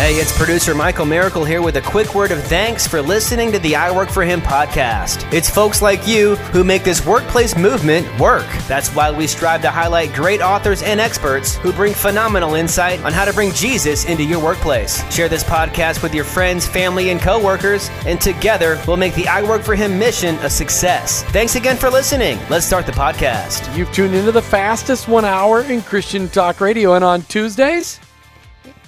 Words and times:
Hey, 0.00 0.14
it's 0.14 0.34
producer 0.34 0.74
Michael 0.74 1.04
Miracle 1.04 1.44
here 1.44 1.60
with 1.60 1.76
a 1.76 1.82
quick 1.82 2.14
word 2.14 2.30
of 2.30 2.42
thanks 2.44 2.86
for 2.86 3.02
listening 3.02 3.52
to 3.52 3.58
the 3.58 3.76
I 3.76 3.90
Work 3.94 4.08
for 4.08 4.24
Him 4.24 4.40
podcast. 4.40 5.30
It's 5.30 5.50
folks 5.50 5.82
like 5.82 6.08
you 6.08 6.36
who 6.36 6.64
make 6.64 6.84
this 6.84 7.04
workplace 7.04 7.54
movement 7.54 8.08
work. 8.18 8.46
That's 8.66 8.88
why 8.94 9.10
we 9.10 9.26
strive 9.26 9.60
to 9.60 9.70
highlight 9.70 10.14
great 10.14 10.40
authors 10.40 10.82
and 10.82 11.00
experts 11.00 11.56
who 11.56 11.70
bring 11.70 11.92
phenomenal 11.92 12.54
insight 12.54 12.98
on 13.04 13.12
how 13.12 13.26
to 13.26 13.32
bring 13.34 13.52
Jesus 13.52 14.06
into 14.06 14.24
your 14.24 14.42
workplace. 14.42 15.04
Share 15.14 15.28
this 15.28 15.44
podcast 15.44 16.02
with 16.02 16.14
your 16.14 16.24
friends, 16.24 16.66
family, 16.66 17.10
and 17.10 17.20
coworkers, 17.20 17.90
and 18.06 18.18
together 18.18 18.82
we'll 18.86 18.96
make 18.96 19.14
the 19.14 19.28
I 19.28 19.42
Work 19.42 19.62
for 19.62 19.74
Him 19.74 19.98
mission 19.98 20.34
a 20.36 20.48
success. 20.48 21.24
Thanks 21.24 21.56
again 21.56 21.76
for 21.76 21.90
listening. 21.90 22.38
Let's 22.48 22.64
start 22.64 22.86
the 22.86 22.92
podcast. 22.92 23.76
You've 23.76 23.92
tuned 23.92 24.14
into 24.14 24.32
the 24.32 24.40
fastest 24.40 25.08
one 25.08 25.26
hour 25.26 25.60
in 25.64 25.82
Christian 25.82 26.26
Talk 26.30 26.62
Radio, 26.62 26.94
and 26.94 27.04
on 27.04 27.20
Tuesdays, 27.24 28.00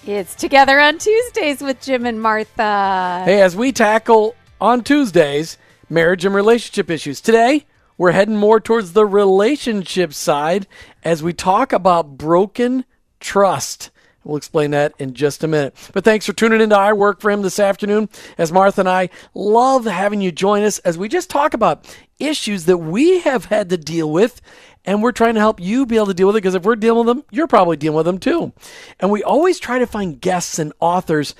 It's 0.05 0.34
Together 0.34 0.80
on 0.80 0.98
Tuesdays 0.98 1.61
with 1.61 1.81
Jim 1.81 2.07
and 2.07 2.21
Martha. 2.21 3.22
Hey, 3.25 3.40
as 3.40 3.54
we 3.54 3.71
tackle 3.71 4.35
on 4.61 4.82
Tuesdays 4.82 5.59
marriage 5.89 6.25
and 6.25 6.35
relationship 6.35 6.90
issues, 6.90 7.21
today 7.21 7.67
we're 7.96 8.11
heading 8.11 8.36
more 8.36 8.59
towards 8.59 8.95
the 8.95 9.07
relationship 9.07 10.12
side 10.12 10.67
as 11.04 11.23
we 11.23 11.32
talk 11.32 11.73
about 11.73 12.18
broken 12.18 12.85
trust. 13.21 13.93
We'll 14.25 14.36
explain 14.36 14.73
that 14.73 14.93
in 14.99 15.14
just 15.14 15.45
a 15.45 15.49
minute. 15.49 15.76
But 15.93 16.03
thanks 16.03 16.26
for 16.26 16.32
tuning 16.32 16.61
into 16.61 16.76
I 16.76 16.93
Work 16.95 17.21
for 17.21 17.31
Him 17.31 17.43
this 17.43 17.61
afternoon. 17.61 18.09
As 18.39 18.50
Martha 18.50 18.81
and 18.81 18.89
I 18.89 19.09
love 19.34 19.84
having 19.84 20.21
you 20.21 20.32
join 20.32 20.64
us 20.64 20.81
as 20.81 20.98
we 20.98 21.09
just 21.09 21.31
talk 21.31 21.54
about 21.54 21.87
issues 22.18 22.64
that 22.64 22.79
we 22.79 23.21
have 23.21 23.45
had 23.45 23.68
to 23.68 23.76
deal 23.76 24.11
with 24.11 24.40
and 24.85 25.03
we're 25.03 25.13
trying 25.13 25.35
to 25.35 25.41
help 25.41 25.61
you 25.61 25.86
be 25.86 25.96
able 25.96 26.07
to 26.07 26.14
deal 26.14 26.27
with 26.27 26.36
it 26.36 26.43
because 26.43 26.54
if 26.54 26.64
we're 26.64 26.77
dealing 26.77 27.07
with 27.07 27.17
them, 27.17 27.25
you're 27.31 27.46
probably 27.46 27.77
dealing 27.77 27.96
with 27.96 28.07
them 28.07 28.18
too. 28.18 28.53
And 28.99 29.11
we 29.11 29.23
always 29.23 29.59
try 29.59 29.79
to 29.79 29.86
find 29.86 30.21
guests 30.21 30.59
and 30.59 30.73
authors 30.81 31.35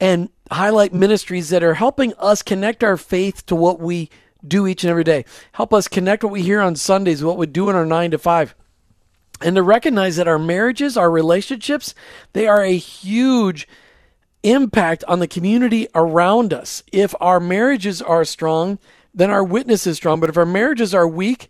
and 0.00 0.30
highlight 0.50 0.92
ministries 0.92 1.50
that 1.50 1.62
are 1.62 1.74
helping 1.74 2.14
us 2.14 2.42
connect 2.42 2.84
our 2.84 2.96
faith 2.96 3.44
to 3.46 3.54
what 3.54 3.80
we 3.80 4.10
do 4.46 4.66
each 4.66 4.84
and 4.84 4.90
every 4.90 5.04
day. 5.04 5.24
Help 5.52 5.74
us 5.74 5.88
connect 5.88 6.22
what 6.22 6.32
we 6.32 6.42
hear 6.42 6.60
on 6.60 6.76
Sundays, 6.76 7.24
what 7.24 7.38
we 7.38 7.46
do 7.46 7.68
in 7.68 7.76
our 7.76 7.86
nine 7.86 8.10
to 8.12 8.18
five. 8.18 8.54
And 9.40 9.56
to 9.56 9.62
recognize 9.62 10.16
that 10.16 10.28
our 10.28 10.38
marriages, 10.38 10.96
our 10.96 11.10
relationships, 11.10 11.94
they 12.32 12.46
are 12.46 12.62
a 12.62 12.76
huge 12.76 13.68
impact 14.42 15.04
on 15.08 15.18
the 15.18 15.28
community 15.28 15.88
around 15.94 16.54
us. 16.54 16.82
If 16.92 17.14
our 17.20 17.40
marriages 17.40 18.00
are 18.00 18.24
strong, 18.24 18.78
then 19.12 19.30
our 19.30 19.44
witness 19.44 19.86
is 19.86 19.96
strong. 19.96 20.20
But 20.20 20.30
if 20.30 20.36
our 20.38 20.46
marriages 20.46 20.94
are 20.94 21.08
weak, 21.08 21.48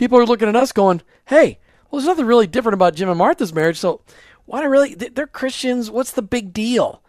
people 0.00 0.18
are 0.18 0.24
looking 0.24 0.48
at 0.48 0.56
us 0.56 0.72
going, 0.72 1.02
hey, 1.26 1.58
well, 1.90 2.00
there's 2.00 2.08
nothing 2.08 2.24
really 2.24 2.46
different 2.46 2.72
about 2.72 2.94
Jim 2.94 3.10
and 3.10 3.18
Martha's 3.18 3.52
marriage. 3.52 3.76
So 3.76 4.00
why 4.46 4.62
do 4.62 4.68
really, 4.68 4.94
they're 4.94 5.26
Christians. 5.26 5.90
What's 5.90 6.12
the 6.12 6.22
big 6.22 6.54
deal? 6.54 7.02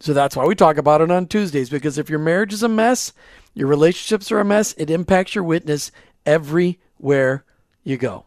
So 0.00 0.14
that's 0.14 0.34
why 0.34 0.46
we 0.46 0.54
talk 0.54 0.78
about 0.78 1.02
it 1.02 1.10
on 1.10 1.26
Tuesdays, 1.26 1.68
because 1.68 1.98
if 1.98 2.08
your 2.08 2.18
marriage 2.18 2.54
is 2.54 2.62
a 2.62 2.68
mess, 2.68 3.12
your 3.52 3.68
relationships 3.68 4.32
are 4.32 4.40
a 4.40 4.44
mess, 4.44 4.74
it 4.78 4.88
impacts 4.88 5.34
your 5.34 5.44
witness 5.44 5.92
everywhere 6.24 7.44
you 7.84 7.98
go. 7.98 8.24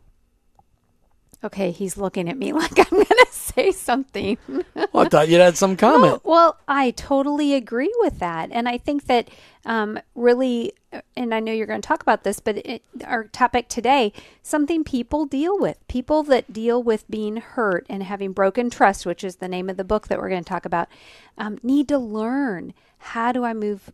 Okay, 1.44 1.72
he's 1.72 1.98
looking 1.98 2.30
at 2.30 2.38
me 2.38 2.54
like 2.62 2.78
I'm 2.78 2.98
going 2.98 3.06
to 3.06 3.28
say 3.32 3.72
something. 3.72 4.38
Well, 4.48 5.06
I 5.06 5.10
thought 5.10 5.30
you'd 5.30 5.42
had 5.42 5.58
some 5.58 5.76
comment. 5.78 6.24
Well, 6.24 6.36
well, 6.36 6.58
I 6.68 6.92
totally 6.92 7.54
agree 7.54 7.94
with 8.00 8.20
that. 8.20 8.50
And 8.52 8.68
I 8.68 8.78
think 8.78 9.06
that 9.06 9.30
um, 9.66 10.00
really, 10.16 10.74
and 11.16 11.34
I 11.34 11.40
know 11.40 11.52
you're 11.52 11.68
going 11.68 11.82
to 11.82 11.88
talk 11.88 12.02
about 12.02 12.24
this, 12.24 12.40
but 12.40 12.58
it, 12.58 12.84
our 13.06 13.26
topic 13.26 13.68
today, 13.68 14.14
something 14.42 14.84
people 14.84 15.26
deal 15.26 15.60
with, 15.60 15.86
people 15.88 16.24
that 16.24 16.54
deal 16.54 16.82
with 16.82 17.10
being 17.10 17.38
hurt 17.38 17.86
and 17.90 18.04
having 18.04 18.32
broken 18.32 18.70
trust, 18.70 19.06
which 19.06 19.24
is 19.24 19.38
the 19.38 19.48
name 19.48 19.70
of 19.70 19.78
the 19.78 19.84
book 19.84 20.08
that 20.08 20.20
we're 20.20 20.30
going 20.30 20.44
to 20.44 20.50
talk 20.50 20.66
about, 20.66 20.88
um, 21.38 21.58
need 21.64 21.88
to 21.90 21.98
learn 21.98 22.74
how 22.98 23.32
do 23.32 23.44
I 23.44 23.54
move 23.54 23.92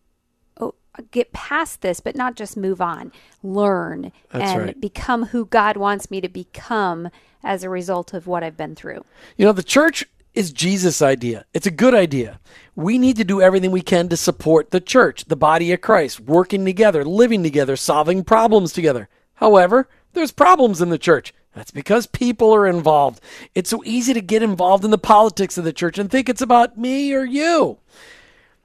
oh, 0.59 0.75
get 1.11 1.31
past 1.31 1.81
this, 1.81 1.99
but 1.99 2.15
not 2.15 2.35
just 2.35 2.57
move 2.57 2.81
on, 2.81 3.11
learn 3.43 4.11
That's 4.31 4.51
and 4.51 4.61
right. 4.61 4.81
become 4.81 5.27
who 5.27 5.45
God 5.45 5.77
wants 5.77 6.11
me 6.11 6.21
to 6.21 6.29
become 6.29 7.09
as 7.43 7.63
a 7.63 7.69
result 7.69 8.13
of 8.13 8.27
what 8.27 8.43
I've 8.43 8.57
been 8.57 8.75
through. 8.75 9.03
You 9.37 9.45
know, 9.45 9.51
the 9.51 9.63
church 9.63 10.05
is 10.33 10.51
Jesus' 10.51 11.01
idea. 11.01 11.45
It's 11.53 11.65
a 11.65 11.71
good 11.71 11.95
idea. 11.95 12.39
We 12.75 12.97
need 12.97 13.15
to 13.17 13.23
do 13.23 13.41
everything 13.41 13.71
we 13.71 13.81
can 13.81 14.07
to 14.09 14.17
support 14.17 14.69
the 14.69 14.79
church, 14.79 15.25
the 15.25 15.35
body 15.35 15.71
of 15.73 15.81
Christ, 15.81 16.19
working 16.19 16.63
together, 16.63 17.03
living 17.03 17.41
together, 17.41 17.75
solving 17.75 18.23
problems 18.23 18.71
together. 18.71 19.09
However, 19.35 19.89
there's 20.13 20.31
problems 20.31 20.81
in 20.81 20.89
the 20.89 20.97
church. 20.97 21.33
That's 21.55 21.71
because 21.71 22.05
people 22.05 22.53
are 22.53 22.67
involved. 22.67 23.19
It's 23.55 23.71
so 23.71 23.81
easy 23.83 24.13
to 24.13 24.21
get 24.21 24.43
involved 24.43 24.85
in 24.85 24.91
the 24.91 24.99
politics 24.99 25.57
of 25.57 25.63
the 25.63 25.73
church 25.73 25.97
and 25.97 26.09
think 26.09 26.29
it's 26.29 26.41
about 26.41 26.77
me 26.77 27.13
or 27.13 27.25
you. 27.25 27.79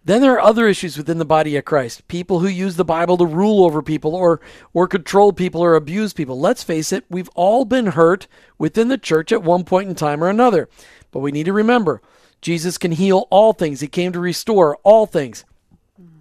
Then 0.05 0.21
there 0.21 0.35
are 0.35 0.41
other 0.41 0.67
issues 0.67 0.97
within 0.97 1.19
the 1.19 1.25
body 1.25 1.57
of 1.57 1.65
Christ. 1.65 2.09
People 2.09 2.41
who 2.41 2.49
use 2.49 2.75
the 2.75 2.85
Bible 2.85 3.17
to 3.19 3.27
rule 3.27 3.65
over 3.65 3.83
people 3.83 4.15
or 4.15 4.41
or 4.73 4.89
control 4.89 5.33
people 5.33 5.61
or 5.61 5.77
abuse 5.77 6.13
people. 6.13 6.41
Let's 6.41 6.65
face 6.65 6.93
it, 6.93 7.05
we've 7.09 7.31
all 7.37 7.65
been 7.65 7.87
hurt 7.87 8.27
within 8.59 8.89
the 8.89 8.99
church 8.99 9.31
at 9.31 9.45
one 9.45 9.65
point 9.65 9.89
in 9.89 9.95
time 9.95 10.23
or 10.23 10.29
another. 10.29 10.69
But 11.13 11.21
we 11.21 11.31
need 11.31 11.47
to 11.47 11.53
remember, 11.53 12.03
Jesus 12.41 12.79
can 12.79 12.93
heal 12.93 13.29
all 13.31 13.53
things. 13.53 13.81
He 13.81 13.87
came 13.87 14.13
to 14.13 14.19
restore 14.19 14.77
all 14.83 15.07
things. 15.07 15.45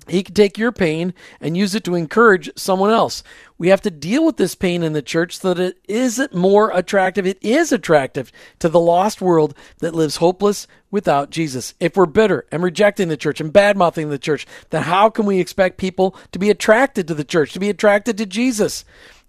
He 0.08 0.24
can 0.24 0.34
take 0.34 0.58
your 0.58 0.72
pain 0.72 1.14
and 1.40 1.56
use 1.56 1.76
it 1.76 1.84
to 1.84 1.96
encourage 1.96 2.50
someone 2.56 2.90
else. 2.90 3.24
We 3.58 3.68
have 3.68 3.82
to 3.82 3.92
deal 3.92 4.26
with 4.26 4.38
this 4.38 4.56
pain 4.56 4.82
in 4.82 4.94
the 4.94 5.02
church 5.04 5.38
so 5.38 5.54
that 5.54 5.64
it 5.64 5.78
isn't 5.88 6.34
more 6.34 6.72
attractive. 6.74 7.28
It 7.28 7.38
is 7.42 7.72
attractive 7.72 8.32
to 8.60 8.68
the 8.68 8.80
lost 8.80 9.22
world 9.22 9.54
that 9.78 9.94
lives 9.94 10.18
hopeless 10.18 10.66
without 10.90 11.30
Jesus. 11.30 11.76
If 11.80 11.96
we're 11.96 12.08
bitter 12.08 12.46
and 12.52 12.64
rejecting 12.64 13.10
the 13.10 13.18
church 13.18 13.40
and 13.40 13.54
bad 13.54 13.78
mouthing 13.78 14.10
the 14.10 14.18
church, 14.18 14.48
then 14.72 14.84
how 14.84 15.10
can 15.10 15.28
we 15.28 15.40
expect 15.40 15.78
people 15.78 16.16
to 16.32 16.40
be 16.40 16.50
attracted 16.50 17.08
to 17.08 17.14
the 17.14 17.24
church, 17.24 17.54
to 17.54 17.60
be 17.60 17.70
attracted 17.70 18.18
to 18.18 18.26
Jesus? 18.26 18.84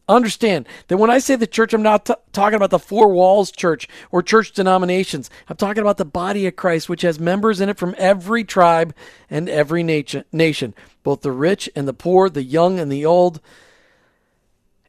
Understand 0.08 0.66
that 0.88 0.96
when 0.96 1.10
I 1.10 1.18
say 1.18 1.36
the 1.36 1.46
church, 1.46 1.72
I'm 1.72 1.82
not 1.82 2.06
t- 2.06 2.14
talking 2.32 2.56
about 2.56 2.70
the 2.70 2.78
four 2.78 3.08
walls 3.08 3.52
church 3.52 3.88
or 4.10 4.22
church 4.22 4.52
denominations. 4.52 5.30
I'm 5.48 5.56
talking 5.56 5.80
about 5.80 5.96
the 5.96 6.04
body 6.04 6.46
of 6.46 6.56
Christ, 6.56 6.88
which 6.88 7.02
has 7.02 7.20
members 7.20 7.60
in 7.60 7.68
it 7.68 7.78
from 7.78 7.94
every 7.96 8.42
tribe 8.42 8.94
and 9.30 9.48
every 9.48 9.82
nation, 9.82 10.24
nation 10.32 10.74
both 11.02 11.22
the 11.22 11.32
rich 11.32 11.70
and 11.76 11.86
the 11.86 11.92
poor, 11.92 12.28
the 12.28 12.42
young 12.42 12.78
and 12.78 12.90
the 12.90 13.06
old. 13.06 13.40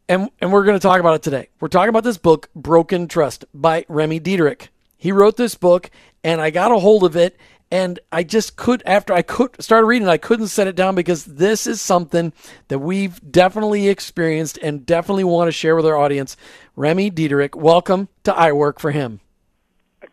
And, 0.10 0.30
and 0.42 0.52
we're 0.52 0.66
going 0.66 0.80
to 0.80 0.86
talk 0.86 1.00
about 1.00 1.16
it 1.16 1.24
today. 1.24 1.50
We're 1.60 1.70
talking 1.70 1.90
about 1.90 2.04
this 2.04 2.18
book, 2.18 2.50
Broken 2.56 3.08
Trust, 3.08 3.46
by 3.54 3.86
Remy 3.88 4.20
Diederich. 4.20 4.68
He 4.98 5.12
wrote 5.12 5.38
this 5.38 5.56
book, 5.56 5.90
and 6.24 6.42
I 6.42 6.50
got 6.50 6.72
a 6.72 6.80
hold 6.80 7.04
of 7.04 7.16
it, 7.16 7.38
and 7.74 8.00
I 8.12 8.22
just 8.22 8.56
could, 8.56 8.84
after 8.86 9.14
I 9.14 9.24
could 9.24 9.60
started 9.60 9.88
reading, 9.88 10.08
I 10.08 10.18
couldn't 10.18 10.50
set 10.50 10.68
it 10.68 10.76
down 10.76 10.94
because 10.94 11.26
this 11.26 11.66
is 11.66 11.82
something 11.82 12.32
that 12.68 12.78
we've 12.78 13.20
definitely 13.32 13.88
experienced 13.88 14.60
and 14.62 14.86
definitely 14.86 15.24
want 15.24 15.48
to 15.48 15.52
share 15.52 15.76
with 15.76 15.88
our 15.88 15.98
audience. 15.98 16.38
Remy 16.76 17.10
Diederich, 17.10 17.56
welcome 17.56 18.10
to 18.26 18.36
I 18.36 18.52
Work 18.52 18.80
for 18.80 18.92
Him. 18.92 19.22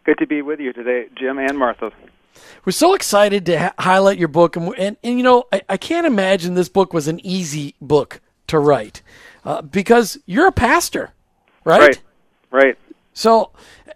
Good 0.04 0.16
to 0.20 0.26
be 0.26 0.40
with 0.40 0.58
you 0.58 0.72
today, 0.72 1.08
Jim 1.14 1.38
and 1.38 1.58
Martha. 1.58 1.92
We're 2.64 2.72
so 2.72 2.94
excited 2.94 3.44
to 3.44 3.58
ha- 3.58 3.74
highlight 3.78 4.16
your 4.16 4.28
book, 4.28 4.56
and, 4.56 4.74
and, 4.78 4.96
and 5.04 5.18
you 5.18 5.22
know, 5.22 5.44
I, 5.52 5.60
I 5.68 5.76
can't 5.76 6.06
imagine 6.06 6.54
this 6.54 6.70
book 6.70 6.94
was 6.94 7.08
an 7.08 7.20
easy 7.26 7.74
book 7.78 8.22
to 8.46 8.58
write 8.58 9.02
uh, 9.44 9.60
because 9.60 10.16
you're 10.24 10.46
a 10.46 10.52
pastor, 10.52 11.10
right? 11.66 11.80
Right, 11.80 12.00
right. 12.50 12.78
So, 13.12 13.50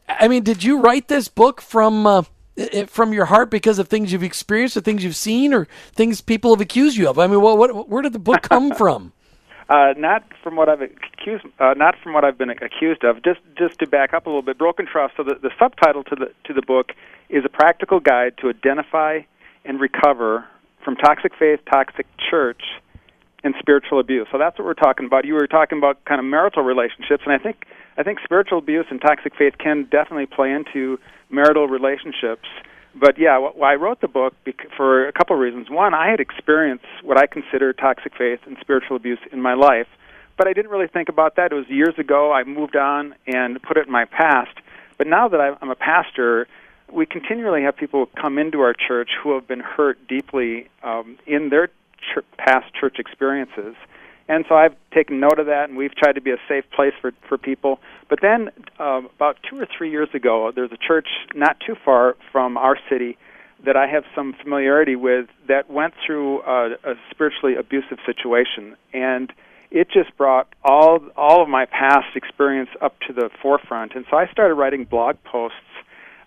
I 0.07 0.29
mean, 0.29 0.43
did 0.43 0.63
you 0.63 0.81
write 0.81 1.09
this 1.09 1.29
book 1.29 1.63
from 1.63 2.07
uh, 2.07 2.25
i- 2.59 2.87
from 2.87 3.13
your 3.13 3.27
heart 3.27 3.51
because 3.51 3.79
of 3.79 3.89
things 3.89 4.13
you've 4.13 4.23
experienced, 4.23 4.77
or 4.77 4.81
things 4.81 5.03
you've 5.05 5.17
seen, 5.17 5.53
or 5.55 5.67
things 5.95 6.21
people 6.21 6.55
have 6.55 6.61
accused 6.61 6.97
you 6.97 7.09
of? 7.09 7.19
I 7.19 7.27
mean, 7.27 7.41
what, 7.41 7.59
what 7.59 7.89
where 7.89 8.03
did 8.03 8.13
the 8.13 8.19
book 8.19 8.43
come 8.43 8.75
from? 8.77 9.13
Uh, 9.69 9.95
not 9.97 10.23
from 10.43 10.57
what 10.57 10.69
I've 10.69 10.83
accused, 10.83 11.47
uh, 11.59 11.73
not 11.75 11.95
from 12.03 12.13
what 12.13 12.23
I've 12.23 12.37
been 12.37 12.51
accused 12.51 13.03
of. 13.03 13.23
Just, 13.23 13.41
just 13.57 13.79
to 13.79 13.87
back 13.87 14.13
up 14.13 14.27
a 14.27 14.29
little 14.29 14.43
bit, 14.43 14.59
broken 14.59 14.87
trust. 14.87 15.15
So 15.17 15.23
the, 15.23 15.37
the 15.41 15.51
subtitle 15.59 16.05
to 16.05 16.15
the 16.17 16.33
to 16.45 16.53
the 16.53 16.61
book 16.61 16.93
is 17.31 17.45
a 17.47 17.49
practical 17.49 17.99
guide 17.99 18.35
to 18.43 18.51
identify 18.51 19.21
and 19.65 19.81
recover 19.81 20.45
from 20.85 20.97
toxic 20.97 21.33
faith, 21.39 21.61
toxic 21.73 22.07
church, 22.31 22.61
and 23.43 23.55
spiritual 23.59 24.01
abuse. 24.01 24.27
So 24.31 24.37
that's 24.37 24.59
what 24.59 24.67
we're 24.67 24.75
talking 24.75 25.07
about. 25.07 25.25
You 25.25 25.33
were 25.33 25.47
talking 25.47 25.79
about 25.79 26.05
kind 26.05 26.19
of 26.19 26.27
marital 26.27 26.63
relationships, 26.63 27.23
and 27.25 27.33
I 27.33 27.39
think 27.39 27.65
I 27.97 28.03
think 28.03 28.19
spiritual 28.25 28.59
abuse 28.59 28.87
and 28.91 29.01
toxic 29.01 29.35
faith 29.37 29.55
can 29.59 29.85
definitely 29.85 30.27
play 30.27 30.53
into 30.53 30.99
marital 31.31 31.69
relationships. 31.69 32.49
But 32.95 33.19
yeah, 33.19 33.39
why 33.39 33.73
I 33.73 33.77
wrote 33.77 34.01
the 34.01 34.09
book 34.09 34.35
for 34.77 35.09
a 35.09 35.13
couple 35.13 35.35
of 35.35 35.41
reasons. 35.41 35.69
One, 35.69 35.95
I 35.95 36.11
had 36.11 36.21
experienced 36.21 36.87
what 37.03 37.19
I 37.19 37.27
consider 37.27 37.73
toxic 37.73 38.17
faith 38.17 38.41
and 38.47 38.57
spiritual 38.61 38.97
abuse 38.97 39.19
in 39.33 39.41
my 39.41 39.55
life, 39.55 39.89
but 40.37 40.47
I 40.47 40.53
didn't 40.53 40.71
really 40.71 40.87
think 40.87 41.09
about 41.09 41.37
that. 41.37 41.53
It 41.53 41.55
was 41.55 41.69
years 41.69 41.99
ago. 41.99 42.33
I 42.33 42.45
moved 42.45 42.77
on 42.77 43.15
and 43.27 43.61
put 43.63 43.77
it 43.77 43.87
in 43.87 43.93
my 43.93 44.05
past. 44.05 44.57
But 44.97 45.09
now 45.09 45.29
that 45.29 45.59
I'm 45.61 45.71
a 45.71 45.75
pastor, 45.75 46.47
we 46.93 47.07
continually 47.07 47.63
have 47.63 47.77
people 47.77 48.07
come 48.07 48.39
into 48.39 48.61
our 48.61 48.75
church 48.75 49.11
who 49.21 49.35
have 49.35 49.49
been 49.49 49.61
hurt 49.61 50.07
deeply 50.07 50.69
um, 50.83 51.19
in 51.27 51.49
their 51.49 51.69
ch- 51.69 52.25
past 52.37 52.73
church 52.75 52.99
experiences. 52.99 53.75
And 54.29 54.45
so 54.49 54.55
I've 54.55 54.75
taken 54.93 55.21
note 55.21 55.39
of 55.39 55.47
that, 55.47 55.69
and 55.69 55.77
we've 55.77 55.95
tried 55.95 56.15
to 56.15 56.21
be 56.21 56.31
a 56.31 56.39
safe 56.49 56.65
place 56.75 56.95
for, 57.01 57.13
for 57.29 57.37
people. 57.37 57.79
But 58.09 58.21
then, 58.23 58.51
um, 58.79 59.09
about 59.15 59.37
two 59.49 59.61
or 59.61 59.67
three 59.67 59.91
years 59.91 60.09
ago, 60.15 60.51
there's 60.55 60.73
a 60.73 60.79
church 60.79 61.09
not 61.35 61.59
too 61.61 61.77
far 61.85 62.17
from 62.33 62.57
our 62.57 62.79
city 62.89 63.19
that 63.65 63.77
I 63.77 63.87
have 63.87 64.05
some 64.15 64.35
familiarity 64.35 64.97
with 64.97 65.27
that 65.49 65.71
went 65.71 65.95
through 66.05 66.43
a, 66.43 66.73
a 66.85 66.95
spiritually 67.11 67.55
abusive 67.57 67.99
situation, 68.07 68.77
and 68.93 69.33
it 69.71 69.89
just 69.91 70.17
brought 70.17 70.49
all 70.63 71.01
all 71.17 71.43
of 71.43 71.49
my 71.49 71.65
past 71.67 72.15
experience 72.15 72.71
up 72.81 72.99
to 73.07 73.13
the 73.13 73.31
forefront. 73.43 73.95
And 73.95 74.05
so 74.11 74.17
I 74.17 74.27
started 74.29 74.55
writing 74.55 74.85
blog 74.85 75.17
posts, 75.25 75.57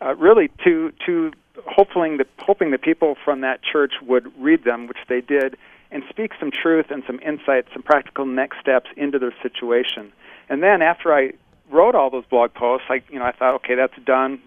uh, 0.02 0.16
really 0.16 0.50
to 0.64 0.92
to 1.06 1.32
hoping 1.66 2.18
that 2.18 2.28
hoping 2.40 2.72
that 2.72 2.82
people 2.82 3.16
from 3.24 3.42
that 3.42 3.62
church 3.64 3.94
would 4.02 4.32
read 4.40 4.64
them, 4.64 4.88
which 4.88 4.98
they 5.08 5.22
did, 5.22 5.58
and 5.92 6.04
speak 6.10 6.32
some 6.40 6.52
truth 6.52 6.88
and 6.90 7.04
some 7.08 7.20
insights, 7.20 7.70
some 7.74 7.84
practical 7.84 8.26
next 8.26 8.60
steps 8.60 8.90
into 8.98 9.20
their 9.20 9.34
situation. 9.42 10.12
And 10.50 10.62
then 10.62 10.82
after 10.82 11.14
I 11.14 11.34
wrote 11.72 11.96
all 11.96 12.10
those 12.10 12.26
blog 12.26 12.54
posts, 12.54 12.88
I 12.90 13.02
you 13.10 13.20
know 13.20 13.26
I 13.26 13.32
thought, 13.32 13.56
okay, 13.56 13.76
that's 13.76 13.98
done. 14.06 14.42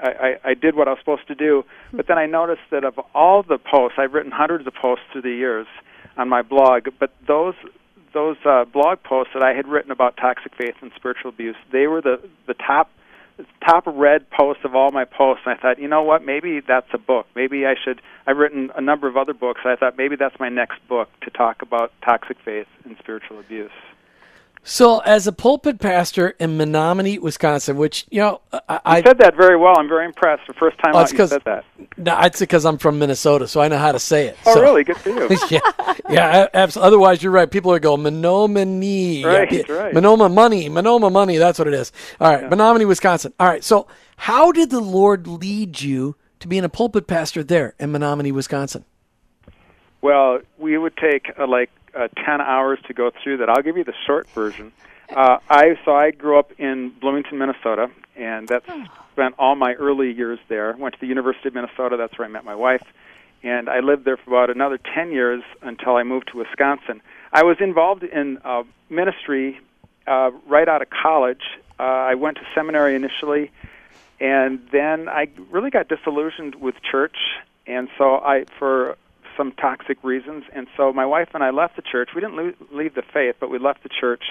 I, 0.00 0.08
I, 0.10 0.50
I 0.50 0.54
did 0.54 0.74
what 0.74 0.88
I 0.88 0.92
was 0.92 0.98
supposed 0.98 1.28
to 1.28 1.34
do, 1.34 1.64
but 1.92 2.06
then 2.08 2.18
I 2.18 2.26
noticed 2.26 2.62
that 2.70 2.84
of 2.84 2.98
all 3.14 3.42
the 3.42 3.58
posts, 3.58 3.98
I've 3.98 4.12
written 4.12 4.32
hundreds 4.32 4.66
of 4.66 4.74
posts 4.74 5.04
through 5.12 5.22
the 5.22 5.30
years 5.30 5.66
on 6.16 6.28
my 6.28 6.42
blog, 6.42 6.88
but 6.98 7.12
those 7.26 7.54
those 8.12 8.36
uh, 8.44 8.64
blog 8.64 9.02
posts 9.02 9.32
that 9.32 9.42
I 9.42 9.54
had 9.54 9.66
written 9.66 9.90
about 9.90 10.16
toxic 10.16 10.54
faith 10.54 10.74
and 10.82 10.92
spiritual 10.94 11.30
abuse, 11.30 11.56
they 11.72 11.86
were 11.86 12.00
the 12.00 12.20
the 12.46 12.54
top 12.54 12.90
top 13.64 13.84
read 13.86 14.28
post 14.30 14.60
of 14.64 14.74
all 14.74 14.90
my 14.90 15.04
posts. 15.04 15.42
And 15.46 15.58
I 15.58 15.60
thought, 15.60 15.78
you 15.78 15.88
know 15.88 16.02
what? 16.02 16.24
Maybe 16.24 16.60
that's 16.60 16.88
a 16.92 16.98
book. 16.98 17.26
Maybe 17.34 17.66
I 17.66 17.74
should. 17.82 18.00
I've 18.26 18.36
written 18.36 18.70
a 18.76 18.80
number 18.80 19.08
of 19.08 19.16
other 19.16 19.34
books. 19.34 19.60
I 19.64 19.76
thought 19.76 19.96
maybe 19.96 20.16
that's 20.16 20.38
my 20.38 20.48
next 20.48 20.78
book 20.88 21.08
to 21.22 21.30
talk 21.30 21.62
about 21.62 21.92
toxic 22.04 22.36
faith 22.44 22.68
and 22.84 22.96
spiritual 22.98 23.40
abuse. 23.40 23.70
So, 24.64 25.00
as 25.00 25.26
a 25.26 25.32
pulpit 25.32 25.80
pastor 25.80 26.36
in 26.38 26.56
Menomonie, 26.56 27.18
Wisconsin, 27.18 27.76
which 27.76 28.06
you 28.10 28.20
know, 28.20 28.40
I, 28.68 28.80
I 28.84 29.02
said 29.02 29.18
that 29.18 29.34
very 29.34 29.56
well. 29.56 29.76
I'm 29.76 29.88
very 29.88 30.04
impressed. 30.04 30.46
The 30.46 30.54
first 30.54 30.78
time 30.78 30.94
oh, 30.94 31.00
you 31.00 31.26
said 31.26 31.42
that. 31.44 31.64
No, 31.96 32.16
it's 32.20 32.38
because 32.38 32.64
I'm 32.64 32.78
from 32.78 33.00
Minnesota, 33.00 33.48
so 33.48 33.60
I 33.60 33.66
know 33.66 33.78
how 33.78 33.90
to 33.90 33.98
say 33.98 34.28
it. 34.28 34.38
Oh, 34.46 34.54
so. 34.54 34.62
really? 34.62 34.84
Good 34.84 34.96
for 34.98 35.10
you. 35.10 35.36
yeah, 35.50 35.58
yeah. 36.08 36.46
Absolutely. 36.54 36.86
Otherwise, 36.86 37.24
you're 37.24 37.32
right. 37.32 37.50
People 37.50 37.72
are 37.72 37.80
going 37.80 38.02
Menomonie, 38.02 39.24
right, 39.24 39.50
yeah, 39.50 39.62
right. 39.68 39.94
Monoma 39.94 40.32
money, 40.32 40.68
Monoma 40.68 41.10
money. 41.10 41.38
That's 41.38 41.58
what 41.58 41.66
it 41.66 41.74
is. 41.74 41.90
All 42.20 42.32
right, 42.32 42.42
yeah. 42.42 42.48
Menomonie, 42.48 42.86
Wisconsin. 42.86 43.32
All 43.40 43.48
right. 43.48 43.64
So, 43.64 43.88
how 44.16 44.52
did 44.52 44.70
the 44.70 44.80
Lord 44.80 45.26
lead 45.26 45.80
you 45.80 46.14
to 46.38 46.46
being 46.46 46.62
a 46.62 46.68
pulpit 46.68 47.08
pastor 47.08 47.42
there 47.42 47.74
in 47.80 47.90
Menomonie, 47.90 48.32
Wisconsin? 48.32 48.84
Well, 50.02 50.38
we 50.56 50.78
would 50.78 50.96
take 50.96 51.32
uh, 51.36 51.48
like 51.48 51.70
uh, 51.94 52.08
10 52.24 52.40
hours 52.40 52.78
to 52.86 52.94
go 52.94 53.10
through 53.22 53.38
that. 53.38 53.48
I'll 53.48 53.62
give 53.62 53.76
you 53.76 53.84
the 53.84 53.94
short 54.06 54.28
version. 54.30 54.72
Uh, 55.14 55.38
I 55.48 55.78
so 55.84 55.94
I 55.94 56.10
grew 56.10 56.38
up 56.38 56.52
in 56.58 56.90
Bloomington, 57.00 57.38
Minnesota, 57.38 57.90
and 58.16 58.48
that's 58.48 58.64
oh. 58.68 58.84
spent 59.12 59.34
all 59.38 59.54
my 59.56 59.74
early 59.74 60.10
years 60.10 60.38
there. 60.48 60.74
Went 60.78 60.94
to 60.94 61.00
the 61.00 61.06
University 61.06 61.48
of 61.48 61.54
Minnesota. 61.54 61.96
That's 61.96 62.16
where 62.18 62.26
I 62.26 62.30
met 62.30 62.44
my 62.44 62.54
wife, 62.54 62.82
and 63.42 63.68
I 63.68 63.80
lived 63.80 64.04
there 64.04 64.16
for 64.16 64.30
about 64.30 64.50
another 64.50 64.78
10 64.78 65.12
years 65.12 65.42
until 65.60 65.96
I 65.96 66.02
moved 66.02 66.28
to 66.28 66.38
Wisconsin. 66.38 67.02
I 67.32 67.42
was 67.42 67.58
involved 67.60 68.04
in 68.04 68.38
uh, 68.44 68.62
ministry 68.88 69.60
uh, 70.06 70.30
right 70.46 70.68
out 70.68 70.80
of 70.80 70.88
college. 70.88 71.42
Uh, 71.78 71.82
I 71.82 72.14
went 72.14 72.38
to 72.38 72.42
seminary 72.54 72.94
initially, 72.94 73.50
and 74.18 74.66
then 74.70 75.08
I 75.08 75.28
really 75.50 75.70
got 75.70 75.88
disillusioned 75.88 76.54
with 76.54 76.76
church, 76.90 77.16
and 77.66 77.88
so 77.98 78.16
I 78.16 78.46
for 78.58 78.96
some 79.36 79.52
toxic 79.52 80.02
reasons. 80.02 80.44
And 80.52 80.66
so 80.76 80.92
my 80.92 81.06
wife 81.06 81.28
and 81.34 81.42
I 81.42 81.50
left 81.50 81.76
the 81.76 81.82
church. 81.82 82.10
We 82.14 82.20
didn't 82.20 82.56
leave 82.72 82.94
the 82.94 83.02
faith, 83.02 83.36
but 83.40 83.50
we 83.50 83.58
left 83.58 83.82
the 83.82 83.88
church 83.88 84.22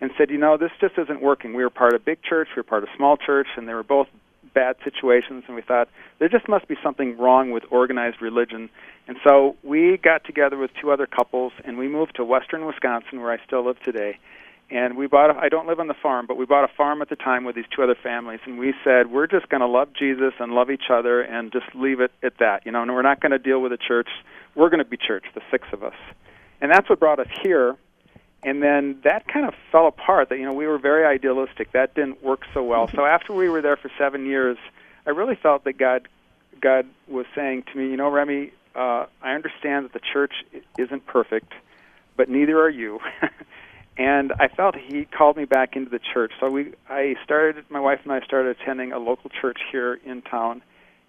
and 0.00 0.10
said, 0.18 0.30
you 0.30 0.38
know, 0.38 0.56
this 0.56 0.70
just 0.80 0.98
isn't 0.98 1.22
working. 1.22 1.54
We 1.54 1.62
were 1.62 1.70
part 1.70 1.94
of 1.94 2.04
big 2.04 2.22
church, 2.22 2.48
we 2.54 2.60
were 2.60 2.64
part 2.64 2.82
of 2.82 2.90
small 2.96 3.16
church, 3.16 3.48
and 3.56 3.66
they 3.66 3.74
were 3.74 3.82
both 3.82 4.08
bad 4.54 4.76
situations. 4.84 5.44
And 5.46 5.56
we 5.56 5.62
thought 5.62 5.88
there 6.18 6.28
just 6.28 6.48
must 6.48 6.68
be 6.68 6.76
something 6.82 7.16
wrong 7.18 7.50
with 7.50 7.64
organized 7.70 8.20
religion. 8.20 8.68
And 9.08 9.16
so 9.24 9.56
we 9.62 9.98
got 10.02 10.24
together 10.24 10.56
with 10.56 10.70
two 10.80 10.90
other 10.90 11.06
couples, 11.06 11.52
and 11.64 11.78
we 11.78 11.88
moved 11.88 12.16
to 12.16 12.24
western 12.24 12.66
Wisconsin, 12.66 13.20
where 13.20 13.32
I 13.32 13.38
still 13.46 13.64
live 13.64 13.80
today 13.82 14.18
and 14.70 14.96
we 14.96 15.06
bought 15.06 15.30
a, 15.30 15.38
I 15.38 15.48
don't 15.48 15.66
live 15.66 15.78
on 15.78 15.86
the 15.86 15.94
farm, 15.94 16.26
but 16.26 16.36
we 16.36 16.44
bought 16.44 16.64
a 16.64 16.72
farm 16.76 17.00
at 17.00 17.08
the 17.08 17.16
time 17.16 17.44
with 17.44 17.54
these 17.54 17.66
two 17.74 17.82
other 17.82 17.96
families 18.00 18.40
and 18.46 18.58
we 18.58 18.74
said 18.82 19.10
we're 19.10 19.26
just 19.26 19.48
going 19.48 19.60
to 19.60 19.66
love 19.66 19.88
Jesus 19.96 20.32
and 20.40 20.52
love 20.52 20.70
each 20.70 20.90
other 20.90 21.20
and 21.20 21.52
just 21.52 21.66
leave 21.74 22.00
it 22.00 22.10
at 22.22 22.38
that, 22.40 22.66
you 22.66 22.72
know, 22.72 22.82
and 22.82 22.92
we're 22.92 23.02
not 23.02 23.20
going 23.20 23.32
to 23.32 23.38
deal 23.38 23.60
with 23.60 23.72
the 23.72 23.78
church. 23.78 24.08
We're 24.56 24.70
going 24.70 24.82
to 24.82 24.84
be 24.84 24.96
church, 24.96 25.24
the 25.34 25.42
six 25.50 25.68
of 25.72 25.84
us. 25.84 25.94
And 26.60 26.72
that's 26.72 26.88
what 26.88 26.98
brought 26.98 27.20
us 27.20 27.28
here. 27.42 27.76
And 28.42 28.62
then 28.62 29.00
that 29.04 29.28
kind 29.28 29.46
of 29.46 29.54
fell 29.70 29.86
apart. 29.86 30.30
That 30.30 30.38
you 30.38 30.44
know, 30.44 30.54
we 30.54 30.66
were 30.66 30.78
very 30.78 31.04
idealistic. 31.04 31.72
That 31.72 31.94
didn't 31.94 32.22
work 32.24 32.40
so 32.52 32.62
well. 32.62 32.88
So 32.88 33.04
after 33.04 33.32
we 33.32 33.48
were 33.48 33.62
there 33.62 33.76
for 33.76 33.90
7 33.98 34.26
years, 34.26 34.56
I 35.06 35.10
really 35.10 35.36
felt 35.36 35.64
that 35.64 35.74
God 35.74 36.08
God 36.60 36.86
was 37.06 37.26
saying 37.34 37.64
to 37.72 37.78
me, 37.78 37.90
you 37.90 37.96
know, 37.96 38.08
Remy, 38.08 38.50
uh, 38.74 39.06
I 39.22 39.32
understand 39.32 39.86
that 39.86 39.92
the 39.92 40.00
church 40.12 40.32
isn't 40.78 41.06
perfect, 41.06 41.52
but 42.16 42.28
neither 42.28 42.58
are 42.60 42.70
you. 42.70 43.00
and 43.96 44.32
I 44.38 44.48
felt 44.48 44.74
he 44.76 45.04
called 45.04 45.36
me 45.36 45.44
back 45.44 45.76
into 45.76 45.90
the 45.90 45.98
church. 45.98 46.32
So 46.40 46.50
we, 46.50 46.72
I 46.88 47.16
started, 47.24 47.64
my 47.70 47.80
wife 47.80 48.00
and 48.04 48.12
I 48.12 48.20
started 48.20 48.56
attending 48.60 48.92
a 48.92 48.98
local 48.98 49.30
church 49.30 49.58
here 49.70 49.98
in 50.04 50.22
town, 50.22 50.62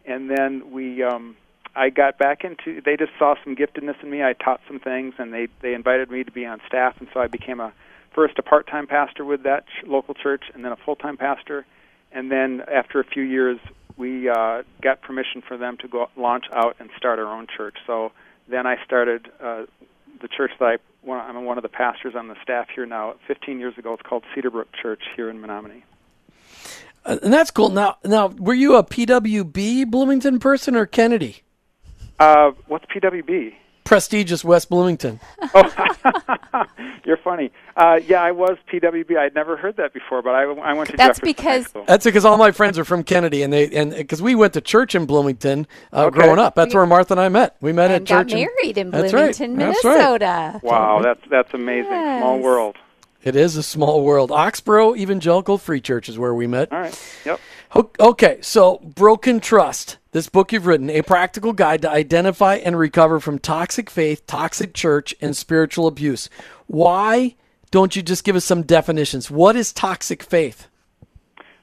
and 0.05 0.29
then 0.29 0.71
we, 0.71 1.03
um, 1.03 1.35
I 1.77 1.89
got 1.89 2.17
back 2.17 2.43
into. 2.43 2.81
They 2.81 2.97
just 2.97 3.11
saw 3.19 3.35
some 3.43 3.55
giftedness 3.55 4.01
in 4.01 4.09
me. 4.09 4.23
I 4.23 4.33
taught 4.33 4.61
some 4.67 4.79
things, 4.79 5.13
and 5.19 5.31
they 5.31 5.47
they 5.61 5.75
invited 5.75 6.09
me 6.09 6.23
to 6.23 6.31
be 6.31 6.45
on 6.45 6.59
staff, 6.67 6.95
and 6.99 7.07
so 7.13 7.19
I 7.19 7.27
became 7.27 7.59
a 7.59 7.71
first 8.13 8.39
a 8.39 8.41
part-time 8.41 8.87
pastor 8.87 9.23
with 9.23 9.43
that 9.43 9.65
ch- 9.67 9.85
local 9.85 10.15
church, 10.15 10.45
and 10.53 10.65
then 10.65 10.71
a 10.71 10.75
full-time 10.75 11.17
pastor, 11.17 11.65
and 12.11 12.31
then 12.31 12.63
after 12.73 12.99
a 12.99 13.03
few 13.03 13.21
years, 13.21 13.59
we 13.95 14.27
uh, 14.27 14.63
got 14.81 15.01
permission 15.01 15.43
for 15.47 15.55
them 15.55 15.77
to 15.77 15.87
go 15.87 16.09
launch 16.17 16.45
out 16.51 16.75
and 16.79 16.89
start 16.97 17.19
our 17.19 17.31
own 17.31 17.45
church. 17.55 17.75
So 17.85 18.11
then 18.47 18.65
I 18.65 18.83
started 18.83 19.29
uh, 19.39 19.65
the 20.19 20.27
church 20.27 20.51
that 20.59 20.65
I 20.65 20.77
one, 21.03 21.19
I'm 21.19 21.45
one 21.45 21.57
of 21.57 21.61
the 21.61 21.69
pastors 21.69 22.15
on 22.15 22.27
the 22.27 22.35
staff 22.41 22.67
here 22.73 22.87
now. 22.87 23.15
15 23.27 23.59
years 23.59 23.77
ago, 23.77 23.93
it's 23.93 24.01
called 24.01 24.23
Cedarbrook 24.35 24.65
Church 24.81 25.03
here 25.15 25.29
in 25.29 25.39
Menomonie. 25.39 25.83
Uh, 27.05 27.17
and 27.21 27.31
that's 27.31 27.51
cool. 27.51 27.69
Now, 27.69 27.97
now, 28.03 28.27
were 28.27 28.55
you 28.55 28.75
a 28.75 28.83
PWB 28.83 29.89
Bloomington 29.89 30.39
person 30.39 30.75
or 30.75 30.85
Kennedy? 30.85 31.43
Uh, 32.19 32.51
what's 32.67 32.85
PWB? 32.85 33.53
prestigious 33.87 34.43
West 34.43 34.69
Bloomington. 34.69 35.19
oh, 35.53 36.65
you're 37.05 37.17
funny. 37.17 37.51
Uh, 37.77 37.99
yeah, 38.05 38.21
I 38.21 38.31
was 38.31 38.57
PWB. 38.71 39.17
I'd 39.17 39.33
never 39.33 39.55
heard 39.55 39.77
that 39.77 39.93
before, 39.93 40.21
but 40.21 40.35
I, 40.35 40.43
I 40.43 40.73
went 40.73 40.89
to 40.89 40.97
that's 40.97 41.19
Jefferson 41.19 41.71
because 41.73 41.85
that's 41.87 42.03
because 42.03 42.25
all 42.25 42.37
my 42.37 42.51
friends 42.51 42.77
are 42.77 42.83
from 42.83 43.03
Kennedy, 43.03 43.43
and 43.43 43.53
they 43.53 43.69
and 43.71 43.91
because 43.91 44.21
we 44.21 44.35
went 44.35 44.53
to 44.53 44.61
church 44.61 44.93
in 44.93 45.05
Bloomington 45.05 45.67
uh, 45.93 46.05
okay. 46.05 46.19
growing 46.19 46.37
up. 46.37 46.55
That's 46.55 46.75
where 46.75 46.85
Martha 46.85 47.13
and 47.13 47.21
I 47.21 47.29
met. 47.29 47.55
We 47.61 47.71
met 47.71 47.91
and 47.91 48.01
at 48.01 48.05
church. 48.05 48.29
Got 48.29 48.35
married 48.35 48.77
in, 48.77 48.87
in 48.87 48.91
Bloomington, 48.91 49.55
that's 49.55 49.83
Minnesota. 49.83 49.93
Right. 49.93 50.51
That's 50.51 50.63
right. 50.63 50.63
Wow, 50.63 51.01
that's 51.01 51.21
that's 51.29 51.53
amazing. 51.53 51.91
Yes. 51.91 52.21
Small 52.21 52.39
world. 52.39 52.75
It 53.23 53.35
is 53.35 53.55
a 53.57 53.63
small 53.63 54.03
world. 54.03 54.29
Oxboro 54.29 54.97
Evangelical 54.97 55.57
Free 55.57 55.81
Church 55.81 56.07
is 56.07 56.19
where 56.19 56.33
we 56.33 56.47
met. 56.47 56.71
All 56.71 56.79
right. 56.79 57.17
Yep. 57.25 57.39
Okay, 57.99 58.39
so 58.41 58.77
Broken 58.77 59.39
Trust, 59.39 59.97
this 60.17 60.29
book 60.29 60.51
you've 60.51 60.65
written, 60.65 60.89
a 60.89 61.03
practical 61.03 61.53
guide 61.53 61.83
to 61.83 61.89
identify 61.89 62.55
and 62.55 62.77
recover 62.77 63.19
from 63.19 63.37
toxic 63.37 63.87
faith, 63.87 64.25
toxic 64.25 64.73
church, 64.73 65.13
and 65.21 65.37
spiritual 65.37 65.85
abuse. 65.85 66.27
Why 66.65 67.35
don't 67.69 67.95
you 67.95 68.01
just 68.01 68.23
give 68.23 68.35
us 68.35 68.43
some 68.43 68.63
definitions? 68.63 69.29
What 69.29 69.55
is 69.55 69.71
toxic 69.71 70.23
faith? 70.23 70.67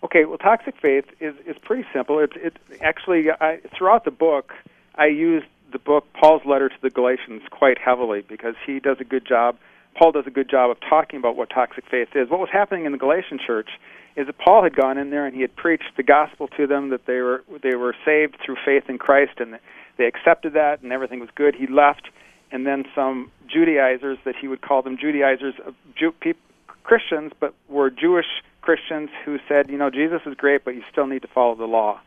Okay, 0.05 0.25
well, 0.25 0.39
toxic 0.39 0.77
faith 0.81 1.05
is, 1.19 1.35
is 1.47 1.57
pretty 1.63 1.85
simple. 1.93 2.21
It, 2.21 2.31
it 2.37 2.57
actually, 2.81 3.31
I, 3.33 3.59
throughout 3.77 4.05
the 4.05 4.13
book, 4.13 4.53
I 4.95 5.07
use 5.07 5.43
the 5.73 5.81
book, 5.81 6.07
Paul's 6.13 6.43
letter 6.47 6.69
to 6.69 6.77
the 6.81 6.91
Galatians, 6.91 7.43
quite 7.51 7.79
heavily 7.79 8.23
because 8.23 8.55
he 8.65 8.79
does 8.79 8.99
a 9.01 9.05
good 9.05 9.27
job. 9.27 9.57
Paul 9.95 10.13
does 10.13 10.27
a 10.27 10.31
good 10.31 10.51
job 10.51 10.71
of 10.71 10.79
talking 10.81 11.19
about 11.19 11.37
what 11.37 11.51
toxic 11.51 11.85
faith 11.91 12.09
is. 12.15 12.29
What 12.29 12.41
was 12.41 12.51
happening 12.53 12.85
in 12.85 12.93
the 12.93 12.99
Galatian 12.99 13.39
church 13.45 13.69
is 14.17 14.27
that 14.27 14.39
Paul 14.39 14.63
had 14.63 14.77
gone 14.77 14.99
in 14.99 15.11
there 15.11 15.27
and 15.27 15.35
he 15.35 15.43
had 15.43 15.55
preached 15.57 15.97
the 15.97 16.03
gospel 16.03 16.49
to 16.57 16.67
them 16.67 16.91
that 16.91 17.07
they 17.07 17.21
were 17.21 17.43
they 17.63 17.75
were 17.77 17.95
saved 18.05 18.37
through 18.45 18.57
faith 18.65 18.85
in 18.89 18.99
Christ 18.99 19.39
and 19.39 19.59
they 19.97 20.07
accepted 20.07 20.55
that 20.55 20.83
and 20.83 20.93
everything 20.93 21.21
was 21.21 21.31
good. 21.35 21.55
He 21.55 21.67
left, 21.67 22.09
and 22.51 22.67
then 22.67 22.85
some 22.95 23.31
Judaizers 23.47 24.19
that 24.25 24.37
he 24.37 24.49
would 24.49 24.61
call 24.61 24.83
them 24.83 24.97
Judaizers, 24.97 25.55
Jew, 25.97 26.13
people, 26.13 26.41
Christians, 26.83 27.33
but 27.41 27.55
were 27.69 27.91
Jewish 27.91 28.27
Christians 28.61 29.11
who 29.25 29.39
said, 29.49 29.71
you 29.71 29.79
know, 29.79 29.91
Jesus 29.91 30.21
is 30.27 30.35
great, 30.35 30.65
but 30.65 30.75
you 30.75 30.83
still 30.91 31.07
need 31.07 31.23
to 31.23 31.29
follow 31.29 31.55
the 31.55 31.67
law. 31.67 32.01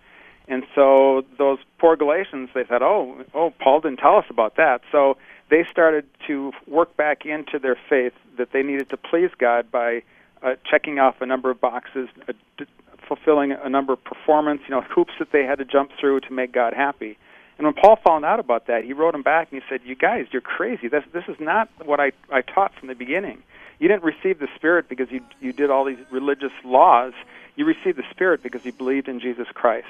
And 0.47 0.63
so 0.75 1.25
those 1.37 1.59
poor 1.77 1.97
Galatians, 1.97 2.49
they 2.53 2.63
thought, 2.63 2.81
oh, 2.81 3.23
oh, 3.33 3.53
Paul 3.59 3.81
didn't 3.81 3.97
tell 3.97 4.17
us 4.17 4.25
about 4.29 4.55
that. 4.55 4.81
So 4.91 5.17
they 5.49 5.65
started 5.71 6.05
to 6.27 6.51
work 6.67 6.95
back 6.97 7.25
into 7.25 7.59
their 7.59 7.77
faith 7.89 8.13
that 8.37 8.51
they 8.51 8.63
needed 8.63 8.89
to 8.89 8.97
please 8.97 9.31
God 9.37 9.71
by 9.71 10.03
uh, 10.43 10.55
checking 10.69 10.99
off 10.99 11.21
a 11.21 11.25
number 11.25 11.49
of 11.49 11.59
boxes, 11.59 12.09
uh, 12.27 12.33
d- 12.57 12.65
fulfilling 13.07 13.51
a 13.51 13.69
number 13.69 13.93
of 13.93 14.03
performance, 14.03 14.61
you 14.67 14.71
know, 14.71 14.81
hoops 14.81 15.13
that 15.19 15.31
they 15.31 15.43
had 15.43 15.57
to 15.59 15.65
jump 15.65 15.91
through 15.99 16.19
to 16.21 16.33
make 16.33 16.51
God 16.51 16.73
happy. 16.73 17.17
And 17.57 17.65
when 17.65 17.73
Paul 17.73 17.95
found 17.95 18.23
out 18.23 18.39
about 18.39 18.67
that, 18.67 18.83
he 18.83 18.93
wrote 18.93 19.15
him 19.15 19.23
back 19.23 19.51
and 19.51 19.61
he 19.61 19.67
said, 19.67 19.81
"You 19.83 19.95
guys, 19.95 20.27
you're 20.31 20.41
crazy. 20.41 20.87
This 20.87 21.03
this 21.11 21.23
is 21.27 21.39
not 21.39 21.69
what 21.83 21.99
I 21.99 22.11
I 22.31 22.41
taught 22.41 22.73
from 22.75 22.87
the 22.87 22.95
beginning. 22.95 23.41
You 23.79 23.87
didn't 23.87 24.03
receive 24.03 24.39
the 24.39 24.47
Spirit 24.55 24.87
because 24.89 25.09
you 25.11 25.21
you 25.39 25.53
did 25.53 25.71
all 25.71 25.83
these 25.83 25.97
religious 26.11 26.51
laws. 26.63 27.13
You 27.55 27.65
received 27.65 27.97
the 27.97 28.05
Spirit 28.11 28.43
because 28.43 28.63
you 28.63 28.73
believed 28.73 29.07
in 29.07 29.19
Jesus 29.19 29.47
Christ." 29.53 29.87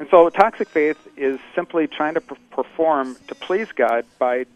And 0.00 0.08
so, 0.10 0.28
toxic 0.28 0.68
faith 0.68 0.96
is 1.16 1.38
simply 1.54 1.86
trying 1.86 2.14
to 2.14 2.20
per- 2.20 2.36
perform 2.50 3.16
to 3.28 3.34
please 3.36 3.68
God 3.70 4.04
by 4.18 4.46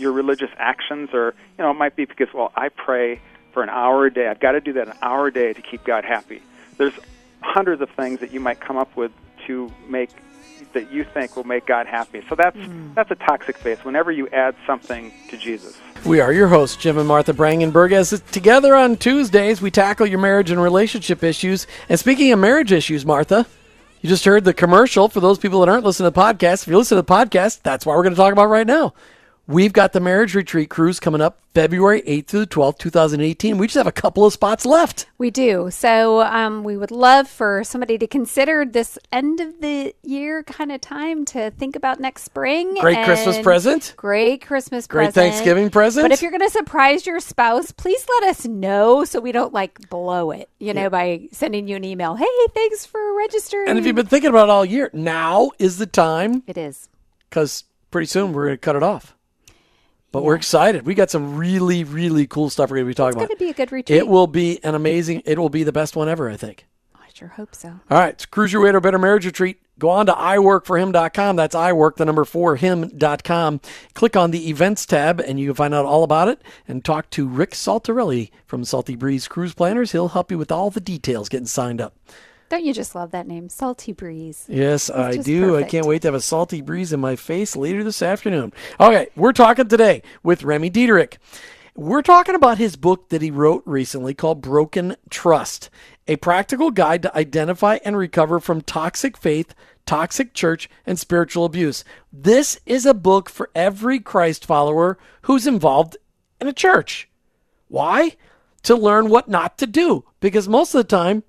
your 0.00 0.12
religious 0.12 0.50
actions, 0.56 1.10
or 1.12 1.34
you 1.58 1.64
know, 1.64 1.70
it 1.70 1.74
might 1.74 1.94
be 1.94 2.04
because 2.04 2.28
well, 2.34 2.52
I 2.56 2.70
pray 2.70 3.20
for 3.52 3.62
an 3.62 3.68
hour 3.68 4.06
a 4.06 4.12
day. 4.12 4.28
I've 4.28 4.40
got 4.40 4.52
to 4.52 4.60
do 4.60 4.72
that 4.74 4.88
an 4.88 4.94
hour 5.02 5.28
a 5.28 5.32
day 5.32 5.52
to 5.52 5.62
keep 5.62 5.84
God 5.84 6.04
happy. 6.04 6.42
There's 6.78 6.94
hundreds 7.42 7.82
of 7.82 7.90
things 7.90 8.20
that 8.20 8.32
you 8.32 8.40
might 8.40 8.60
come 8.60 8.76
up 8.76 8.96
with 8.96 9.12
to 9.46 9.72
make 9.88 10.10
that 10.72 10.92
you 10.92 11.04
think 11.04 11.36
will 11.36 11.44
make 11.44 11.66
God 11.66 11.86
happy. 11.86 12.22
So 12.28 12.34
that's 12.34 12.56
mm. 12.56 12.94
that's 12.94 13.10
a 13.10 13.16
toxic 13.16 13.58
faith. 13.58 13.84
Whenever 13.84 14.12
you 14.12 14.28
add 14.28 14.54
something 14.66 15.12
to 15.28 15.36
Jesus. 15.36 15.78
We 16.04 16.20
are 16.20 16.32
your 16.32 16.48
hosts, 16.48 16.76
Jim 16.76 16.96
and 16.96 17.06
Martha 17.06 17.32
Brangenberg. 17.32 17.92
As 17.92 18.22
together 18.32 18.74
on 18.74 18.96
Tuesdays, 18.96 19.60
we 19.60 19.70
tackle 19.70 20.06
your 20.06 20.18
marriage 20.18 20.50
and 20.50 20.62
relationship 20.62 21.22
issues. 21.22 21.66
And 21.88 21.98
speaking 21.98 22.32
of 22.32 22.38
marriage 22.38 22.72
issues, 22.72 23.04
Martha, 23.04 23.46
you 24.00 24.08
just 24.08 24.24
heard 24.24 24.44
the 24.44 24.54
commercial. 24.54 25.08
For 25.08 25.20
those 25.20 25.38
people 25.38 25.60
that 25.60 25.68
aren't 25.68 25.84
listening 25.84 26.10
to 26.10 26.14
the 26.14 26.20
podcast, 26.20 26.62
if 26.62 26.68
you 26.68 26.78
listen 26.78 26.96
to 26.96 27.02
the 27.02 27.12
podcast, 27.12 27.60
that's 27.62 27.84
what 27.84 27.96
we're 27.96 28.02
going 28.02 28.14
to 28.14 28.20
talk 28.20 28.32
about 28.32 28.48
right 28.48 28.66
now. 28.66 28.94
We've 29.50 29.72
got 29.72 29.92
the 29.92 29.98
marriage 29.98 30.36
retreat 30.36 30.70
cruise 30.70 31.00
coming 31.00 31.20
up 31.20 31.40
February 31.54 32.02
8th 32.02 32.26
through 32.28 32.40
the 32.40 32.46
12th, 32.46 32.78
2018. 32.78 33.58
We 33.58 33.66
just 33.66 33.74
have 33.74 33.88
a 33.88 33.90
couple 33.90 34.24
of 34.24 34.32
spots 34.32 34.64
left. 34.64 35.06
We 35.18 35.32
do. 35.32 35.72
So 35.72 36.20
um, 36.20 36.62
we 36.62 36.76
would 36.76 36.92
love 36.92 37.26
for 37.28 37.64
somebody 37.64 37.98
to 37.98 38.06
consider 38.06 38.64
this 38.64 38.96
end 39.10 39.40
of 39.40 39.60
the 39.60 39.92
year 40.04 40.44
kind 40.44 40.70
of 40.70 40.80
time 40.80 41.24
to 41.26 41.50
think 41.50 41.74
about 41.74 41.98
next 41.98 42.22
spring. 42.22 42.76
Great 42.76 43.04
Christmas 43.04 43.40
present. 43.40 43.94
Great 43.96 44.40
Christmas 44.46 44.86
Great 44.86 45.06
present. 45.06 45.14
Great 45.16 45.30
Thanksgiving 45.30 45.68
present. 45.68 46.04
But 46.04 46.12
if 46.12 46.22
you're 46.22 46.30
going 46.30 46.42
to 46.42 46.50
surprise 46.50 47.04
your 47.04 47.18
spouse, 47.18 47.72
please 47.72 48.06
let 48.20 48.30
us 48.30 48.46
know 48.46 49.04
so 49.04 49.18
we 49.18 49.32
don't 49.32 49.52
like 49.52 49.90
blow 49.90 50.30
it, 50.30 50.48
you 50.60 50.72
know, 50.72 50.82
yeah. 50.82 50.88
by 50.90 51.28
sending 51.32 51.66
you 51.66 51.74
an 51.74 51.82
email. 51.82 52.14
Hey, 52.14 52.26
thanks 52.54 52.86
for 52.86 53.16
registering. 53.16 53.68
And 53.68 53.80
if 53.80 53.84
you've 53.84 53.96
been 53.96 54.06
thinking 54.06 54.30
about 54.30 54.44
it 54.44 54.52
all 54.52 54.64
year, 54.64 54.90
now 54.92 55.50
is 55.58 55.78
the 55.78 55.86
time. 55.86 56.44
It 56.46 56.56
is. 56.56 56.88
Because 57.28 57.64
pretty 57.90 58.06
soon 58.06 58.32
we're 58.32 58.44
going 58.44 58.56
to 58.56 58.58
cut 58.58 58.76
it 58.76 58.84
off. 58.84 59.16
But 60.12 60.20
yeah. 60.20 60.26
we're 60.26 60.36
excited. 60.36 60.86
We 60.86 60.94
got 60.94 61.10
some 61.10 61.36
really, 61.36 61.84
really 61.84 62.26
cool 62.26 62.50
stuff 62.50 62.70
we're 62.70 62.78
going 62.78 62.86
to 62.86 62.90
be 62.90 62.94
talking 62.94 63.08
it's 63.10 63.16
about. 63.16 63.22
It's 63.24 63.28
going 63.28 63.38
to 63.38 63.44
be 63.44 63.62
a 63.62 63.66
good 63.66 63.72
retreat. 63.72 63.98
It 63.98 64.08
will 64.08 64.26
be 64.26 64.62
an 64.64 64.74
amazing. 64.74 65.22
It 65.24 65.38
will 65.38 65.48
be 65.48 65.62
the 65.62 65.72
best 65.72 65.96
one 65.96 66.08
ever. 66.08 66.28
I 66.28 66.36
think. 66.36 66.66
I 66.94 67.06
sure 67.14 67.28
hope 67.28 67.54
so. 67.54 67.68
All 67.68 67.98
right, 67.98 68.14
it's 68.14 68.26
cruise 68.26 68.52
your 68.52 68.62
way 68.62 68.72
to 68.72 68.78
a 68.78 68.80
better 68.80 68.98
marriage 68.98 69.26
retreat. 69.26 69.60
Go 69.80 69.88
on 69.88 70.06
to 70.06 70.12
iworkforhim.com. 70.12 71.36
That's 71.36 71.56
iwork, 71.56 71.96
the 71.96 72.04
number 72.04 72.26
four 72.26 72.56
him.com. 72.56 73.60
Click 73.94 74.14
on 74.14 74.30
the 74.30 74.50
events 74.50 74.84
tab 74.84 75.20
and 75.20 75.40
you 75.40 75.46
can 75.46 75.54
find 75.54 75.74
out 75.74 75.86
all 75.86 76.04
about 76.04 76.28
it 76.28 76.42
and 76.68 76.84
talk 76.84 77.08
to 77.10 77.26
Rick 77.26 77.52
Saltarelli 77.52 78.30
from 78.44 78.62
Salty 78.62 78.94
Breeze 78.94 79.26
Cruise 79.26 79.54
Planners. 79.54 79.92
He'll 79.92 80.08
help 80.08 80.30
you 80.30 80.36
with 80.36 80.52
all 80.52 80.68
the 80.70 80.80
details 80.80 81.30
getting 81.30 81.46
signed 81.46 81.80
up. 81.80 81.96
Don't 82.50 82.64
you 82.64 82.74
just 82.74 82.96
love 82.96 83.12
that 83.12 83.28
name, 83.28 83.48
Salty 83.48 83.92
Breeze? 83.92 84.44
Yes, 84.48 84.88
it's 84.88 84.98
I 84.98 85.16
do. 85.18 85.52
Perfect. 85.52 85.66
I 85.66 85.70
can't 85.70 85.86
wait 85.86 86.02
to 86.02 86.08
have 86.08 86.16
a 86.16 86.20
salty 86.20 86.60
breeze 86.60 86.92
in 86.92 86.98
my 86.98 87.14
face 87.14 87.54
later 87.54 87.84
this 87.84 88.02
afternoon. 88.02 88.52
Okay, 88.80 89.06
we're 89.14 89.32
talking 89.32 89.68
today 89.68 90.02
with 90.24 90.42
Remy 90.42 90.68
Diederich. 90.68 91.18
We're 91.76 92.02
talking 92.02 92.34
about 92.34 92.58
his 92.58 92.74
book 92.74 93.10
that 93.10 93.22
he 93.22 93.30
wrote 93.30 93.62
recently 93.66 94.14
called 94.14 94.42
Broken 94.42 94.96
Trust, 95.10 95.70
a 96.08 96.16
practical 96.16 96.72
guide 96.72 97.02
to 97.02 97.16
identify 97.16 97.78
and 97.84 97.96
recover 97.96 98.40
from 98.40 98.62
toxic 98.62 99.16
faith, 99.16 99.54
toxic 99.86 100.34
church, 100.34 100.68
and 100.84 100.98
spiritual 100.98 101.44
abuse. 101.44 101.84
This 102.12 102.58
is 102.66 102.84
a 102.84 102.94
book 102.94 103.30
for 103.30 103.50
every 103.54 104.00
Christ 104.00 104.44
follower 104.44 104.98
who's 105.22 105.46
involved 105.46 105.96
in 106.40 106.48
a 106.48 106.52
church. 106.52 107.08
Why? 107.68 108.16
To 108.64 108.74
learn 108.74 109.08
what 109.08 109.28
not 109.28 109.56
to 109.58 109.68
do. 109.68 110.04
Because 110.18 110.48
most 110.48 110.74
of 110.74 110.78
the 110.80 110.96
time, 110.96 111.22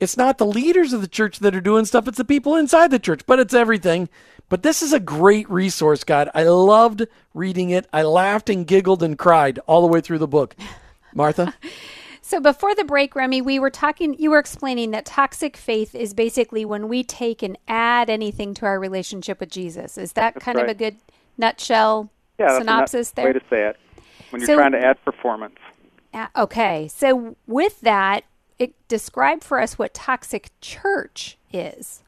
it's 0.00 0.16
not 0.16 0.38
the 0.38 0.46
leaders 0.46 0.92
of 0.92 1.00
the 1.02 1.08
church 1.08 1.38
that 1.40 1.54
are 1.54 1.60
doing 1.60 1.84
stuff, 1.84 2.08
it's 2.08 2.18
the 2.18 2.24
people 2.24 2.56
inside 2.56 2.90
the 2.90 2.98
church, 2.98 3.22
but 3.26 3.38
it's 3.38 3.54
everything. 3.54 4.08
But 4.48 4.62
this 4.62 4.82
is 4.82 4.92
a 4.92 4.98
great 5.00 5.48
resource, 5.48 6.02
God. 6.02 6.28
I 6.34 6.42
loved 6.42 7.06
reading 7.34 7.70
it. 7.70 7.86
I 7.92 8.02
laughed 8.02 8.50
and 8.50 8.66
giggled 8.66 9.02
and 9.02 9.16
cried 9.16 9.60
all 9.66 9.80
the 9.80 9.86
way 9.86 10.00
through 10.00 10.18
the 10.18 10.26
book. 10.26 10.56
Martha? 11.14 11.54
So 12.22 12.38
before 12.38 12.76
the 12.76 12.84
break, 12.84 13.16
Remy, 13.16 13.42
we 13.42 13.58
were 13.58 13.70
talking, 13.70 14.14
you 14.16 14.30
were 14.30 14.38
explaining 14.38 14.92
that 14.92 15.04
toxic 15.04 15.56
faith 15.56 15.96
is 15.96 16.14
basically 16.14 16.64
when 16.64 16.86
we 16.86 17.02
take 17.02 17.42
and 17.42 17.58
add 17.66 18.08
anything 18.08 18.54
to 18.54 18.66
our 18.66 18.78
relationship 18.78 19.40
with 19.40 19.50
Jesus. 19.50 19.98
Is 19.98 20.12
that 20.12 20.34
that's 20.34 20.44
kind 20.44 20.54
right. 20.54 20.66
of 20.66 20.70
a 20.70 20.74
good 20.74 20.98
nutshell 21.36 22.08
yeah, 22.38 22.56
synopsis 22.56 23.10
there? 23.10 23.26
way 23.26 23.32
to 23.32 23.40
say 23.50 23.66
it. 23.70 23.76
When 24.30 24.40
you're 24.40 24.46
so, 24.46 24.56
trying 24.58 24.70
to 24.70 24.78
add 24.78 25.04
performance. 25.04 25.56
Uh, 26.14 26.28
okay. 26.36 26.86
So 26.86 27.34
with 27.48 27.80
that, 27.80 28.18
it, 28.20 28.24
describe 28.88 29.42
for 29.42 29.60
us 29.60 29.78
what 29.78 29.94
toxic 29.94 30.50
church 30.60 31.38
is. 31.52 32.02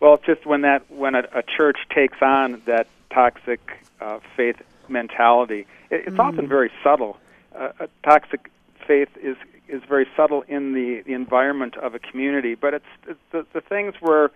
Well, 0.00 0.14
it's 0.14 0.26
just 0.26 0.46
when 0.46 0.62
that 0.62 0.90
when 0.90 1.14
a, 1.14 1.24
a 1.34 1.42
church 1.42 1.78
takes 1.94 2.18
on 2.22 2.62
that 2.66 2.86
toxic 3.10 3.60
uh, 4.00 4.20
faith 4.36 4.62
mentality, 4.88 5.66
it, 5.90 6.04
it's 6.06 6.16
mm. 6.16 6.20
often 6.20 6.46
very 6.46 6.70
subtle. 6.84 7.18
Uh, 7.54 7.70
a 7.80 7.88
toxic 8.04 8.50
faith 8.86 9.08
is 9.20 9.36
is 9.68 9.82
very 9.88 10.06
subtle 10.16 10.44
in 10.48 10.72
the, 10.72 11.02
the 11.02 11.12
environment 11.12 11.76
of 11.76 11.94
a 11.94 11.98
community, 11.98 12.54
but 12.54 12.74
it's, 12.74 12.86
it's 13.06 13.20
the, 13.32 13.46
the 13.52 13.60
things 13.60 13.94
where 14.00 14.30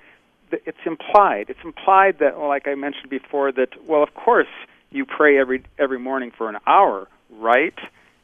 the, 0.51 0.61
it's 0.69 0.85
implied. 0.85 1.47
It's 1.49 1.65
implied 1.65 2.19
that, 2.19 2.39
well, 2.39 2.49
like 2.49 2.69
I 2.69 2.75
mentioned 2.75 3.09
before, 3.09 3.51
that 3.53 3.71
well, 3.87 4.03
of 4.03 4.15
course 4.15 4.49
you 4.91 5.05
pray 5.07 5.39
every 5.39 5.63
every 5.79 5.99
morning 5.99 6.33
for 6.37 6.49
an 6.49 6.59
hour, 6.67 7.09
right? 7.31 7.79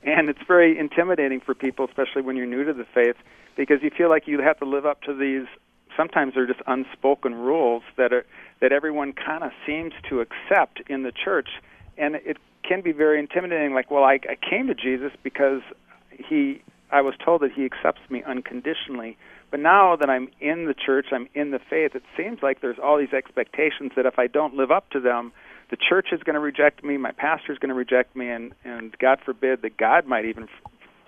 And 0.09 0.29
it's 0.29 0.41
very 0.47 0.79
intimidating 0.79 1.41
for 1.41 1.55
people, 1.55 1.85
especially 1.85 2.23
when 2.23 2.37
you're 2.37 2.47
new 2.47 2.65
to 2.65 2.73
the 2.73 2.87
faith, 2.95 3.17
because 3.57 3.83
you 3.83 3.91
feel 3.91 4.09
like 4.09 4.27
you 4.27 4.41
have 4.41 4.59
to 4.59 4.65
live 4.65 4.87
up 4.87 5.03
to 5.03 5.15
these. 5.15 5.47
Sometimes 5.97 6.35
they're 6.35 6.47
just 6.47 6.63
unspoken 6.67 7.35
rules 7.35 7.83
that 7.97 8.13
are 8.13 8.25
that 8.61 8.73
everyone 8.73 9.13
kind 9.13 9.45
of 9.45 9.51
seems 9.67 9.93
to 10.09 10.21
accept 10.21 10.81
in 10.89 11.03
the 11.03 11.13
church, 11.13 11.49
and 11.97 12.17
it 12.17 12.39
can 12.63 12.81
be 12.81 12.93
very 12.93 13.19
intimidating. 13.19 13.73
Like, 13.73 13.91
well, 13.91 14.05
I, 14.05 14.19
I 14.29 14.37
came 14.37 14.67
to 14.67 14.75
Jesus 14.75 15.13
because 15.23 15.63
he, 16.11 16.63
I 16.91 17.01
was 17.03 17.15
told 17.25 17.43
that 17.43 17.53
he 17.53 17.65
accepts 17.65 18.01
me 18.11 18.23
unconditionally. 18.25 19.17
But 19.51 19.61
now 19.61 19.97
that 19.97 20.11
I'm 20.11 20.29
in 20.41 20.67
the 20.67 20.75
church, 20.75 21.07
I'm 21.13 21.29
in 21.35 21.53
the 21.53 21.59
faith. 21.59 21.95
It 21.95 22.03
seems 22.17 22.41
like 22.43 22.61
there's 22.61 22.79
all 22.83 22.99
these 22.99 23.13
expectations 23.13 23.93
that 23.97 24.05
if 24.05 24.19
I 24.19 24.27
don't 24.27 24.55
live 24.55 24.71
up 24.71 24.91
to 24.91 25.01
them, 25.01 25.33
the 25.71 25.77
church 25.77 26.09
is 26.13 26.23
going 26.23 26.35
to 26.35 26.41
reject 26.41 26.83
me, 26.83 26.97
my 26.97 27.13
pastor 27.13 27.53
is 27.53 27.59
going 27.59 27.69
to 27.71 27.75
reject 27.75 28.17
me, 28.17 28.29
and 28.31 28.53
and 28.65 28.97
God 28.99 29.21
forbid 29.25 29.63
that 29.63 29.77
God 29.77 30.07
might 30.07 30.25
even 30.25 30.49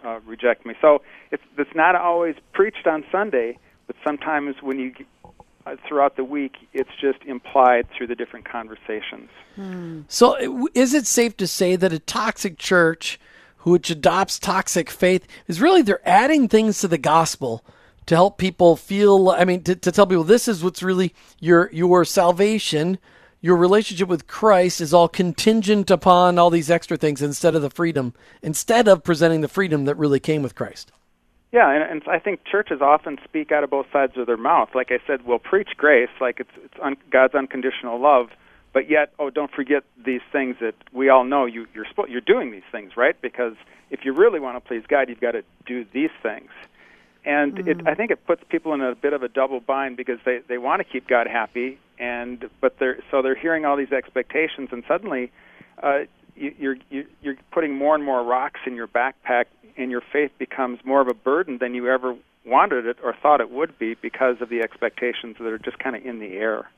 uh, 0.04 0.20
reject 0.26 0.66
me. 0.66 0.74
So 0.80 1.02
it's 1.30 1.42
it's 1.58 1.74
not 1.74 1.94
always 1.94 2.36
preached 2.52 2.86
on 2.86 3.04
Sunday, 3.10 3.58
but 3.86 3.96
sometimes 4.04 4.56
when 4.62 4.78
you 4.78 4.94
uh, 5.66 5.76
throughout 5.86 6.16
the 6.16 6.24
week, 6.24 6.56
it's 6.72 6.90
just 7.00 7.22
implied 7.24 7.86
through 7.96 8.06
the 8.06 8.14
different 8.14 8.48
conversations. 8.48 9.30
Hmm. 9.56 10.02
So 10.08 10.68
is 10.74 10.94
it 10.94 11.06
safe 11.06 11.36
to 11.38 11.46
say 11.46 11.76
that 11.76 11.92
a 11.92 11.98
toxic 11.98 12.58
church 12.58 13.18
which 13.62 13.90
adopts 13.90 14.38
toxic 14.38 14.88
faith 14.88 15.26
is 15.46 15.60
really 15.60 15.82
they're 15.82 16.08
adding 16.08 16.48
things 16.48 16.80
to 16.80 16.88
the 16.88 16.98
gospel 16.98 17.62
to 18.06 18.14
help 18.14 18.38
people 18.38 18.74
feel 18.74 19.28
i 19.30 19.44
mean 19.44 19.62
to, 19.62 19.76
to 19.76 19.92
tell 19.92 20.06
people 20.06 20.24
this 20.24 20.48
is 20.48 20.64
what's 20.64 20.82
really 20.82 21.14
your 21.40 21.70
your 21.70 22.02
salvation 22.04 22.98
your 23.40 23.56
relationship 23.56 24.08
with 24.08 24.26
Christ 24.26 24.80
is 24.80 24.92
all 24.92 25.08
contingent 25.08 25.90
upon 25.90 26.38
all 26.38 26.50
these 26.50 26.70
extra 26.70 26.96
things 26.96 27.22
instead 27.22 27.54
of 27.54 27.62
the 27.62 27.70
freedom, 27.70 28.14
instead 28.42 28.88
of 28.88 29.02
presenting 29.02 29.40
the 29.40 29.48
freedom 29.48 29.86
that 29.86 29.96
really 29.96 30.20
came 30.20 30.42
with 30.42 30.54
Christ. 30.54 30.92
Yeah, 31.52 31.68
and, 31.70 31.82
and 31.82 32.02
I 32.08 32.18
think 32.18 32.44
churches 32.44 32.80
often 32.80 33.18
speak 33.24 33.50
out 33.50 33.64
of 33.64 33.70
both 33.70 33.86
sides 33.92 34.16
of 34.16 34.26
their 34.26 34.36
mouth. 34.36 34.68
Like 34.74 34.92
I 34.92 34.98
said, 35.06 35.26
we'll 35.26 35.40
preach 35.40 35.70
grace, 35.76 36.10
like 36.20 36.38
it's, 36.38 36.50
it's 36.64 36.74
un, 36.80 36.96
God's 37.10 37.34
unconditional 37.34 38.00
love, 38.00 38.28
but 38.72 38.88
yet, 38.88 39.12
oh, 39.18 39.30
don't 39.30 39.50
forget 39.50 39.82
these 40.04 40.20
things 40.30 40.56
that 40.60 40.74
we 40.92 41.08
all 41.08 41.24
know 41.24 41.46
you, 41.46 41.66
you're 41.74 41.86
you're 42.08 42.20
doing 42.20 42.52
these 42.52 42.62
things, 42.70 42.92
right? 42.96 43.20
Because 43.20 43.54
if 43.90 44.04
you 44.04 44.12
really 44.12 44.38
want 44.38 44.62
to 44.62 44.68
please 44.68 44.84
God, 44.86 45.08
you've 45.08 45.20
got 45.20 45.32
to 45.32 45.42
do 45.66 45.84
these 45.92 46.10
things. 46.22 46.50
And 47.24 47.56
mm-hmm. 47.56 47.80
it, 47.80 47.86
I 47.86 47.94
think 47.94 48.10
it 48.10 48.26
puts 48.26 48.42
people 48.48 48.72
in 48.72 48.80
a 48.80 48.94
bit 48.94 49.12
of 49.12 49.22
a 49.22 49.28
double 49.28 49.60
bind 49.60 49.96
because 49.96 50.18
they 50.24 50.40
they 50.48 50.58
want 50.58 50.80
to 50.80 50.84
keep 50.84 51.06
God 51.06 51.26
happy, 51.26 51.78
and 51.98 52.48
but 52.60 52.78
they're 52.78 52.98
so 53.10 53.20
they're 53.22 53.34
hearing 53.34 53.64
all 53.64 53.76
these 53.76 53.92
expectations, 53.92 54.70
and 54.72 54.82
suddenly 54.88 55.30
uh, 55.82 56.00
you, 56.34 56.54
you're 56.58 56.76
you, 56.88 57.06
you're 57.20 57.36
putting 57.52 57.74
more 57.74 57.94
and 57.94 58.04
more 58.04 58.22
rocks 58.24 58.60
in 58.66 58.74
your 58.74 58.88
backpack, 58.88 59.44
and 59.76 59.90
your 59.90 60.02
faith 60.12 60.30
becomes 60.38 60.78
more 60.84 61.00
of 61.00 61.08
a 61.08 61.14
burden 61.14 61.58
than 61.58 61.74
you 61.74 61.88
ever 61.88 62.16
wanted 62.46 62.86
it 62.86 62.96
or 63.02 63.14
thought 63.14 63.40
it 63.40 63.50
would 63.50 63.78
be 63.78 63.94
because 63.94 64.40
of 64.40 64.48
the 64.48 64.60
expectations 64.60 65.36
that 65.38 65.46
are 65.46 65.58
just 65.58 65.78
kind 65.78 65.94
of 65.94 66.04
in 66.04 66.20
the 66.20 66.36
air. 66.38 66.70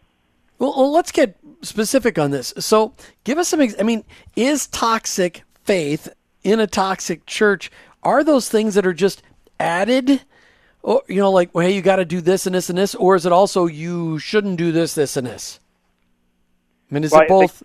Well, 0.59 0.75
well, 0.77 0.93
let's 0.93 1.13
get 1.13 1.37
specific 1.63 2.19
on 2.19 2.31
this. 2.31 2.53
So, 2.59 2.95
give 3.25 3.39
us 3.39 3.49
some. 3.49 3.61
Ex- 3.61 3.77
I 3.79 3.85
mean, 3.85 4.05
is 4.37 4.67
toxic 4.67 5.45
faith 5.65 6.09
in 6.43 6.61
a 6.61 6.67
toxic 6.67 7.27
church? 7.27 7.71
Are 8.03 8.25
those 8.25 8.49
things 8.49 8.75
that 8.75 8.85
are 8.85 8.93
just 8.93 9.23
added 9.61 10.23
or 10.83 11.03
you 11.09 11.21
know, 11.21 11.31
like, 11.31 11.55
well, 11.55 11.67
hey, 11.67 11.75
you 11.75 11.83
got 11.83 11.97
to 11.97 12.05
do 12.05 12.21
this 12.21 12.47
and 12.47 12.55
this 12.55 12.69
and 12.69 12.79
this, 12.79 12.95
or 12.95 13.17
is 13.17 13.27
it 13.27 13.33
also 13.33 13.67
you 13.67 14.19
shouldn't 14.19 14.57
do 14.57 14.73
this, 14.73 14.95
this 14.95 15.17
and 15.17 15.27
this? 15.27 15.61
I 16.91 16.95
mean, 16.95 17.05
is 17.05 17.13
well, 17.13 17.23
it 17.23 17.29
both? 17.29 17.63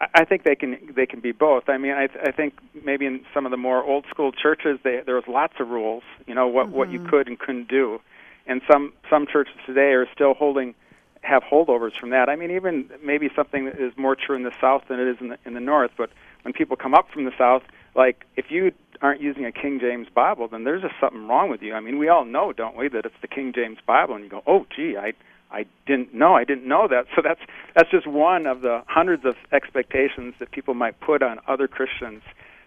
I 0.00 0.06
think, 0.06 0.12
I 0.14 0.24
think 0.24 0.42
they 0.44 0.54
can 0.56 0.92
they 0.94 1.06
can 1.06 1.20
be 1.20 1.32
both. 1.32 1.68
I 1.68 1.78
mean, 1.78 1.92
I, 1.92 2.08
I 2.22 2.32
think 2.32 2.54
maybe 2.84 3.06
in 3.06 3.24
some 3.34 3.44
of 3.44 3.50
the 3.50 3.56
more 3.56 3.82
old 3.82 4.06
school 4.08 4.32
churches, 4.32 4.78
they, 4.82 5.02
there 5.04 5.16
was 5.16 5.24
lots 5.28 5.54
of 5.60 5.68
rules. 5.68 6.02
You 6.26 6.34
know 6.34 6.46
what 6.46 6.66
mm-hmm. 6.66 6.76
what 6.76 6.90
you 6.90 7.00
mm-hmm. 7.00 7.08
could 7.08 7.28
and 7.28 7.38
couldn't 7.38 7.68
do, 7.68 8.00
and 8.46 8.62
some 8.70 8.92
some 9.10 9.26
churches 9.26 9.54
today 9.66 9.92
are 9.92 10.06
still 10.12 10.34
holding 10.34 10.74
have 11.22 11.42
holdovers 11.44 11.96
from 11.98 12.10
that. 12.10 12.28
I 12.28 12.36
mean, 12.36 12.50
even 12.50 12.90
maybe 13.02 13.30
something 13.34 13.66
that 13.66 13.78
is 13.78 13.92
more 13.96 14.16
true 14.16 14.34
in 14.34 14.42
the 14.42 14.52
South 14.60 14.82
than 14.88 14.98
it 14.98 15.08
is 15.08 15.16
in 15.20 15.28
the 15.28 15.38
in 15.44 15.54
the 15.54 15.60
North. 15.60 15.92
But 15.96 16.10
when 16.42 16.52
people 16.52 16.76
come 16.76 16.94
up 16.94 17.06
from 17.12 17.24
the 17.24 17.32
South, 17.36 17.62
like 17.94 18.24
if 18.36 18.46
you 18.50 18.72
aren't 19.00 19.20
using 19.20 19.44
a 19.44 19.52
King 19.52 19.80
James 19.80 20.06
Bible, 20.14 20.48
then 20.48 20.64
there's 20.64 20.82
just 20.82 20.94
something 21.00 21.26
wrong 21.26 21.50
with 21.50 21.60
you. 21.62 21.74
I 21.74 21.80
mean, 21.80 21.98
we 21.98 22.08
all 22.08 22.24
know, 22.24 22.52
don't 22.52 22.76
we, 22.76 22.88
that 22.88 23.04
it's 23.04 23.14
the 23.20 23.28
King 23.28 23.52
James 23.54 23.78
Bible, 23.86 24.14
and 24.14 24.24
you 24.24 24.30
go, 24.30 24.42
oh, 24.46 24.66
gee, 24.74 24.96
I 24.96 25.12
I 25.50 25.66
didn't 25.86 26.14
know, 26.14 26.34
I 26.34 26.44
didn't 26.44 26.66
know 26.66 26.88
that. 26.88 27.06
So 27.14 27.22
that's 27.22 27.40
that's 27.74 27.90
just 27.90 28.06
one 28.06 28.46
of 28.46 28.62
the 28.62 28.82
hundreds 28.86 29.24
of 29.24 29.34
expectations 29.52 30.34
that 30.38 30.50
people 30.50 30.74
might 30.74 30.98
put 31.00 31.22
on 31.22 31.40
other 31.46 31.68
Christians 31.68 32.22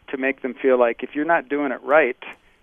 to 0.09 0.17
make 0.17 0.41
them 0.41 0.53
feel 0.53 0.79
like 0.79 1.01
if 1.01 1.15
you're 1.15 1.25
not 1.25 1.49
doing 1.49 1.71
it 1.71 1.81
right, 1.83 2.17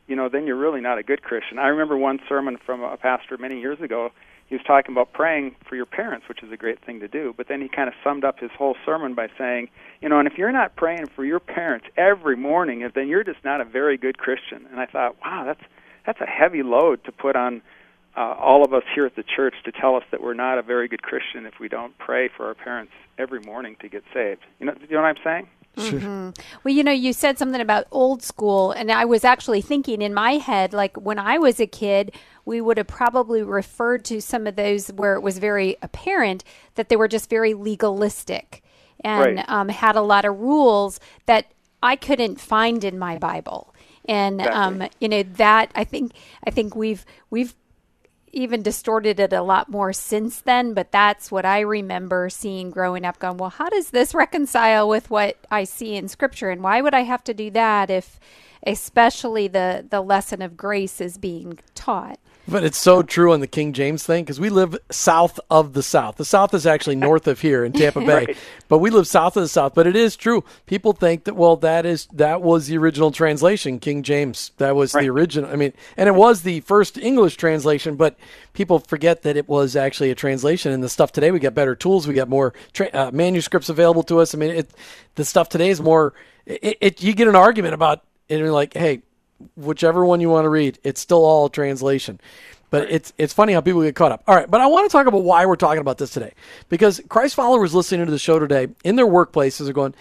you 0.07 0.15
know, 0.15 0.29
then 0.29 0.47
you're 0.47 0.57
really 0.57 0.81
not 0.81 0.99
a 0.99 1.03
good 1.03 1.23
Christian. 1.23 1.59
I 1.59 1.69
remember 1.69 1.97
one 1.97 2.21
sermon 2.29 2.59
from 2.65 2.83
a 2.83 2.97
pastor 2.97 3.37
many 3.37 3.61
years 3.61 3.81
ago. 3.81 4.11
He 4.47 4.55
was 4.55 4.65
talking 4.67 4.95
about 4.95 5.13
praying 5.13 5.57
for 5.67 5.77
your 5.77 5.87
parents, 5.87 6.29
which 6.29 6.43
is 6.43 6.53
a 6.53 6.57
great 6.57 6.85
thing 6.85 7.01
to 7.01 7.09
do. 7.09 7.35
But 7.37 7.49
then 7.49 7.61
he 7.63 7.69
kind 7.69 7.89
of 7.89 7.95
summed 8.05 8.25
up 8.25 8.39
his 8.39 8.51
whole 8.57 8.77
sermon 8.85 9.15
by 9.15 9.29
saying, 9.39 9.69
you 10.01 10.09
know, 10.09 10.19
and 10.19 10.29
if 10.29 10.37
you're 10.37 10.53
not 10.53 10.77
praying 10.77 11.07
for 11.15 11.25
your 11.25 11.41
parents 11.41 11.87
every 11.97 12.37
morning, 12.37 12.89
then 12.95 13.09
you're 13.09 13.25
just 13.25 13.43
not 13.45 13.61
a 13.61 13.65
very 13.65 13.97
good 13.97 14.19
Christian. 14.19 14.67
And 14.71 14.81
I 14.81 14.87
thought, 14.87 15.17
wow, 15.25 15.45
that's 15.45 15.63
that's 16.05 16.21
a 16.21 16.27
heavy 16.27 16.63
load 16.63 17.05
to 17.05 17.13
put 17.13 17.37
on 17.37 17.63
uh, 18.17 18.21
all 18.21 18.65
of 18.65 18.75
us 18.75 18.83
here 18.95 19.07
at 19.07 19.17
the 19.17 19.23
church 19.23 19.55
to 19.65 19.73
tell 19.73 19.97
us 19.97 20.03
that 20.11 20.23
we're 20.23 20.35
not 20.35 20.59
a 20.59 20.63
very 20.63 20.89
good 20.89 21.03
Christian 21.03 21.47
if 21.47 21.55
we 21.61 21.69
don't 21.69 21.97
pray 21.99 22.29
for 22.29 22.47
our 22.47 22.55
parents 22.55 22.93
every 23.19 23.41
morning 23.41 23.77
to 23.81 23.89
get 23.89 24.03
saved. 24.13 24.43
You 24.59 24.67
know, 24.67 24.75
you 24.81 24.97
know 24.97 25.03
what 25.03 25.17
I'm 25.17 25.23
saying? 25.25 25.49
Mm-hmm. 25.77 26.31
Well, 26.63 26.75
you 26.75 26.85
know, 26.85 26.93
you 26.93 27.13
said 27.13 27.39
something 27.39 27.61
about 27.61 27.87
old 27.91 28.23
school, 28.23 28.73
and 28.73 28.91
I 28.93 29.05
was 29.05 29.25
actually 29.25 29.63
thinking 29.63 30.03
in 30.03 30.13
my 30.13 30.33
head, 30.33 30.73
like 30.73 30.97
when 30.97 31.19
I 31.19 31.39
was 31.39 31.61
a 31.61 31.67
kid, 31.67 32.13
we 32.45 32.61
would 32.61 32.77
have 32.77 32.89
probably 32.89 33.43
referred 33.43 34.05
to 34.07 34.21
some 34.21 34.47
of 34.47 34.57
those 34.57 34.89
where 34.89 35.15
it 35.15 35.21
was 35.23 35.39
very 35.39 35.77
apparent 35.81 36.45
that 36.75 36.89
they 36.89 36.97
were 36.97 37.09
just 37.09 37.31
very 37.31 37.55
legalistic 37.55 38.63
and 39.05 39.37
Right. 39.37 39.49
um, 39.49 39.69
had 39.69 39.97
a 39.97 40.03
lot 40.03 40.25
of 40.25 40.39
rules 40.39 41.01
that 41.27 41.47
I 41.83 41.97
couldn't 41.97 42.41
find 42.41 42.85
in 42.85 42.99
my 42.99 43.19
Bible. 43.19 43.75
And 44.05 44.41
um, 44.43 44.89
you 44.99 45.09
know 45.09 45.23
that 45.23 45.71
I 45.77 45.85
think 45.85 46.13
I 46.45 46.51
think 46.51 46.75
we've 46.75 47.05
we've 47.31 47.55
even 48.33 48.63
distorted 48.63 49.21
it 49.21 49.33
a 49.33 49.43
lot 49.43 49.69
more 49.69 49.93
since 49.93 50.41
then, 50.41 50.73
but 50.75 50.91
that's 50.91 51.31
what 51.31 51.45
I 51.45 51.61
remember 51.61 52.31
seeing 52.31 52.71
growing 52.71 53.05
up 53.05 53.19
going, 53.19 53.37
well, 53.37 53.51
how 53.51 53.69
does 53.69 53.91
this 53.91 54.15
reconcile 54.15 54.89
with 54.89 55.11
what 55.11 55.37
I 55.51 55.65
see 55.65 55.97
in 55.97 56.09
scripture 56.09 56.51
and 56.51 56.63
why 56.63 56.81
would 56.81 56.95
I 56.95 57.03
have 57.03 57.23
to 57.25 57.35
do 57.35 57.51
that 57.51 57.91
if 57.91 58.19
especially 58.65 59.49
the 59.49 59.85
the 59.89 60.01
lesson 60.01 60.41
of 60.41 60.57
grace 60.57 61.01
is 61.01 61.19
being 61.19 61.59
taught? 61.75 62.19
But 62.49 62.65
it's 62.65 62.77
so 62.77 63.03
true 63.03 63.33
on 63.33 63.39
the 63.39 63.47
King 63.47 63.73
James 63.73 64.03
thing 64.03 64.25
because 64.25 64.41
we 64.41 64.51
live 64.51 64.77
south 64.91 65.39
of 65.49 65.75
the 65.75 65.83
South. 65.83 66.17
The 66.17 66.25
South 66.25 66.53
is 66.55 66.67
actually 66.67 66.97
north 66.97 67.29
of 67.29 67.41
here 67.41 67.65
in 67.65 67.73
Tampa 67.73 68.01
Bay, 68.05 68.25
Right. 68.27 68.37
but 68.69 68.79
we 68.79 68.91
live 68.91 69.07
south 69.07 69.37
of 69.37 69.45
the 69.45 69.49
South. 69.49 69.75
But 69.75 69.87
it 69.87 69.95
is 69.95 70.17
true. 70.17 70.43
People 70.67 70.93
think 70.93 71.23
that 71.25 71.37
well, 71.37 71.55
that 71.59 71.87
is 71.87 72.07
that 72.13 72.43
was 72.43 72.67
the 72.67 72.77
original 72.79 73.13
translation, 73.13 73.79
King 73.79 74.03
James. 74.03 74.51
That 74.57 74.75
was 74.75 74.91
the 74.91 75.09
original. 75.09 75.51
I 75.53 75.55
mean, 75.57 75.73
and 75.97 76.09
it 76.09 76.17
was 76.17 76.43
the 76.43 76.61
first 76.61 76.99
English 76.99 77.37
translation. 77.37 77.95
But 77.95 78.17
people 78.55 78.81
forget 78.81 79.23
that 79.23 79.37
it 79.37 79.49
was 79.49 79.77
actually 79.77 80.11
a 80.11 80.15
translation. 80.17 80.73
And 80.73 80.83
the 80.83 80.89
stuff 80.89 81.13
today, 81.13 81.31
we 81.31 81.39
got 81.39 81.55
better 81.55 81.77
tools. 81.77 82.09
We 82.09 82.15
got 82.15 82.29
more 82.29 82.55
tra- 82.73 82.91
uh, 82.93 83.11
manuscripts 83.13 83.69
available 83.69 84.03
to 84.05 84.19
us. 84.19 84.35
I 84.35 84.39
mean, 84.39 84.51
it 84.51 84.71
the 85.15 85.25
stuff 85.25 85.49
today 85.49 85.71
is 85.71 85.81
more. 85.81 86.13
It, 86.45 86.77
it 86.81 87.03
you 87.05 87.15
get 87.15 87.29
an 87.29 87.37
argument 87.37 87.75
about 87.75 88.03
and 88.29 88.41
you're 88.41 88.51
like, 88.51 88.75
hey, 88.75 89.03
whichever 89.57 90.05
one 90.05 90.21
you 90.21 90.29
want 90.31 90.45
to 90.45 90.49
read, 90.49 90.79
it's 90.83 91.01
still 91.01 91.25
all 91.25 91.49
translation. 91.49 92.21
But 92.71 92.91
it's 92.91 93.13
it's 93.19 93.35
funny 93.35 93.53
how 93.53 93.61
people 93.61 93.83
get 93.83 93.95
caught 93.95 94.13
up. 94.13 94.23
All 94.27 94.35
right, 94.35 94.51
but 94.51 94.61
I 94.63 94.67
want 94.67 94.91
to 94.91 94.93
talk 94.93 95.07
about 95.07 95.25
why 95.25 95.45
we're 95.45 95.57
talking 95.57 95.81
about 95.81 95.99
this 95.99 96.11
today, 96.11 96.33
because 96.71 97.03
Christ 97.09 97.35
followers 97.35 97.75
listening 97.75 98.07
to 98.07 98.11
the 98.11 98.19
show 98.19 98.39
today 98.39 98.69
in 98.83 98.97
their 98.97 99.07
workplaces 99.07 99.69
are 99.69 99.75
going, 99.75 99.95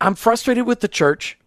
I'm 0.00 0.14
frustrated 0.14 0.66
with 0.66 0.80
the 0.80 0.88
church. 0.88 1.38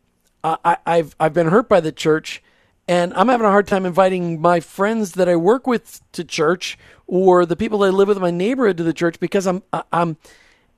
Uh, 0.43 0.58
I, 0.65 0.77
I've 0.88 1.15
I've 1.19 1.34
been 1.34 1.47
hurt 1.49 1.69
by 1.69 1.82
the 1.82 1.91
church, 1.91 2.41
and 2.88 3.13
I'm 3.13 3.27
having 3.27 3.45
a 3.45 3.51
hard 3.51 3.67
time 3.67 3.86
inviting 3.86 4.41
my 4.41 4.60
friends 4.60 5.12
that 5.12 5.29
I 5.29 5.36
work 5.36 5.67
with 5.67 6.01
to 6.13 6.23
church 6.23 6.79
or 7.05 7.45
the 7.45 7.55
people 7.55 7.79
that 7.79 7.88
I 7.88 7.89
live 7.91 8.08
with 8.08 8.17
in 8.17 8.23
my 8.23 8.32
neighborhood 8.32 8.77
to 8.77 8.84
the 8.84 8.93
church 8.93 9.19
because 9.19 9.45
I'm 9.45 9.62
I- 9.71 9.84
I'm 9.93 10.17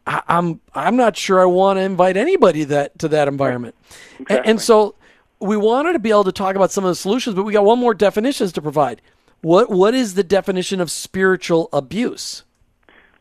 I'm 0.06 0.60
I'm 0.74 0.98
not 0.98 1.16
sure 1.16 1.40
I 1.40 1.46
want 1.46 1.78
to 1.78 1.84
invite 1.84 2.18
anybody 2.18 2.66
that 2.66 3.00
to 3.00 3.08
that 3.10 3.30
environment. 3.30 3.76
And, 4.30 4.46
and 4.46 4.62
so 4.62 4.96
we 5.42 5.58
wanted 5.58 5.94
to 5.94 6.00
be 6.00 6.12
able 6.12 6.24
to 6.26 6.32
talk 6.32 6.56
about 6.56 6.72
some 6.72 6.84
of 6.84 6.90
the 6.90 6.96
solutions, 6.96 7.36
but 7.36 7.44
we 7.44 7.54
got 7.54 7.66
one 7.66 7.80
more 7.80 7.94
definitions 7.94 8.52
to 8.54 8.62
provide. 8.62 9.02
What 9.42 9.70
what 9.72 9.96
is 9.96 10.14
the 10.14 10.24
definition 10.24 10.80
of 10.80 10.92
spiritual 10.92 11.68
abuse? 11.74 12.44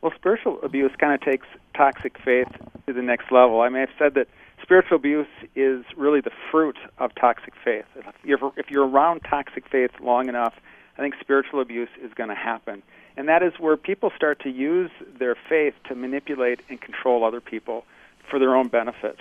Well, 0.02 0.12
spiritual 0.14 0.60
abuse 0.62 0.92
kind 0.98 1.14
of 1.14 1.20
takes 1.20 1.46
toxic 1.74 2.18
faith 2.22 2.48
to 2.86 2.92
the 2.92 3.02
next 3.02 3.32
level. 3.32 3.60
I 3.62 3.68
mean, 3.68 3.82
I've 3.82 3.94
said 3.98 4.14
that 4.14 4.28
spiritual 4.62 4.96
abuse 4.96 5.26
is 5.56 5.84
really 5.96 6.20
the 6.20 6.30
fruit 6.50 6.76
of 6.98 7.14
toxic 7.14 7.54
faith. 7.64 7.86
If 8.24 8.40
if 8.56 8.70
you're 8.70 8.86
around 8.86 9.20
toxic 9.20 9.66
faith 9.68 9.90
long 10.00 10.28
enough, 10.28 10.54
I 10.98 11.00
think 11.00 11.14
spiritual 11.20 11.60
abuse 11.60 11.88
is 12.02 12.12
going 12.14 12.28
to 12.28 12.34
happen. 12.34 12.82
And 13.16 13.28
that 13.28 13.42
is 13.42 13.54
where 13.58 13.76
people 13.76 14.12
start 14.14 14.40
to 14.40 14.50
use 14.50 14.90
their 15.18 15.36
faith 15.48 15.74
to 15.88 15.94
manipulate 15.94 16.60
and 16.68 16.80
control 16.80 17.24
other 17.24 17.40
people 17.40 17.84
for 18.30 18.38
their 18.38 18.54
own 18.54 18.68
benefit. 18.68 19.18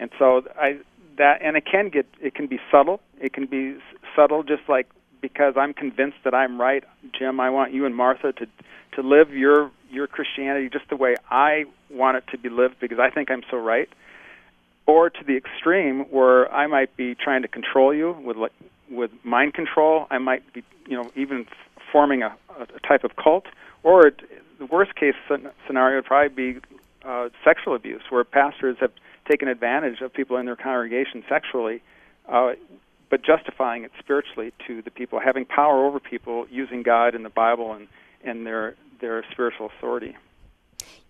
And 0.00 0.10
so 0.18 0.44
I 0.58 0.78
that 1.18 1.42
and 1.42 1.56
it 1.56 1.64
can 1.64 1.88
get 1.88 2.06
it 2.20 2.34
can 2.34 2.46
be 2.46 2.58
subtle. 2.70 3.00
It 3.20 3.32
can 3.32 3.46
be 3.46 3.76
subtle 4.16 4.42
just 4.42 4.62
like 4.68 4.88
because 5.20 5.54
I'm 5.56 5.74
convinced 5.74 6.18
that 6.24 6.34
I'm 6.34 6.60
right, 6.60 6.84
Jim, 7.16 7.40
I 7.40 7.50
want 7.50 7.72
you 7.72 7.86
and 7.86 7.94
Martha 7.94 8.32
to 8.32 8.46
to 8.94 9.02
live 9.02 9.30
your 9.30 9.70
your 9.90 10.06
Christianity 10.06 10.68
just 10.70 10.88
the 10.88 10.96
way 10.96 11.16
I 11.30 11.64
want 11.90 12.16
it 12.16 12.24
to 12.30 12.38
be 12.38 12.48
lived 12.48 12.76
because 12.80 12.98
I 12.98 13.10
think 13.10 13.30
I'm 13.30 13.42
so 13.50 13.56
right. 13.56 13.88
Or 14.86 15.10
to 15.10 15.24
the 15.24 15.36
extreme 15.36 16.00
where 16.10 16.50
I 16.52 16.66
might 16.66 16.96
be 16.96 17.14
trying 17.14 17.42
to 17.42 17.48
control 17.48 17.92
you 17.94 18.12
with 18.24 18.36
like 18.36 18.52
with 18.90 19.10
mind 19.22 19.54
control. 19.54 20.06
I 20.10 20.18
might 20.18 20.50
be, 20.52 20.62
you 20.86 20.96
know, 20.96 21.10
even 21.14 21.46
forming 21.92 22.22
a, 22.22 22.34
a 22.58 22.80
type 22.86 23.04
of 23.04 23.16
cult. 23.16 23.46
Or 23.82 24.06
it, 24.06 24.20
the 24.58 24.66
worst 24.66 24.94
case 24.94 25.14
scenario 25.66 25.96
would 25.96 26.06
probably 26.06 26.52
be 26.54 26.60
uh, 27.04 27.28
sexual 27.44 27.74
abuse, 27.74 28.02
where 28.10 28.24
pastors 28.24 28.76
have 28.80 28.92
taken 29.28 29.48
advantage 29.48 30.00
of 30.00 30.12
people 30.12 30.36
in 30.36 30.46
their 30.46 30.56
congregation 30.56 31.22
sexually, 31.28 31.82
uh, 32.28 32.52
but 33.10 33.22
justifying 33.22 33.84
it 33.84 33.92
spiritually 33.98 34.52
to 34.66 34.82
the 34.82 34.90
people, 34.90 35.20
having 35.20 35.44
power 35.44 35.86
over 35.86 36.00
people, 36.00 36.46
using 36.50 36.82
God 36.82 37.14
and 37.14 37.24
the 37.24 37.30
Bible 37.30 37.72
and, 37.72 37.88
and 38.24 38.46
their 38.46 38.74
their 39.00 39.24
spiritual 39.30 39.66
authority. 39.66 40.16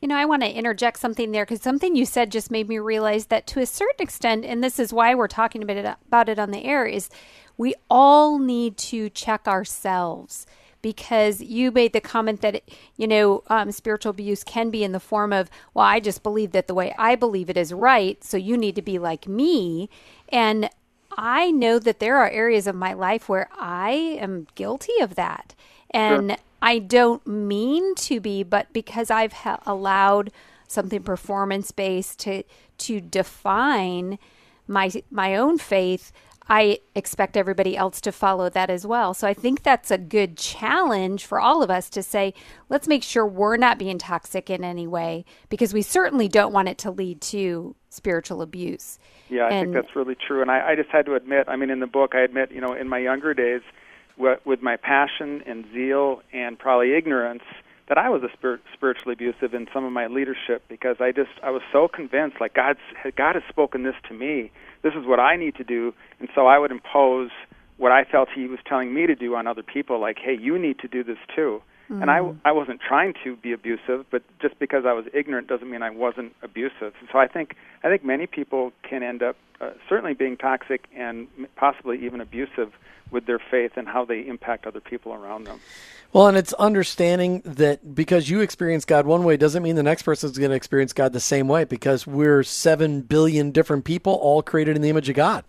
You 0.01 0.09
know, 0.09 0.17
I 0.17 0.27
want 0.27 0.43
to 0.43 0.51
interject 0.51 0.99
something 0.99 1.33
there 1.33 1.45
because 1.45 1.63
something 1.63 1.97
you 1.97 2.05
said 2.05 2.31
just 2.31 2.51
made 2.51 2.69
me 2.69 2.79
realize 2.79 3.27
that 3.27 3.47
to 3.49 3.61
a 3.61 3.67
certain 3.67 4.03
extent, 4.03 4.45
and 4.45 4.63
this 4.63 4.79
is 4.79 4.93
why 4.93 5.15
we're 5.15 5.27
talking 5.27 5.63
about 5.63 5.77
it, 5.77 5.97
about 6.07 6.29
it 6.29 6.39
on 6.39 6.51
the 6.51 6.65
air, 6.65 6.87
is 6.87 7.09
we 7.57 7.75
all 7.91 8.39
need 8.39 8.77
to 8.77 9.11
check 9.11 9.49
ourselves 9.49 10.47
because 10.83 11.41
you 11.41 11.71
made 11.71 11.93
the 11.93 12.01
comment 12.01 12.41
that 12.41 12.63
you 12.97 13.07
know 13.07 13.43
um, 13.49 13.73
spiritual 13.73 14.11
abuse 14.11 14.45
can 14.45 14.71
be 14.71 14.85
in 14.85 14.93
the 14.93 15.01
form 15.01 15.33
of 15.33 15.51
well 15.75 15.85
i 15.85 16.01
just 16.01 16.23
believe 16.23 16.53
that 16.53 16.67
the 16.67 16.75
way 16.75 16.95
i 16.99 17.15
believe 17.15 17.51
it 17.51 17.57
is 17.57 17.73
right 17.73 18.23
so 18.23 18.37
you 18.37 18.57
need 18.57 18.75
to 18.77 18.83
be 18.83 18.99
like 18.99 19.27
me. 19.27 19.89
And 20.29 20.71
i 21.17 21.51
know 21.51 21.79
that 21.79 21.99
there 21.99 22.17
are 22.17 22.31
areas 22.31 22.67
of 22.67 22.75
my 22.75 22.93
life 22.93 23.29
where 23.29 23.49
i 23.59 23.91
am 23.91 24.47
guilty 24.55 24.99
of 25.01 25.15
that. 25.15 25.55
And 25.91 26.37
I 26.61 26.79
don't 26.79 27.27
mean 27.27 27.95
to 27.97 28.21
be, 28.21 28.43
but 28.43 28.73
because 28.73 29.11
I've 29.11 29.33
ha- 29.33 29.61
allowed 29.65 30.31
something 30.67 31.03
performance 31.03 31.71
based 31.71 32.19
to 32.21 32.43
to 32.79 33.01
define 33.01 34.19
my 34.67 34.91
my 35.11 35.37
own 35.37 35.59
faith, 35.59 36.13
I 36.49 36.79
expect 36.95 37.37
everybody 37.37 37.77
else 37.77 38.01
to 38.03 38.13
follow 38.13 38.49
that 38.51 38.71
as 38.71 38.87
well. 38.87 39.13
So 39.13 39.29
I 39.29 39.35
think 39.35 39.63
that's 39.63 39.91
a 39.91 39.99
good 39.99 40.37
challenge 40.37 41.27
for 41.27 41.39
all 41.41 41.63
of 41.63 41.71
us 41.71 41.91
to 41.91 42.03
say, 42.03 42.33
let's 42.69 42.89
make 42.89 43.03
sure 43.03 43.27
we're 43.27 43.59
not 43.59 43.79
being 43.79 43.99
toxic 43.99 44.49
in 44.49 44.65
any 44.65 44.87
way 44.87 45.25
because 45.51 45.75
we 45.75 45.83
certainly 45.83 46.27
don't 46.29 46.53
want 46.53 46.69
it 46.69 46.79
to 46.79 46.91
lead 46.91 47.21
to 47.23 47.75
spiritual 47.91 48.41
abuse. 48.41 48.99
Yeah, 49.29 49.45
I 49.45 49.49
And- 49.51 49.73
think 49.73 49.85
that's 49.85 49.95
really 49.95 50.15
true. 50.15 50.41
And 50.41 50.51
I, 50.51 50.71
I 50.71 50.75
just 50.75 50.89
had 50.89 51.05
to 51.07 51.15
admit, 51.15 51.47
I 51.49 51.57
mean, 51.57 51.69
in 51.71 51.81
the 51.81 51.87
book, 51.87 52.15
I 52.15 52.21
admit, 52.21 52.51
you 52.51 52.61
know, 52.61 52.73
in 52.73 52.89
my 52.89 52.99
younger 52.99 53.35
days, 53.35 53.61
with, 54.17 54.41
with 54.45 54.63
my 54.63 54.77
passion 54.77 55.43
and 55.47 55.65
zeal 55.73 56.23
and 56.33 56.59
probably 56.59 56.95
ignorance, 56.95 57.43
that 57.89 57.99
I 57.99 58.09
was 58.09 58.23
a 58.23 58.29
spirit, 58.33 58.61
spiritually 58.75 59.13
abusive 59.13 59.55
in 59.55 59.69
some 59.73 59.85
of 59.85 59.93
my 59.93 60.09
leadership 60.09 60.63
because 60.69 60.97
I 61.01 61.13
just 61.13 61.31
I 61.43 61.51
was 61.51 61.63
so 61.73 61.89
convinced 61.89 62.37
like 62.41 62.53
God's 62.55 62.81
God 63.17 63.35
has 63.35 63.45
spoken 63.49 63.83
this 63.85 63.95
to 64.09 64.15
me. 64.15 64.51
This 64.83 64.95
is 64.95 65.07
what 65.07 65.21
I 65.21 65.37
need 65.37 65.57
to 65.57 65.65
do, 65.65 65.93
and 66.21 66.29
so 66.35 66.47
I 66.47 66.59
would 66.59 66.71
impose 66.71 67.31
what 67.77 67.93
I 67.93 68.05
felt 68.05 68.29
He 68.35 68.47
was 68.47 68.59
telling 68.67 68.93
me 68.95 69.07
to 69.07 69.15
do 69.15 69.35
on 69.35 69.47
other 69.47 69.63
people. 69.63 70.01
Like, 70.01 70.19
hey, 70.19 70.37
you 70.39 70.59
need 70.59 70.79
to 70.81 70.89
do 70.89 71.03
this 71.05 71.19
too. 71.35 71.63
Mm. 71.91 72.03
And 72.03 72.11
I, 72.11 72.49
I 72.49 72.53
wasn't 72.53 72.81
trying 72.81 73.15
to 73.25 73.37
be 73.37 73.53
abusive, 73.53 74.05
but 74.11 74.23
just 74.41 74.59
because 74.59 74.85
I 74.85 74.93
was 74.93 75.07
ignorant 75.15 75.49
doesn't 75.49 75.71
mean 75.71 75.83
I 75.83 75.91
wasn't 75.91 76.35
abusive. 76.43 76.93
So 77.11 77.19
I 77.19 77.27
think 77.27 77.57
I 77.83 77.89
think 77.89 78.05
many 78.05 78.27
people 78.27 78.73
can 78.83 79.03
end 79.03 79.23
up 79.23 79.37
uh, 79.61 79.71
certainly 79.89 80.15
being 80.15 80.37
toxic 80.37 80.87
and 80.95 81.29
possibly 81.57 82.05
even 82.05 82.21
abusive 82.21 82.73
with 83.11 83.27
their 83.27 83.39
faith 83.39 83.73
and 83.77 83.89
how 83.89 84.05
they 84.05 84.27
impact 84.27 84.67
other 84.67 84.81
people 84.81 85.15
around 85.15 85.45
them. 85.45 85.61
Well, 86.13 86.27
and 86.27 86.37
it's 86.37 86.53
understanding 86.55 87.43
that 87.45 87.95
because 87.95 88.31
you 88.31 88.41
experience 88.41 88.85
God 88.85 89.07
one 89.07 89.25
way 89.25 89.37
doesn't 89.37 89.63
mean 89.63 89.77
the 89.77 89.83
next 89.83 90.03
person 90.03 90.31
is 90.31 90.39
going 90.39 90.51
to 90.51 90.57
experience 90.57 90.93
God 90.93 91.13
the 91.13 91.21
same 91.21 91.49
way 91.49 91.65
because 91.65 92.07
we're 92.07 92.43
7 92.43 93.03
billion 93.03 93.51
different 93.51 93.85
people 93.85 94.15
all 94.15 94.43
created 94.43 94.77
in 94.77 94.83
the 94.83 94.89
image 94.89 95.09
of 95.09 95.17
God. 95.17 95.45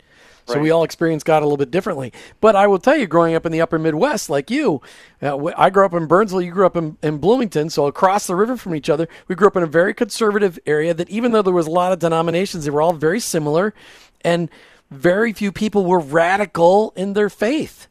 So 0.54 0.60
we 0.60 0.72
all 0.72 0.84
experience 0.84 1.24
God 1.24 1.42
a 1.42 1.46
little 1.46 1.58
bit 1.58 1.72
differently. 1.72 2.14
But 2.42 2.56
I 2.56 2.68
will 2.68 2.80
tell 2.80 2.98
you, 2.98 3.08
growing 3.08 3.36
up 3.36 3.46
in 3.46 3.52
the 3.52 3.62
upper 3.62 3.80
Midwest, 3.80 4.30
like 4.30 4.50
you, 4.50 4.82
uh, 5.22 5.52
I 5.58 5.70
grew 5.70 5.86
up 5.86 5.94
in 5.94 6.08
Burnsville, 6.08 6.42
you 6.42 6.52
grew 6.52 6.66
up 6.66 6.76
in, 6.76 6.98
in 7.04 7.18
Bloomington, 7.18 7.70
so 7.70 7.86
across 7.88 8.28
the 8.28 8.36
river 8.36 8.58
from 8.58 8.76
each 8.76 8.90
other, 8.90 9.08
we 9.28 9.36
grew 9.36 9.48
up 9.48 9.56
in 9.56 9.64
a 9.64 9.68
very 9.68 9.94
conservative 9.94 10.60
area 10.66 10.94
that 10.94 11.10
even 11.10 11.32
though 11.32 11.42
there 11.42 11.54
was 11.54 11.68
a 11.68 11.72
lot 11.72 11.92
of 11.92 12.00
denominations, 12.00 12.66
they 12.66 12.72
were 12.72 12.82
all 12.82 12.94
very 12.94 13.20
similar. 13.20 13.74
And 14.22 14.50
very 14.92 15.34
few 15.34 15.52
people 15.52 15.86
were 15.86 16.00
radical 16.00 16.94
in 16.96 17.14
their 17.14 17.30
faith. 17.30 17.88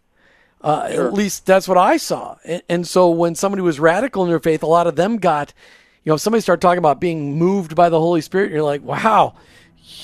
Uh, 0.61 0.90
sure. 0.90 1.07
At 1.07 1.14
least 1.14 1.47
that's 1.47 1.68
what 1.68 1.79
I 1.79 1.97
saw. 1.97 2.37
And, 2.44 2.62
and, 2.68 2.87
so 2.87 3.11
when 3.11 3.37
somebody 3.37 3.62
was 3.62 3.79
radical 3.79 4.25
in 4.25 4.29
their 4.29 4.40
faith, 4.40 4.64
a 4.64 4.66
lot 4.66 4.88
of 4.88 4.97
them 4.97 5.18
got, 5.18 5.55
you 6.03 6.11
know, 6.11 6.16
if 6.16 6.21
somebody 6.21 6.40
started 6.40 6.61
talking 6.61 6.79
about 6.79 7.01
being 7.01 7.38
moved 7.38 7.77
by 7.77 7.88
the 7.88 8.01
Holy 8.01 8.21
Spirit, 8.21 8.51
you're 8.51 8.64
like, 8.64 8.83
wow, 8.83 9.35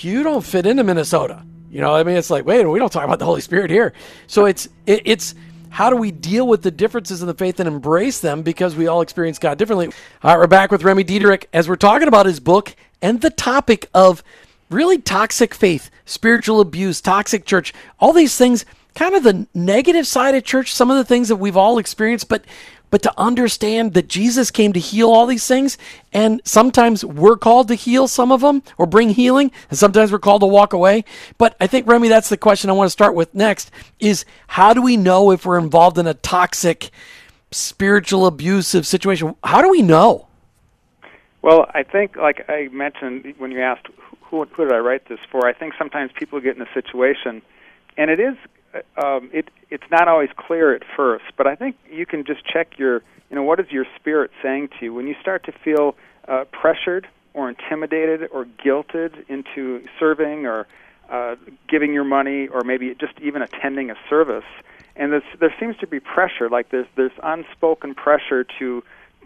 you 0.00 0.22
don't 0.22 0.44
fit 0.44 0.64
into 0.64 0.84
Minnesota. 0.84 1.44
You 1.74 1.80
know, 1.80 1.92
I 1.92 2.04
mean, 2.04 2.16
it's 2.16 2.30
like, 2.30 2.46
wait, 2.46 2.64
we 2.64 2.78
don't 2.78 2.92
talk 2.92 3.02
about 3.02 3.18
the 3.18 3.24
Holy 3.24 3.40
Spirit 3.40 3.68
here. 3.68 3.94
So 4.28 4.44
it's 4.44 4.68
it, 4.86 5.02
it's 5.06 5.34
how 5.70 5.90
do 5.90 5.96
we 5.96 6.12
deal 6.12 6.46
with 6.46 6.62
the 6.62 6.70
differences 6.70 7.20
in 7.20 7.26
the 7.26 7.34
faith 7.34 7.58
and 7.58 7.66
embrace 7.66 8.20
them 8.20 8.42
because 8.42 8.76
we 8.76 8.86
all 8.86 9.00
experience 9.00 9.40
God 9.40 9.58
differently. 9.58 9.88
All 10.22 10.30
right, 10.30 10.38
we're 10.38 10.46
back 10.46 10.70
with 10.70 10.84
Remy 10.84 11.02
Diederich 11.02 11.46
as 11.52 11.68
we're 11.68 11.74
talking 11.74 12.06
about 12.06 12.26
his 12.26 12.38
book 12.38 12.76
and 13.02 13.20
the 13.20 13.30
topic 13.30 13.90
of 13.92 14.22
really 14.70 14.98
toxic 14.98 15.52
faith, 15.52 15.90
spiritual 16.04 16.60
abuse, 16.60 17.00
toxic 17.00 17.44
church, 17.44 17.74
all 17.98 18.12
these 18.12 18.36
things, 18.38 18.64
kind 18.94 19.16
of 19.16 19.24
the 19.24 19.48
negative 19.52 20.06
side 20.06 20.36
of 20.36 20.44
church, 20.44 20.72
some 20.72 20.92
of 20.92 20.96
the 20.96 21.04
things 21.04 21.26
that 21.26 21.36
we've 21.36 21.56
all 21.56 21.78
experienced, 21.78 22.28
but 22.28 22.44
but 22.94 23.02
to 23.02 23.12
understand 23.18 23.92
that 23.94 24.06
Jesus 24.06 24.52
came 24.52 24.72
to 24.72 24.78
heal 24.78 25.10
all 25.10 25.26
these 25.26 25.48
things, 25.48 25.76
and 26.12 26.40
sometimes 26.44 27.04
we're 27.04 27.36
called 27.36 27.66
to 27.66 27.74
heal 27.74 28.06
some 28.06 28.30
of 28.30 28.40
them 28.40 28.62
or 28.78 28.86
bring 28.86 29.10
healing, 29.10 29.50
and 29.68 29.76
sometimes 29.76 30.12
we're 30.12 30.20
called 30.20 30.42
to 30.42 30.46
walk 30.46 30.72
away. 30.72 31.04
But 31.36 31.56
I 31.60 31.66
think, 31.66 31.88
Remy, 31.88 32.06
that's 32.06 32.28
the 32.28 32.36
question 32.36 32.70
I 32.70 32.72
want 32.74 32.86
to 32.86 32.92
start 32.92 33.16
with 33.16 33.34
next 33.34 33.72
is 33.98 34.24
how 34.46 34.72
do 34.72 34.80
we 34.80 34.96
know 34.96 35.32
if 35.32 35.44
we're 35.44 35.58
involved 35.58 35.98
in 35.98 36.06
a 36.06 36.14
toxic, 36.14 36.90
spiritual, 37.50 38.26
abusive 38.26 38.86
situation? 38.86 39.34
How 39.42 39.60
do 39.60 39.70
we 39.70 39.82
know? 39.82 40.28
Well, 41.42 41.68
I 41.74 41.82
think, 41.82 42.14
like 42.14 42.48
I 42.48 42.68
mentioned 42.70 43.34
when 43.38 43.50
you 43.50 43.60
asked 43.60 43.88
who, 44.20 44.44
who 44.44 44.66
did 44.66 44.72
I 44.72 44.78
write 44.78 45.08
this 45.08 45.18
for, 45.32 45.48
I 45.48 45.52
think 45.52 45.74
sometimes 45.76 46.12
people 46.12 46.40
get 46.40 46.54
in 46.54 46.62
a 46.62 46.72
situation, 46.72 47.42
and 47.96 48.08
it 48.08 48.20
is 48.20 48.36
um, 48.96 49.30
it 49.32 49.48
it's 49.70 49.84
not 49.90 50.08
always 50.08 50.30
clear 50.36 50.74
at 50.74 50.82
first, 50.96 51.24
but 51.36 51.46
I 51.46 51.54
think 51.54 51.76
you 51.90 52.06
can 52.06 52.24
just 52.24 52.44
check 52.44 52.78
your 52.78 53.02
you 53.30 53.36
know 53.36 53.42
what 53.42 53.60
is 53.60 53.70
your 53.70 53.86
spirit 53.96 54.30
saying 54.42 54.68
to 54.78 54.86
you 54.86 54.94
when 54.94 55.06
you 55.06 55.14
start 55.20 55.44
to 55.44 55.52
feel 55.52 55.96
uh, 56.28 56.44
pressured 56.52 57.06
or 57.34 57.48
intimidated 57.48 58.28
or 58.32 58.46
guilted 58.64 59.28
into 59.28 59.84
serving 59.98 60.46
or 60.46 60.66
uh, 61.10 61.36
giving 61.68 61.92
your 61.92 62.04
money 62.04 62.48
or 62.48 62.62
maybe 62.62 62.94
just 62.94 63.12
even 63.20 63.42
attending 63.42 63.90
a 63.90 63.96
service. 64.08 64.44
And 64.96 65.12
this, 65.12 65.22
there 65.40 65.54
seems 65.58 65.76
to 65.78 65.86
be 65.86 66.00
pressure, 66.00 66.48
like 66.48 66.70
there's 66.70 66.86
there's 66.96 67.12
unspoken 67.22 67.94
pressure 67.94 68.44
to 68.58 68.82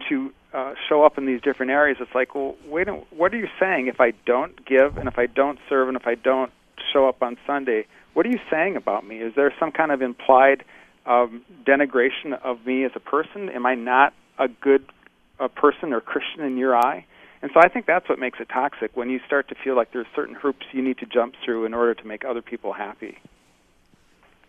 to 0.09 0.33
uh, 0.53 0.73
show 0.87 1.03
up 1.03 1.17
in 1.17 1.25
these 1.25 1.41
different 1.41 1.71
areas. 1.71 1.97
It's 1.99 2.15
like, 2.15 2.33
well, 2.33 2.55
wait, 2.65 2.87
what 3.11 3.33
are 3.33 3.37
you 3.37 3.47
saying? 3.59 3.87
If 3.87 4.01
I 4.01 4.13
don't 4.25 4.65
give 4.65 4.97
and 4.97 5.07
if 5.07 5.19
I 5.19 5.27
don't 5.27 5.59
serve 5.69 5.87
and 5.87 5.95
if 5.95 6.07
I 6.07 6.15
don't 6.15 6.51
show 6.91 7.07
up 7.07 7.21
on 7.21 7.37
Sunday, 7.45 7.85
what 8.19 8.25
are 8.25 8.31
you 8.31 8.39
saying 8.51 8.75
about 8.75 9.07
me? 9.07 9.19
Is 9.19 9.33
there 9.35 9.53
some 9.57 9.71
kind 9.71 9.93
of 9.93 10.01
implied 10.01 10.65
um, 11.05 11.41
denigration 11.65 12.33
of 12.43 12.65
me 12.65 12.83
as 12.83 12.91
a 12.93 12.99
person? 12.99 13.47
Am 13.47 13.65
I 13.65 13.75
not 13.75 14.13
a 14.37 14.49
good 14.49 14.83
a 15.39 15.47
person 15.47 15.93
or 15.93 16.01
Christian 16.01 16.43
in 16.43 16.57
your 16.57 16.75
eye? 16.75 17.05
And 17.41 17.49
so 17.53 17.61
I 17.61 17.69
think 17.69 17.85
that's 17.85 18.09
what 18.09 18.19
makes 18.19 18.41
it 18.41 18.49
toxic 18.49 18.91
when 18.93 19.09
you 19.09 19.21
start 19.25 19.47
to 19.47 19.55
feel 19.63 19.77
like 19.77 19.93
there's 19.93 20.05
certain 20.13 20.35
hoops 20.35 20.65
you 20.73 20.81
need 20.81 20.97
to 20.97 21.05
jump 21.05 21.35
through 21.45 21.63
in 21.63 21.73
order 21.73 21.93
to 21.93 22.05
make 22.05 22.25
other 22.25 22.41
people 22.41 22.73
happy. 22.73 23.17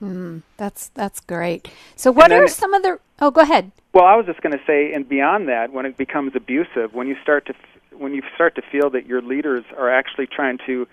Mm, 0.03 0.43
that's 0.57 0.89
that's 0.89 1.21
great. 1.21 1.71
So 1.95 2.11
what 2.11 2.33
are 2.33 2.49
some 2.49 2.75
of 2.75 2.83
the 2.83 2.99
Oh, 3.21 3.31
go 3.31 3.43
ahead. 3.43 3.71
Well, 3.95 4.05
I 4.05 4.17
was 4.17 4.27
just 4.27 4.41
going 4.41 4.59
to 4.59 4.65
say 4.67 4.93
and 4.93 5.09
beyond 5.09 5.47
that 5.47 5.73
when 5.73 5.87
it 5.87 5.97
becomes 5.97 6.33
abusive, 6.35 6.93
when 6.93 7.07
you 7.07 7.15
start 7.23 7.47
to 7.47 7.55
when 7.97 8.15
you 8.15 8.23
start 8.35 8.57
to 8.57 8.63
feel 8.63 8.91
that 8.91 9.07
your 9.07 9.23
leaders 9.23 9.63
are 9.79 9.89
actually 9.89 10.27
trying 10.27 10.59
to 10.67 10.89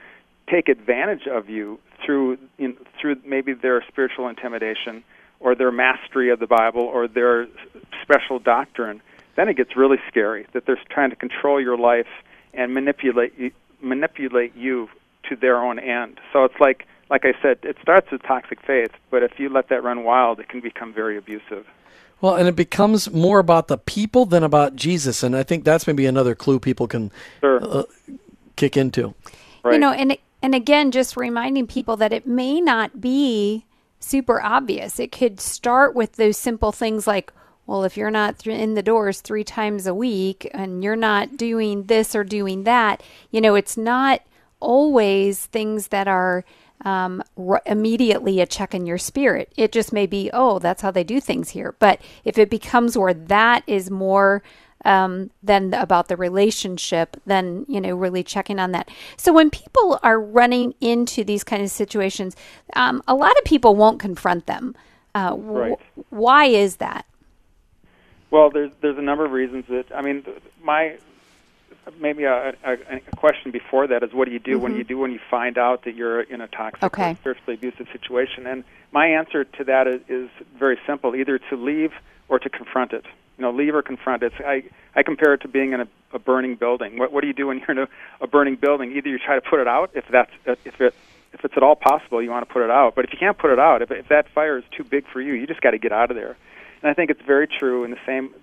take 0.50 0.70
advantage 0.70 1.28
of 1.28 1.50
you 1.50 1.80
through 2.06 2.38
you 2.58 2.70
know, 2.70 2.76
through 3.00 3.18
maybe 3.26 3.54
their 3.54 3.84
spiritual 3.88 4.28
intimidation 4.28 5.04
or 5.40 5.56
their 5.56 5.72
mastery 5.72 6.30
of 6.30 6.40
the 6.40 6.48
Bible 6.48 6.82
or 6.82 7.08
their 7.08 7.48
special 8.02 8.40
doctrine, 8.40 9.02
then 9.36 9.48
it 9.50 9.56
gets 9.56 9.76
really 9.76 9.98
scary 10.08 10.48
that 10.54 10.66
they're 10.66 10.80
trying 10.90 11.10
to 11.10 11.16
control 11.16 11.62
your 11.62 11.78
life 11.78 12.08
and 12.54 12.74
manipulate 12.74 13.38
you, 13.38 13.52
manipulate 13.82 14.56
you 14.56 14.90
to 15.30 15.36
their 15.36 15.58
own 15.58 15.80
end. 15.80 16.20
So 16.34 16.44
it's 16.44 16.60
like 16.60 16.88
like 17.10 17.24
I 17.24 17.34
said, 17.42 17.60
it 17.64 17.78
starts 17.82 18.12
with 18.12 18.22
toxic 18.24 18.62
faith, 18.62 18.92
but 19.10 19.24
if 19.24 19.40
you 19.40 19.50
let 19.50 19.70
that 19.70 19.84
run 19.84 20.04
wild, 20.04 20.40
it 20.40 20.50
can 20.50 20.60
become 20.60 20.94
very 20.94 21.18
abusive. 21.18 21.66
Well, 22.20 22.36
and 22.36 22.48
it 22.48 22.56
becomes 22.56 23.12
more 23.12 23.40
about 23.40 23.68
the 23.68 23.78
people 23.78 24.26
than 24.26 24.44
about 24.44 24.76
Jesus, 24.76 25.24
and 25.24 25.36
I 25.36 25.44
think 25.44 25.64
that's 25.64 25.86
maybe 25.86 26.06
another 26.06 26.36
clue 26.36 26.60
people 26.60 26.88
can 26.88 27.12
sure. 27.42 27.64
uh, 27.64 27.84
kick 28.56 28.76
into. 28.76 29.14
Right. 29.64 29.74
You 29.74 29.80
know, 29.80 29.92
and 29.92 30.14
it, 30.14 30.22
and 30.42 30.54
again, 30.54 30.92
just 30.92 31.18
reminding 31.18 31.68
people 31.68 31.98
that 31.98 32.14
it 32.14 32.28
may 32.28 32.62
not 32.62 33.02
be 33.02 33.66
super 34.00 34.42
obvious. 34.42 35.00
It 35.00 35.12
could 35.12 35.40
start 35.40 35.96
with 35.96 36.14
those 36.14 36.38
simple 36.38 36.72
things 36.72 37.08
like, 37.08 37.34
well, 37.66 37.84
if 37.84 37.98
you're 37.98 38.12
not 38.12 38.46
in 38.48 38.76
the 38.76 38.84
doors 38.84 39.20
three 39.20 39.44
times 39.44 39.88
a 39.88 39.94
week 39.94 40.50
and 40.54 40.84
you're 40.84 40.96
not 40.96 41.36
doing 41.36 41.84
this 41.84 42.16
or 42.16 42.24
doing 42.24 42.64
that, 42.64 43.04
you 43.32 43.42
know, 43.42 43.56
it's 43.56 43.76
not 43.76 44.22
always 44.60 45.46
things 45.48 45.88
that 45.88 46.08
are 46.08 46.46
um, 46.86 47.24
r- 47.38 47.62
immediately 47.66 48.40
a 48.40 48.46
check 48.46 48.74
in 48.74 48.86
your 48.86 48.98
spirit. 48.98 49.52
It 49.58 49.72
just 49.72 49.92
may 49.92 50.06
be, 50.06 50.30
oh, 50.32 50.60
that's 50.60 50.82
how 50.82 50.92
they 50.92 51.04
do 51.04 51.20
things 51.20 51.50
here. 51.50 51.76
But 51.80 52.00
if 52.24 52.38
it 52.38 52.50
becomes 52.50 52.98
where 52.98 53.14
that 53.14 53.64
is 53.68 53.92
more 53.92 54.44
um, 54.88 55.30
than 55.44 55.74
about 55.74 56.08
the 56.08 56.16
relationship, 56.16 57.18
then 57.26 57.66
you 57.68 57.80
know 57.80 57.94
really 57.96 58.24
checking 58.24 58.58
on 58.58 58.72
that. 58.72 58.90
So 59.18 59.34
when 59.34 59.50
people 59.50 60.00
are 60.02 60.20
running 60.20 60.74
into 60.80 61.24
these 61.24 61.44
kind 61.44 61.62
of 61.62 61.70
situations, 61.70 62.36
um, 62.76 63.04
a 63.08 63.14
lot 63.14 63.38
of 63.38 63.44
people 63.44 63.76
won't 63.76 64.00
confront 64.00 64.48
them. 64.48 64.76
Uh, 65.14 65.36
right. 65.38 65.80
why 66.10 66.46
is 66.46 66.78
that? 66.78 67.06
Well, 68.32 68.50
there's 68.50 68.72
there's 68.82 68.98
a 68.98 69.02
number 69.02 69.26
of 69.26 69.32
reasons 69.32 69.66
that 69.68 69.92
I 69.94 70.02
mean 70.02 70.26
my 70.64 70.98
maybe 72.00 72.24
a, 72.24 72.54
a, 72.64 72.74
a 72.74 73.00
question 73.18 73.52
before 73.52 73.88
that 73.88 74.04
is 74.04 74.14
what 74.14 74.26
do 74.26 74.32
you 74.32 74.40
do 74.40 74.54
mm-hmm. 74.54 74.64
when 74.64 74.76
you 74.76 74.84
do 74.86 74.98
when 74.98 75.12
you 75.12 75.20
find 75.30 75.58
out 75.58 75.84
that 75.84 75.96
you're 75.96 76.22
in 76.22 76.40
a 76.40 76.48
toxic 76.48 76.84
okay. 76.84 77.12
or 77.12 77.16
spiritually 77.16 77.56
abusive 77.56 77.88
situation? 77.92 78.48
And 78.48 78.64
my 78.94 79.08
answer 79.08 79.44
to 79.44 79.64
that 79.66 79.86
is, 79.86 80.02
is 80.08 80.30
very 80.58 80.80
simple: 80.88 81.14
either 81.14 81.40
to 81.50 81.58
leave 81.58 81.92
or 82.30 82.40
to 82.40 82.50
confront 82.50 82.94
it 82.94 83.06
you 83.38 83.44
know, 83.44 83.52
leave 83.52 83.76
or 83.76 83.82
confront. 83.82 84.24
It's 84.24 84.36
I 84.40 84.64
I 84.96 85.04
compare 85.04 85.34
it 85.34 85.42
to 85.42 85.48
being 85.48 85.74
in 85.74 85.82
a, 85.82 85.88
a 86.14 86.20
burning 86.20 86.56
building. 86.56 86.98
What 86.98 87.12
what 87.12 87.22
do 87.22 87.28
you 87.28 87.34
do 87.34 87.48
when 87.48 87.60
you're 87.68 87.72
in 87.72 87.80
a, 87.80 87.88
a 88.22 88.28
burning 88.28 88.56
building? 88.56 88.92
Either 88.96 89.10
you 89.10 89.20
try 89.20 89.36
to 89.36 89.42
put 89.42 89.60
it 89.60 89.68
out 89.68 89.92
if 89.94 90.06
that's 90.10 90.32
if 90.46 90.82
it 90.82 90.94
if 91.34 91.44
it's 91.44 91.54
at 91.56 91.64
all 91.64 91.76
possible, 91.76 92.22
you 92.22 92.30
want 92.30 92.48
to 92.48 92.52
put 92.52 92.64
it 92.64 92.72
out. 92.72 92.96
But 92.96 93.06
if 93.06 93.12
you 93.12 93.20
can't 93.20 93.38
put 93.38 93.52
it 93.52 93.60
out, 93.60 93.82
if 93.82 93.92
if 93.92 94.08
that 94.10 94.30
fire 94.30 94.58
is 94.58 94.64
too 94.76 94.84
big 94.84 95.08
for 95.08 95.22
you, 95.22 95.34
you 95.34 95.48
just 95.48 95.62
got 95.62 95.72
to 95.72 95.78
get 95.78 95.92
out 95.92 96.10
of 96.12 96.18
there. 96.18 96.36
And 96.82 96.90
I 96.90 96.94
think 96.94 97.10
it's 97.12 97.22
very 97.22 97.48
true. 97.48 97.84
And 97.84 97.94
the 97.94 98.00
same 98.06 98.34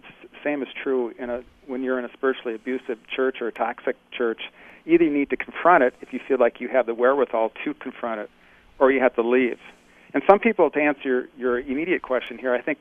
same 0.42 0.62
is 0.62 0.68
true 0.83 1.14
in 1.18 1.30
a 1.30 1.42
when 1.66 1.83
you're 1.83 1.98
in 1.98 2.04
a 2.04 2.12
spiritually 2.12 2.54
abusive 2.54 2.98
church 3.09 3.40
or 3.40 3.48
a 3.48 3.52
toxic 3.52 3.96
church. 4.11 4.42
Either 4.87 5.04
you 5.04 5.11
need 5.11 5.30
to 5.30 5.37
confront 5.37 5.83
it 5.83 5.94
if 6.02 6.12
you 6.12 6.20
feel 6.28 6.38
like 6.38 6.61
you 6.61 6.68
have 6.68 6.85
the 6.85 6.94
wherewithal 6.94 7.50
to 7.64 7.72
confront 7.72 8.20
it, 8.20 8.30
or 8.78 8.92
you 8.92 9.00
have 9.00 9.14
to 9.14 9.22
leave. 9.22 9.59
And 10.12 10.22
some 10.28 10.38
people, 10.38 10.70
to 10.70 10.80
answer 10.80 11.02
your, 11.09 11.28
your 11.37 11.59
immediate 11.59 12.02
question 12.02 12.38
here, 12.38 12.54
I 12.54 12.61
think 12.61 12.78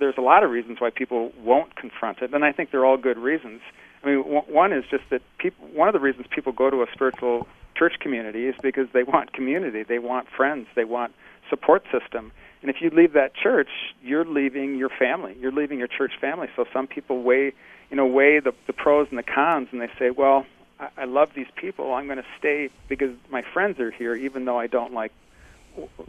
there's 0.00 0.18
a 0.18 0.22
lot 0.22 0.42
of 0.42 0.50
reasons 0.50 0.80
why 0.80 0.90
people 0.90 1.32
won't 1.42 1.76
confront 1.76 2.18
it, 2.22 2.34
and 2.34 2.44
I 2.44 2.52
think 2.52 2.70
they're 2.70 2.84
all 2.84 2.96
good 2.96 3.18
reasons. 3.18 3.60
I 4.02 4.06
mean, 4.06 4.18
w- 4.18 4.42
one 4.48 4.72
is 4.72 4.84
just 4.90 5.04
that 5.10 5.22
people. 5.38 5.68
One 5.68 5.88
of 5.88 5.92
the 5.92 6.00
reasons 6.00 6.26
people 6.30 6.52
go 6.52 6.70
to 6.70 6.82
a 6.82 6.86
spiritual 6.92 7.46
church 7.76 7.94
community 8.00 8.46
is 8.46 8.54
because 8.62 8.88
they 8.92 9.02
want 9.02 9.32
community, 9.32 9.82
they 9.82 9.98
want 9.98 10.28
friends, 10.28 10.66
they 10.74 10.84
want 10.84 11.12
support 11.48 11.84
system. 11.92 12.32
And 12.62 12.70
if 12.70 12.76
you 12.80 12.90
leave 12.90 13.14
that 13.14 13.34
church, 13.34 13.70
you're 14.02 14.24
leaving 14.24 14.76
your 14.76 14.90
family. 14.90 15.34
You're 15.40 15.52
leaving 15.52 15.78
your 15.78 15.88
church 15.88 16.12
family. 16.20 16.48
So 16.56 16.66
some 16.72 16.86
people 16.86 17.22
weigh, 17.22 17.52
you 17.90 17.96
know, 17.96 18.06
weigh 18.06 18.40
the, 18.40 18.52
the 18.66 18.74
pros 18.74 19.08
and 19.08 19.18
the 19.18 19.22
cons, 19.22 19.68
and 19.72 19.80
they 19.80 19.90
say, 19.98 20.10
well, 20.10 20.44
I, 20.78 20.88
I 20.98 21.04
love 21.04 21.30
these 21.34 21.46
people. 21.56 21.94
I'm 21.94 22.06
going 22.06 22.18
to 22.18 22.26
stay 22.38 22.68
because 22.88 23.14
my 23.30 23.42
friends 23.54 23.80
are 23.80 23.90
here, 23.90 24.14
even 24.14 24.44
though 24.44 24.58
I 24.58 24.66
don't 24.66 24.92
like 24.92 25.12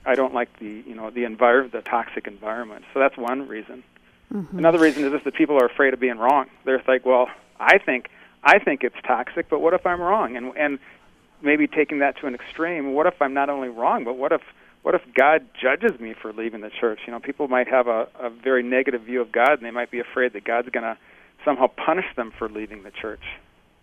I 0.05 0.15
don't 0.15 0.33
like 0.33 0.59
the 0.59 0.83
you 0.85 0.95
know 0.95 1.09
the 1.09 1.23
environment, 1.23 1.73
the 1.73 1.81
toxic 1.81 2.27
environment. 2.27 2.85
So 2.93 2.99
that's 2.99 3.17
one 3.17 3.47
reason. 3.47 3.83
Mm-hmm. 4.33 4.57
Another 4.57 4.79
reason 4.79 5.03
is 5.03 5.11
just 5.11 5.25
that 5.25 5.35
people 5.35 5.61
are 5.61 5.65
afraid 5.65 5.93
of 5.93 5.99
being 5.99 6.17
wrong. 6.17 6.47
They're 6.63 6.81
like, 6.87 7.05
well, 7.05 7.29
I 7.59 7.77
think 7.77 8.09
I 8.43 8.59
think 8.59 8.83
it's 8.83 8.95
toxic, 9.05 9.49
but 9.49 9.59
what 9.59 9.73
if 9.73 9.85
I'm 9.85 10.01
wrong? 10.01 10.35
And 10.37 10.55
and 10.57 10.79
maybe 11.41 11.67
taking 11.67 11.99
that 11.99 12.17
to 12.17 12.27
an 12.27 12.35
extreme, 12.35 12.93
what 12.93 13.07
if 13.07 13.21
I'm 13.21 13.33
not 13.33 13.49
only 13.49 13.69
wrong, 13.69 14.03
but 14.03 14.17
what 14.17 14.31
if 14.31 14.41
what 14.83 14.95
if 14.95 15.01
God 15.13 15.45
judges 15.59 15.99
me 15.99 16.13
for 16.13 16.33
leaving 16.33 16.61
the 16.61 16.71
church? 16.71 17.01
You 17.05 17.13
know, 17.13 17.19
people 17.19 17.47
might 17.47 17.67
have 17.67 17.87
a, 17.87 18.07
a 18.19 18.29
very 18.29 18.63
negative 18.63 19.03
view 19.03 19.21
of 19.21 19.31
God, 19.31 19.53
and 19.53 19.63
they 19.63 19.71
might 19.71 19.91
be 19.91 19.99
afraid 19.99 20.33
that 20.33 20.43
God's 20.43 20.69
going 20.69 20.83
to 20.83 20.97
somehow 21.45 21.67
punish 21.67 22.05
them 22.15 22.31
for 22.37 22.49
leaving 22.49 22.83
the 22.83 22.91
church. 22.91 23.21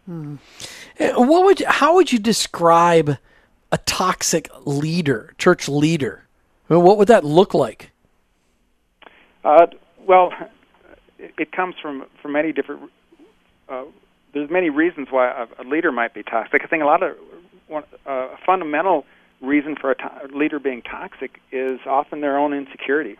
Hmm. 0.06 0.36
What 0.98 1.44
would 1.44 1.60
you, 1.60 1.66
how 1.68 1.94
would 1.94 2.10
you 2.10 2.18
describe 2.18 3.18
a 3.70 3.78
toxic 3.78 4.48
leader, 4.64 5.34
church 5.38 5.68
leader? 5.68 6.26
I 6.68 6.74
mean, 6.74 6.82
what 6.82 6.98
would 6.98 7.08
that 7.08 7.24
look 7.24 7.54
like? 7.54 7.90
Uh, 9.44 9.66
well, 10.06 10.32
it, 11.18 11.32
it, 11.38 11.52
comes 11.52 11.74
from 11.80 12.04
from 12.20 12.32
many 12.32 12.52
different. 12.52 12.90
Uh, 13.68 13.84
there's 14.34 14.50
many 14.50 14.70
reasons 14.70 15.08
why 15.10 15.28
a, 15.28 15.62
a, 15.62 15.64
leader 15.64 15.92
might 15.92 16.14
be 16.14 16.22
toxic. 16.22 16.62
I 16.64 16.66
think 16.66 16.82
a 16.82 16.86
lot 16.86 17.02
of 17.02 17.16
one, 17.66 17.84
uh, 18.06 18.10
a 18.10 18.36
fundamental 18.44 19.04
reason 19.40 19.76
for 19.80 19.90
a 19.90 19.94
to- 19.94 20.36
leader 20.36 20.58
being 20.58 20.82
toxic 20.82 21.40
is 21.52 21.80
often 21.86 22.20
their 22.20 22.38
own 22.38 22.52
insecurity, 22.52 23.16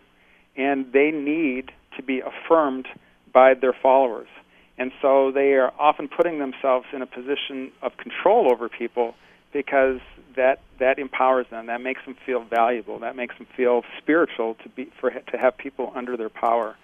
and 0.57 0.93
they 0.93 1.11
need 1.11 1.71
to 1.97 2.03
be 2.03 2.21
affirmed 2.21 2.89
by 3.33 3.55
their 3.55 3.75
followers. 3.83 4.29
And 4.77 4.93
so 5.03 5.33
they 5.33 5.55
are 5.55 5.73
often 5.79 6.09
putting 6.09 6.39
themselves 6.39 6.87
in 6.93 7.03
a 7.03 7.07
position 7.07 7.73
of 7.83 7.97
control 7.97 8.53
over 8.53 8.69
people 8.69 9.15
because 9.53 10.01
that 10.37 10.61
that 10.79 10.99
empowers 10.99 11.47
them. 11.51 11.67
That 11.67 11.81
makes 11.81 12.05
them 12.05 12.17
feel 12.25 12.45
valuable. 12.45 12.99
That 13.01 13.17
makes 13.17 13.37
them 13.39 13.47
feel 13.57 13.83
spiritual 13.99 14.57
to 14.63 14.69
be 14.69 14.91
for 15.01 15.11
to 15.11 15.39
have 15.39 15.57
people 15.57 15.93
under 15.95 16.17
their 16.17 16.29
power. 16.29 16.77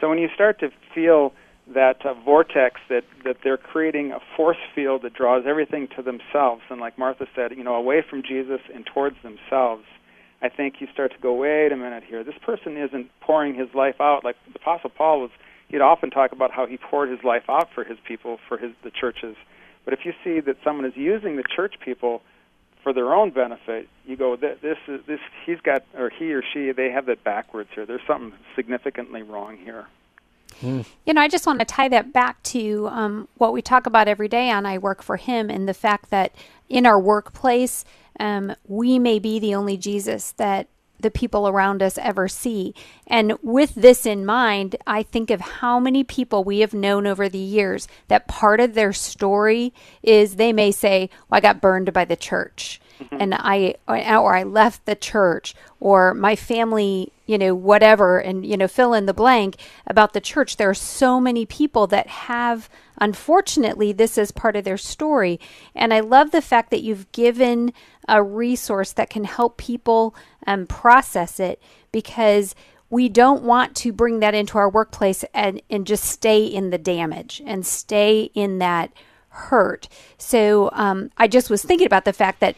So 0.00 0.08
when 0.08 0.18
you 0.18 0.28
start 0.34 0.60
to 0.60 0.70
feel 0.94 1.32
that 1.74 2.04
uh, 2.04 2.14
vortex 2.14 2.80
that 2.88 3.04
that 3.24 3.36
they're 3.44 3.56
creating 3.56 4.12
a 4.12 4.18
force 4.36 4.56
field 4.74 5.02
that 5.02 5.14
draws 5.14 5.44
everything 5.46 5.88
to 5.96 6.02
themselves, 6.02 6.62
and 6.70 6.80
like 6.80 6.98
Martha 6.98 7.26
said, 7.34 7.52
you 7.52 7.64
know, 7.64 7.74
away 7.74 8.02
from 8.08 8.22
Jesus 8.22 8.60
and 8.74 8.86
towards 8.86 9.16
themselves. 9.22 9.84
I 10.44 10.48
think 10.48 10.80
you 10.80 10.88
start 10.92 11.12
to 11.12 11.18
go, 11.18 11.32
wait 11.34 11.70
a 11.70 11.76
minute 11.76 12.02
here. 12.02 12.24
This 12.24 12.34
person 12.44 12.76
isn't 12.76 13.08
pouring 13.20 13.54
his 13.54 13.68
life 13.74 14.00
out 14.00 14.24
like 14.24 14.34
the 14.52 14.58
Apostle 14.58 14.90
Paul 14.90 15.20
was 15.20 15.30
he'd 15.68 15.80
often 15.80 16.10
talk 16.10 16.32
about 16.32 16.50
how 16.50 16.66
he 16.66 16.76
poured 16.76 17.10
his 17.10 17.22
life 17.22 17.44
out 17.48 17.68
for 17.72 17.84
his 17.84 17.98
people, 18.06 18.38
for 18.48 18.58
his 18.58 18.72
the 18.82 18.90
churches. 18.90 19.36
But 19.84 19.94
if 19.94 20.04
you 20.04 20.12
see 20.24 20.40
that 20.40 20.56
someone 20.64 20.84
is 20.84 20.96
using 20.96 21.36
the 21.36 21.42
church 21.42 21.74
people 21.84 22.22
for 22.82 22.92
their 22.92 23.14
own 23.14 23.30
benefit, 23.30 23.88
you 24.06 24.16
go, 24.16 24.36
this 24.36 24.78
is 24.88 25.00
this 25.06 25.20
he's 25.44 25.60
got 25.60 25.84
or 25.96 26.10
he 26.10 26.32
or 26.32 26.42
she 26.52 26.72
they 26.72 26.90
have 26.90 27.06
that 27.06 27.24
backwards 27.24 27.70
here. 27.74 27.86
There's 27.86 28.06
something 28.06 28.32
significantly 28.54 29.22
wrong 29.22 29.56
here. 29.56 29.86
Hmm. 30.60 30.82
You 31.06 31.14
know, 31.14 31.20
I 31.20 31.28
just 31.28 31.46
want 31.46 31.58
to 31.60 31.64
tie 31.64 31.88
that 31.88 32.12
back 32.12 32.42
to 32.44 32.88
um, 32.88 33.28
what 33.38 33.52
we 33.52 33.62
talk 33.62 33.86
about 33.86 34.06
every 34.06 34.28
day 34.28 34.50
on 34.50 34.66
I 34.66 34.78
Work 34.78 35.02
for 35.02 35.16
Him 35.16 35.50
and 35.50 35.68
the 35.68 35.74
fact 35.74 36.10
that 36.10 36.34
in 36.68 36.86
our 36.86 37.00
workplace, 37.00 37.84
um, 38.20 38.54
we 38.66 38.98
may 38.98 39.18
be 39.18 39.38
the 39.38 39.54
only 39.54 39.76
Jesus 39.76 40.32
that 40.32 40.68
the 41.02 41.10
people 41.10 41.46
around 41.46 41.82
us 41.82 41.98
ever 41.98 42.28
see. 42.28 42.74
And 43.06 43.36
with 43.42 43.74
this 43.74 44.06
in 44.06 44.24
mind, 44.24 44.76
I 44.86 45.02
think 45.02 45.30
of 45.30 45.40
how 45.40 45.78
many 45.78 46.04
people 46.04 46.44
we 46.44 46.60
have 46.60 46.74
known 46.74 47.06
over 47.06 47.28
the 47.28 47.38
years 47.38 47.88
that 48.08 48.28
part 48.28 48.60
of 48.60 48.74
their 48.74 48.92
story 48.92 49.72
is 50.02 50.36
they 50.36 50.52
may 50.52 50.70
say, 50.70 51.10
Well, 51.28 51.38
I 51.38 51.40
got 51.40 51.60
burned 51.60 51.92
by 51.92 52.04
the 52.04 52.16
church. 52.16 52.80
Mm-hmm. 53.02 53.16
And 53.20 53.34
I, 53.34 53.74
or 53.88 54.36
I 54.36 54.42
left 54.42 54.86
the 54.86 54.94
church, 54.94 55.54
or 55.80 56.14
my 56.14 56.36
family, 56.36 57.12
you 57.26 57.38
know, 57.38 57.54
whatever, 57.54 58.18
and, 58.18 58.46
you 58.46 58.56
know, 58.56 58.68
fill 58.68 58.94
in 58.94 59.06
the 59.06 59.14
blank 59.14 59.56
about 59.86 60.12
the 60.12 60.20
church. 60.20 60.56
There 60.56 60.70
are 60.70 60.74
so 60.74 61.20
many 61.20 61.44
people 61.44 61.86
that 61.88 62.06
have, 62.06 62.68
unfortunately, 63.00 63.92
this 63.92 64.16
is 64.16 64.30
part 64.30 64.56
of 64.56 64.64
their 64.64 64.76
story. 64.76 65.40
And 65.74 65.92
I 65.92 66.00
love 66.00 66.30
the 66.30 66.42
fact 66.42 66.70
that 66.70 66.82
you've 66.82 67.10
given 67.12 67.72
a 68.08 68.22
resource 68.22 68.92
that 68.92 69.10
can 69.10 69.24
help 69.24 69.56
people 69.56 70.14
um, 70.46 70.66
process 70.66 71.40
it 71.40 71.60
because 71.92 72.54
we 72.90 73.08
don't 73.08 73.42
want 73.42 73.74
to 73.74 73.92
bring 73.92 74.20
that 74.20 74.34
into 74.34 74.58
our 74.58 74.68
workplace 74.68 75.24
and, 75.32 75.62
and 75.70 75.86
just 75.86 76.04
stay 76.04 76.44
in 76.44 76.68
the 76.70 76.78
damage 76.78 77.40
and 77.46 77.64
stay 77.64 78.30
in 78.34 78.58
that 78.58 78.92
hurt. 79.32 79.88
So 80.18 80.70
um, 80.72 81.10
I 81.16 81.26
just 81.26 81.48
was 81.50 81.62
thinking 81.62 81.86
about 81.86 82.04
the 82.04 82.12
fact 82.12 82.40
that 82.40 82.54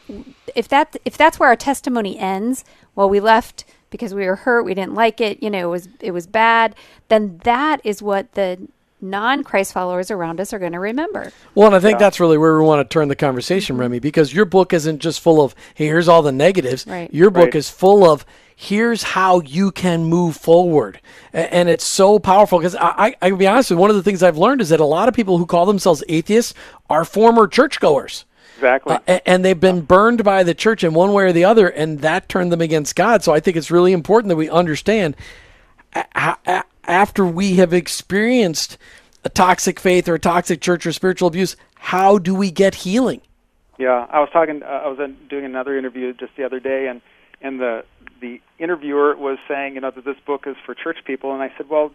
if 0.55 0.69
that 0.69 0.97
if 1.05 1.17
that's 1.17 1.39
where 1.39 1.49
our 1.49 1.57
testimony 1.57 2.19
ends, 2.19 2.65
well, 2.95 3.09
we 3.09 3.21
left 3.21 3.65
because 3.91 4.13
we 4.13 4.27
were 4.27 4.37
hurt, 4.37 4.65
we 4.65 4.75
didn't 4.75 4.95
like 4.95 5.21
it, 5.21 5.41
you 5.43 5.51
know, 5.51 5.69
it 5.69 5.71
was 5.71 5.89
it 6.01 6.11
was 6.11 6.27
bad. 6.27 6.75
Then 7.09 7.39
that 7.45 7.81
is 7.85 8.03
what 8.03 8.33
the 8.33 8.69
non-Christ 9.05 9.73
followers 9.73 10.11
around 10.11 10.41
us 10.41 10.53
are 10.53 10.59
going 10.59 10.73
to 10.73 10.81
remember. 10.81 11.33
Well, 11.55 11.67
and 11.67 11.77
I 11.77 11.81
think 11.81 11.95
yeah. 11.95 11.99
that's 11.99 12.19
really 12.19 12.39
where 12.39 12.59
we 12.59 12.65
want 12.65 12.89
to 12.89 12.93
turn 12.93 13.09
the 13.09 13.17
conversation, 13.17 13.75
mm-hmm. 13.75 13.83
Remy, 13.83 13.99
because 14.01 14.35
your 14.35 14.45
book 14.45 14.73
isn't 14.73 15.01
just 15.01 15.21
full 15.21 15.43
of 15.43 15.55
hey, 15.75 15.87
here's 15.87 16.09
all 16.09 16.23
the 16.23 16.33
negatives. 16.33 16.87
Right. 16.87 17.13
Your 17.13 17.31
book 17.31 17.45
right. 17.45 17.55
is 17.55 17.71
full 17.71 18.11
of 18.11 18.25
here's 18.57 19.03
how 19.03 19.41
you 19.41 19.71
can 19.71 20.05
move 20.05 20.37
forward, 20.37 21.01
and 21.33 21.69
it's 21.69 21.85
so 21.85 22.19
powerful. 22.19 22.59
Because 22.59 22.75
I, 22.77 22.89
I, 22.97 23.17
I, 23.23 23.31
be 23.33 23.47
honest 23.47 23.71
with 23.71 23.77
you, 23.77 23.81
one 23.81 23.91
of 23.91 23.97
the 23.97 24.03
things 24.03 24.23
I've 24.23 24.39
learned 24.39 24.61
is 24.61 24.71
that 24.71 24.81
a 24.81 24.85
lot 24.85 25.09
of 25.09 25.15
people 25.15 25.39
who 25.39 25.47
call 25.47 25.67
themselves 25.67 26.03
atheists 26.09 26.55
are 26.89 27.05
former 27.05 27.47
churchgoers. 27.47 28.25
Exactly. 28.57 28.97
Uh, 29.09 29.19
and 29.27 29.45
they've 29.45 29.59
been 29.59 29.81
burned 29.81 30.23
by 30.25 30.43
the 30.43 30.55
church 30.55 30.85
in 30.85 30.95
one 30.95 31.13
way 31.13 31.25
or 31.25 31.33
the 31.33 31.45
other, 31.45 31.69
and 31.69 32.01
that 32.01 32.29
turned 32.29 32.53
them 32.53 32.61
against 32.61 32.97
God. 32.97 33.23
So 33.23 33.35
I 33.35 33.41
think 33.41 33.57
it's 33.57 33.71
really 33.71 33.93
important 33.93 34.29
that 34.29 34.37
we 34.37 34.49
understand 34.49 35.17
uh, 35.95 36.37
uh, 36.47 36.63
after 36.87 37.27
we 37.27 37.55
have 37.55 37.73
experienced 37.73 38.79
a 39.25 39.29
toxic 39.29 39.81
faith 39.81 40.09
or 40.09 40.15
a 40.15 40.19
toxic 40.19 40.61
church 40.61 40.87
or 40.87 40.93
spiritual 40.93 41.29
abuse, 41.29 41.57
how 41.77 42.19
do 42.19 42.35
we 42.35 42.51
get 42.51 42.75
healing? 42.75 43.21
Yeah, 43.79 44.07
I 44.11 44.21
was 44.21 44.29
talking. 44.33 44.63
Uh, 44.63 44.67
I 44.67 44.89
was 44.89 45.11
doing 45.29 45.45
another 45.45 45.77
interview 45.77 46.13
just 46.13 46.37
the 46.37 46.45
other 46.45 46.61
day, 46.61 46.87
and 46.87 47.01
and 47.41 47.61
the 47.61 47.85
the 48.21 48.41
interviewer 48.59 49.17
was 49.17 49.39
saying, 49.49 49.75
you 49.75 49.81
know, 49.81 49.91
that 49.91 50.05
this 50.05 50.17
book 50.25 50.47
is 50.47 50.57
for 50.65 50.75
church 50.75 50.99
people, 51.05 51.33
and 51.33 51.43
I 51.43 51.53
said, 51.57 51.69
well, 51.69 51.93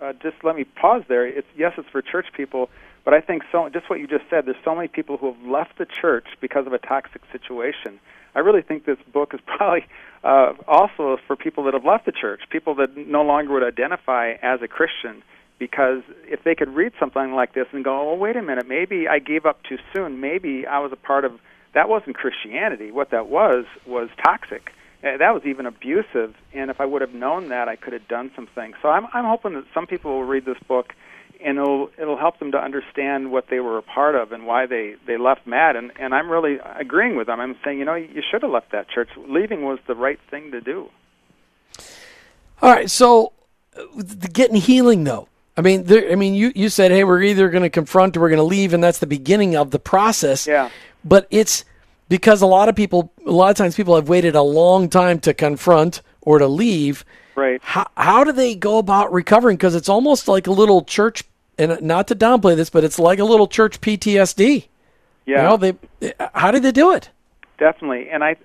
uh, 0.00 0.12
just 0.14 0.36
let 0.42 0.56
me 0.56 0.64
pause 0.64 1.02
there. 1.08 1.26
It's 1.26 1.46
yes, 1.56 1.74
it's 1.78 1.88
for 1.88 2.02
church 2.02 2.26
people, 2.36 2.68
but 3.04 3.14
I 3.14 3.20
think 3.20 3.42
so. 3.50 3.68
Just 3.68 3.90
what 3.90 3.98
you 3.98 4.06
just 4.06 4.24
said. 4.30 4.46
There's 4.46 4.56
so 4.64 4.74
many 4.74 4.88
people 4.88 5.16
who 5.16 5.32
have 5.32 5.42
left 5.44 5.78
the 5.78 5.86
church 5.86 6.26
because 6.40 6.66
of 6.66 6.72
a 6.72 6.78
toxic 6.78 7.22
situation. 7.30 7.98
I 8.34 8.40
really 8.40 8.62
think 8.62 8.84
this 8.84 8.98
book 9.12 9.34
is 9.34 9.40
probably 9.46 9.86
uh, 10.24 10.54
also 10.68 11.18
for 11.26 11.36
people 11.36 11.64
that 11.64 11.74
have 11.74 11.84
left 11.84 12.06
the 12.06 12.12
church, 12.12 12.42
people 12.50 12.74
that 12.76 12.96
no 12.96 13.22
longer 13.22 13.52
would 13.54 13.64
identify 13.64 14.34
as 14.42 14.62
a 14.62 14.68
Christian 14.68 15.22
because 15.58 16.02
if 16.24 16.42
they 16.42 16.56
could 16.56 16.74
read 16.74 16.92
something 16.98 17.34
like 17.34 17.54
this 17.54 17.66
and 17.70 17.84
go, 17.84 18.10
"Oh, 18.10 18.14
wait 18.16 18.36
a 18.36 18.42
minute, 18.42 18.66
maybe 18.66 19.06
I 19.06 19.20
gave 19.20 19.46
up 19.46 19.62
too 19.62 19.78
soon. 19.92 20.20
Maybe 20.20 20.66
I 20.66 20.80
was 20.80 20.90
a 20.90 20.96
part 20.96 21.24
of 21.24 21.38
that 21.74 21.88
wasn't 21.88 22.16
Christianity. 22.16 22.90
What 22.90 23.10
that 23.10 23.28
was 23.28 23.64
was 23.86 24.08
toxic. 24.22 24.72
Uh, 25.04 25.16
that 25.18 25.34
was 25.34 25.42
even 25.44 25.66
abusive. 25.66 26.34
And 26.52 26.70
if 26.70 26.80
I 26.80 26.84
would 26.84 27.00
have 27.00 27.14
known 27.14 27.48
that, 27.48 27.68
I 27.68 27.76
could 27.76 27.92
have 27.92 28.06
done 28.08 28.30
some 28.34 28.48
things. 28.48 28.76
So 28.82 28.88
I'm 28.88 29.06
I'm 29.12 29.24
hoping 29.24 29.54
that 29.54 29.64
some 29.72 29.86
people 29.86 30.12
will 30.12 30.24
read 30.24 30.44
this 30.44 30.58
book 30.66 30.94
and 31.44 31.58
it'll 31.58 31.90
it'll 31.98 32.16
help 32.16 32.38
them 32.38 32.52
to 32.52 32.58
understand 32.58 33.30
what 33.30 33.46
they 33.48 33.60
were 33.60 33.78
a 33.78 33.82
part 33.82 34.14
of 34.14 34.32
and 34.32 34.46
why 34.46 34.66
they 34.66 34.94
they 35.06 35.16
left 35.16 35.46
mad 35.46 35.76
and 35.76 35.92
and 35.98 36.14
I'm 36.14 36.30
really 36.30 36.58
agreeing 36.78 37.16
with 37.16 37.26
them. 37.26 37.40
I'm 37.40 37.56
saying, 37.64 37.78
you 37.78 37.84
know, 37.84 37.94
you 37.94 38.22
should 38.30 38.42
have 38.42 38.50
left 38.50 38.72
that 38.72 38.88
church. 38.88 39.08
Leaving 39.16 39.64
was 39.64 39.78
the 39.86 39.94
right 39.94 40.20
thing 40.30 40.50
to 40.52 40.60
do. 40.60 40.88
All 42.60 42.70
right, 42.70 42.90
so 42.90 43.32
uh, 43.76 43.84
getting 44.32 44.56
healing 44.56 45.04
though. 45.04 45.28
I 45.56 45.60
mean, 45.60 45.84
there, 45.84 46.10
I 46.10 46.14
mean, 46.14 46.34
you, 46.34 46.50
you 46.54 46.68
said, 46.68 46.90
hey, 46.92 47.04
we're 47.04 47.22
either 47.22 47.50
going 47.50 47.62
to 47.62 47.70
confront 47.70 48.16
or 48.16 48.20
we're 48.20 48.30
going 48.30 48.38
to 48.38 48.42
leave, 48.44 48.72
and 48.72 48.82
that's 48.82 49.00
the 49.00 49.06
beginning 49.06 49.54
of 49.54 49.70
the 49.70 49.78
process. 49.78 50.46
Yeah. 50.46 50.70
But 51.04 51.26
it's 51.30 51.64
because 52.08 52.40
a 52.40 52.46
lot 52.46 52.68
of 52.68 52.76
people, 52.76 53.12
a 53.26 53.30
lot 53.30 53.50
of 53.50 53.56
times, 53.56 53.74
people 53.74 53.94
have 53.96 54.08
waited 54.08 54.34
a 54.34 54.42
long 54.42 54.88
time 54.88 55.18
to 55.20 55.34
confront 55.34 56.00
or 56.22 56.38
to 56.38 56.46
leave. 56.46 57.04
Right. 57.34 57.60
How 57.62 57.88
how 57.96 58.24
do 58.24 58.32
they 58.32 58.54
go 58.54 58.78
about 58.78 59.12
recovering? 59.12 59.56
Because 59.56 59.74
it's 59.74 59.88
almost 59.88 60.28
like 60.28 60.46
a 60.46 60.52
little 60.52 60.84
church, 60.84 61.24
and 61.58 61.80
not 61.82 62.08
to 62.08 62.14
downplay 62.14 62.56
this, 62.56 62.70
but 62.70 62.84
it's 62.84 62.98
like 62.98 63.18
a 63.18 63.24
little 63.24 63.46
church 63.46 63.80
PTSD. 63.80 64.66
Yeah. 65.26 65.36
You 65.36 65.42
know, 65.42 65.56
they 65.56 66.12
how 66.34 66.50
did 66.50 66.62
they 66.62 66.72
do 66.72 66.92
it? 66.92 67.10
Definitely, 67.58 68.08
and 68.10 68.24
I, 68.24 68.36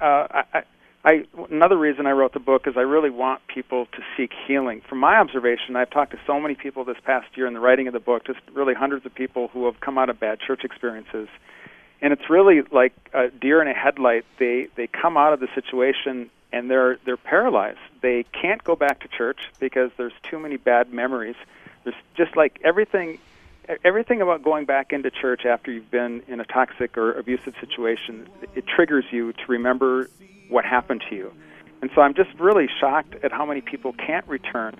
uh, 0.00 0.42
I 0.52 0.62
I, 1.06 1.24
another 1.52 1.76
reason 1.76 2.04
I 2.06 2.10
wrote 2.10 2.32
the 2.32 2.40
book 2.40 2.66
is 2.66 2.76
I 2.76 2.80
really 2.80 3.10
want 3.10 3.40
people 3.46 3.86
to 3.92 3.98
seek 4.16 4.32
healing. 4.48 4.82
From 4.88 4.98
my 4.98 5.18
observation, 5.18 5.76
I've 5.76 5.90
talked 5.90 6.10
to 6.10 6.18
so 6.26 6.40
many 6.40 6.56
people 6.56 6.84
this 6.84 6.96
past 7.04 7.28
year 7.36 7.46
in 7.46 7.54
the 7.54 7.60
writing 7.60 7.86
of 7.86 7.92
the 7.92 8.00
book, 8.00 8.26
just 8.26 8.40
really 8.52 8.74
hundreds 8.74 9.06
of 9.06 9.14
people 9.14 9.46
who 9.48 9.66
have 9.66 9.78
come 9.78 9.98
out 9.98 10.10
of 10.10 10.18
bad 10.18 10.40
church 10.40 10.64
experiences. 10.64 11.28
And 12.02 12.12
it's 12.12 12.28
really 12.28 12.62
like 12.72 12.92
a 13.14 13.28
deer 13.28 13.62
in 13.62 13.68
a 13.68 13.72
headlight. 13.72 14.24
They 14.40 14.66
they 14.74 14.88
come 14.88 15.16
out 15.16 15.32
of 15.32 15.38
the 15.38 15.48
situation 15.54 16.28
and 16.52 16.68
they're 16.68 16.98
they're 17.04 17.16
paralyzed. 17.16 17.78
They 18.00 18.24
can't 18.24 18.62
go 18.64 18.74
back 18.74 19.00
to 19.00 19.08
church 19.08 19.38
because 19.60 19.92
there's 19.96 20.12
too 20.24 20.40
many 20.40 20.56
bad 20.56 20.92
memories. 20.92 21.36
There's 21.86 21.96
just 22.16 22.36
like 22.36 22.60
everything 22.64 23.20
everything 23.84 24.20
about 24.22 24.42
going 24.42 24.64
back 24.64 24.92
into 24.92 25.10
church 25.10 25.44
after 25.44 25.70
you've 25.70 25.90
been 25.90 26.22
in 26.28 26.40
a 26.40 26.44
toxic 26.44 26.96
or 26.96 27.12
abusive 27.12 27.54
situation, 27.60 28.28
it 28.54 28.64
triggers 28.66 29.04
you 29.10 29.32
to 29.32 29.42
remember 29.48 30.08
what 30.48 30.64
happened 30.64 31.02
to 31.08 31.16
you. 31.16 31.32
And 31.82 31.90
so 31.94 32.00
I'm 32.00 32.14
just 32.14 32.30
really 32.38 32.68
shocked 32.80 33.14
at 33.22 33.32
how 33.32 33.44
many 33.44 33.60
people 33.60 33.92
can't 33.92 34.26
return. 34.28 34.76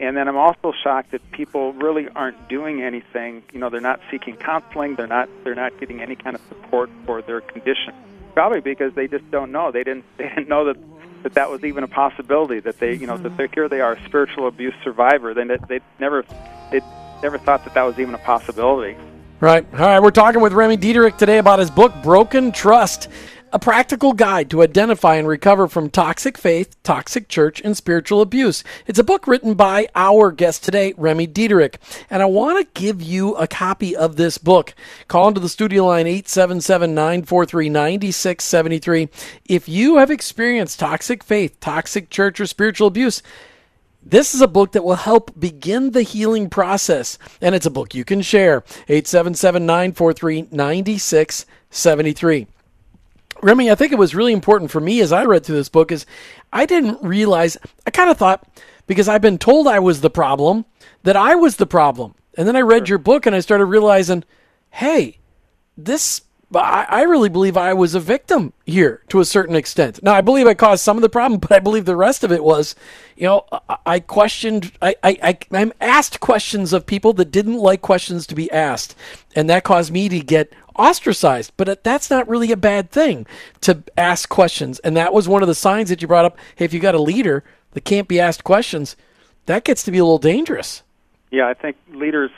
And 0.00 0.16
then 0.16 0.26
I'm 0.28 0.36
also 0.36 0.72
shocked 0.82 1.12
that 1.12 1.30
people 1.30 1.72
really 1.74 2.08
aren't 2.08 2.48
doing 2.48 2.82
anything. 2.82 3.42
You 3.52 3.60
know, 3.60 3.70
they're 3.70 3.80
not 3.80 4.00
seeking 4.10 4.36
counseling. 4.36 4.96
They're 4.96 5.06
not. 5.06 5.28
They're 5.44 5.54
not 5.54 5.78
getting 5.78 6.00
any 6.00 6.16
kind 6.16 6.34
of 6.34 6.42
support 6.48 6.90
for 7.06 7.22
their 7.22 7.40
condition. 7.40 7.94
Probably 8.34 8.60
because 8.60 8.94
they 8.94 9.06
just 9.06 9.30
don't 9.30 9.52
know. 9.52 9.70
They 9.70 9.84
didn't. 9.84 10.04
They 10.16 10.28
didn't 10.28 10.48
know 10.48 10.64
that 10.64 10.76
that 11.22 11.34
that 11.34 11.50
was 11.50 11.64
even 11.64 11.84
a 11.84 11.88
possibility. 11.88 12.60
That 12.60 12.78
they, 12.78 12.94
you 12.94 13.06
know, 13.06 13.16
that 13.16 13.36
they're, 13.36 13.48
here 13.48 13.68
they 13.68 13.80
are, 13.80 13.92
a 13.92 14.04
spiritual 14.04 14.48
abuse 14.48 14.74
survivor. 14.82 15.34
They 15.34 15.44
they 15.44 15.80
never 15.98 16.24
they 16.70 16.80
never 17.22 17.38
thought 17.38 17.64
that 17.64 17.74
that 17.74 17.82
was 17.82 17.98
even 17.98 18.14
a 18.14 18.18
possibility. 18.18 18.96
Right. 19.40 19.66
All 19.72 19.80
right. 19.80 20.00
We're 20.00 20.12
talking 20.12 20.40
with 20.40 20.52
Remy 20.52 20.76
Diederich 20.76 21.18
today 21.18 21.38
about 21.38 21.58
his 21.58 21.70
book, 21.70 21.92
Broken 22.02 22.52
Trust 22.52 23.08
a 23.52 23.58
practical 23.58 24.14
guide 24.14 24.48
to 24.50 24.62
identify 24.62 25.16
and 25.16 25.28
recover 25.28 25.68
from 25.68 25.90
toxic 25.90 26.38
faith, 26.38 26.74
toxic 26.82 27.28
church, 27.28 27.60
and 27.60 27.76
spiritual 27.76 28.22
abuse. 28.22 28.64
It's 28.86 28.98
a 28.98 29.04
book 29.04 29.26
written 29.26 29.52
by 29.54 29.88
our 29.94 30.32
guest 30.32 30.64
today, 30.64 30.94
Remy 30.96 31.28
Diederich. 31.28 31.76
And 32.08 32.22
I 32.22 32.26
want 32.26 32.58
to 32.58 32.80
give 32.80 33.02
you 33.02 33.34
a 33.34 33.46
copy 33.46 33.94
of 33.94 34.16
this 34.16 34.38
book. 34.38 34.74
Call 35.06 35.28
into 35.28 35.40
the 35.40 35.50
studio 35.50 35.86
line 35.86 36.06
877 36.06 36.94
943 36.94 37.68
9673. 37.68 39.08
If 39.44 39.68
you 39.68 39.98
have 39.98 40.10
experienced 40.10 40.80
toxic 40.80 41.22
faith, 41.22 41.60
toxic 41.60 42.08
church, 42.08 42.40
or 42.40 42.46
spiritual 42.46 42.88
abuse, 42.88 43.22
this 44.02 44.34
is 44.34 44.40
a 44.40 44.48
book 44.48 44.72
that 44.72 44.82
will 44.82 44.96
help 44.96 45.38
begin 45.38 45.90
the 45.90 46.02
healing 46.02 46.48
process, 46.48 47.18
and 47.40 47.54
it's 47.54 47.66
a 47.66 47.70
book 47.70 47.94
you 47.94 48.04
can 48.04 48.22
share. 48.22 48.64
877 48.88 49.66
943 49.66 50.48
9673. 50.50 52.46
Remy, 53.42 53.70
I 53.70 53.74
think 53.74 53.92
it 53.92 53.98
was 53.98 54.14
really 54.14 54.32
important 54.32 54.70
for 54.70 54.80
me 54.80 55.00
as 55.00 55.12
I 55.12 55.24
read 55.24 55.44
through 55.44 55.56
this 55.56 55.68
book 55.68 55.90
is 55.90 56.06
I 56.52 56.64
didn't 56.64 57.02
realize 57.02 57.56
I 57.86 57.90
kind 57.90 58.08
of 58.10 58.16
thought 58.16 58.46
because 58.86 59.08
I've 59.08 59.20
been 59.20 59.38
told 59.38 59.66
I 59.66 59.80
was 59.80 60.00
the 60.00 60.10
problem 60.10 60.64
that 61.02 61.16
I 61.16 61.34
was 61.34 61.56
the 61.56 61.66
problem. 61.66 62.14
And 62.36 62.46
then 62.46 62.56
I 62.56 62.60
read 62.60 62.86
sure. 62.86 62.94
your 62.94 62.98
book 62.98 63.26
and 63.26 63.34
I 63.34 63.40
started 63.40 63.66
realizing, 63.66 64.24
hey, 64.70 65.18
this 65.76 66.22
I, 66.54 66.86
I 66.88 67.02
really 67.02 67.28
believe 67.28 67.56
I 67.56 67.72
was 67.72 67.94
a 67.94 68.00
victim 68.00 68.52
here 68.66 69.02
to 69.08 69.20
a 69.20 69.24
certain 69.24 69.56
extent. 69.56 70.02
Now 70.02 70.14
I 70.14 70.20
believe 70.20 70.46
I 70.46 70.54
caused 70.54 70.84
some 70.84 70.96
of 70.96 71.02
the 71.02 71.08
problem, 71.08 71.40
but 71.40 71.52
I 71.52 71.58
believe 71.58 71.84
the 71.84 71.96
rest 71.96 72.24
of 72.24 72.32
it 72.32 72.44
was, 72.44 72.74
you 73.16 73.24
know, 73.24 73.46
I, 73.68 73.76
I 73.86 74.00
questioned 74.00 74.72
I, 74.80 74.94
I, 75.02 75.18
I 75.22 75.38
I'm 75.52 75.72
asked 75.80 76.20
questions 76.20 76.72
of 76.72 76.86
people 76.86 77.12
that 77.14 77.30
didn't 77.30 77.58
like 77.58 77.82
questions 77.82 78.26
to 78.28 78.34
be 78.34 78.50
asked. 78.50 78.94
And 79.34 79.48
that 79.48 79.64
caused 79.64 79.92
me 79.92 80.08
to 80.08 80.20
get 80.20 80.52
ostracized. 80.76 81.52
But 81.56 81.82
that's 81.84 82.10
not 82.10 82.28
really 82.28 82.52
a 82.52 82.56
bad 82.56 82.90
thing 82.90 83.26
to 83.62 83.82
ask 83.96 84.28
questions. 84.28 84.78
And 84.80 84.96
that 84.96 85.12
was 85.12 85.28
one 85.28 85.42
of 85.42 85.48
the 85.48 85.54
signs 85.54 85.88
that 85.88 86.02
you 86.02 86.08
brought 86.08 86.24
up. 86.24 86.38
Hey, 86.56 86.64
if 86.64 86.72
you 86.72 86.80
got 86.80 86.94
a 86.94 87.02
leader 87.02 87.44
that 87.72 87.84
can't 87.84 88.08
be 88.08 88.20
asked 88.20 88.44
questions, 88.44 88.96
that 89.46 89.64
gets 89.64 89.82
to 89.84 89.90
be 89.90 89.98
a 89.98 90.04
little 90.04 90.18
dangerous. 90.18 90.82
Yeah, 91.30 91.48
I 91.48 91.54
think 91.54 91.76
leaders 91.90 92.30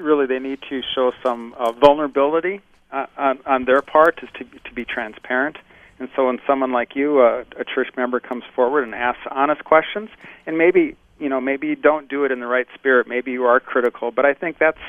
really 0.00 0.26
they 0.26 0.38
need 0.38 0.60
to 0.68 0.82
show 0.94 1.12
some 1.22 1.54
uh, 1.58 1.72
vulnerability 1.72 2.60
uh, 2.92 3.06
on, 3.16 3.38
on 3.46 3.64
their 3.64 3.82
part, 3.82 4.20
is 4.22 4.28
to 4.38 4.44
to 4.44 4.74
be 4.74 4.84
transparent. 4.84 5.56
And 5.98 6.08
so, 6.16 6.26
when 6.26 6.40
someone 6.46 6.72
like 6.72 6.96
you, 6.96 7.20
uh, 7.20 7.44
a 7.58 7.64
church 7.64 7.88
member, 7.96 8.20
comes 8.20 8.44
forward 8.54 8.84
and 8.84 8.94
asks 8.94 9.20
honest 9.30 9.64
questions, 9.64 10.08
and 10.46 10.56
maybe 10.56 10.96
you 11.18 11.28
know 11.28 11.40
maybe 11.40 11.68
you 11.68 11.76
don't 11.76 12.08
do 12.08 12.24
it 12.24 12.32
in 12.32 12.40
the 12.40 12.46
right 12.46 12.66
spirit, 12.74 13.06
maybe 13.06 13.32
you 13.32 13.44
are 13.44 13.60
critical, 13.60 14.10
but 14.10 14.24
I 14.24 14.34
think 14.34 14.58
that's 14.58 14.80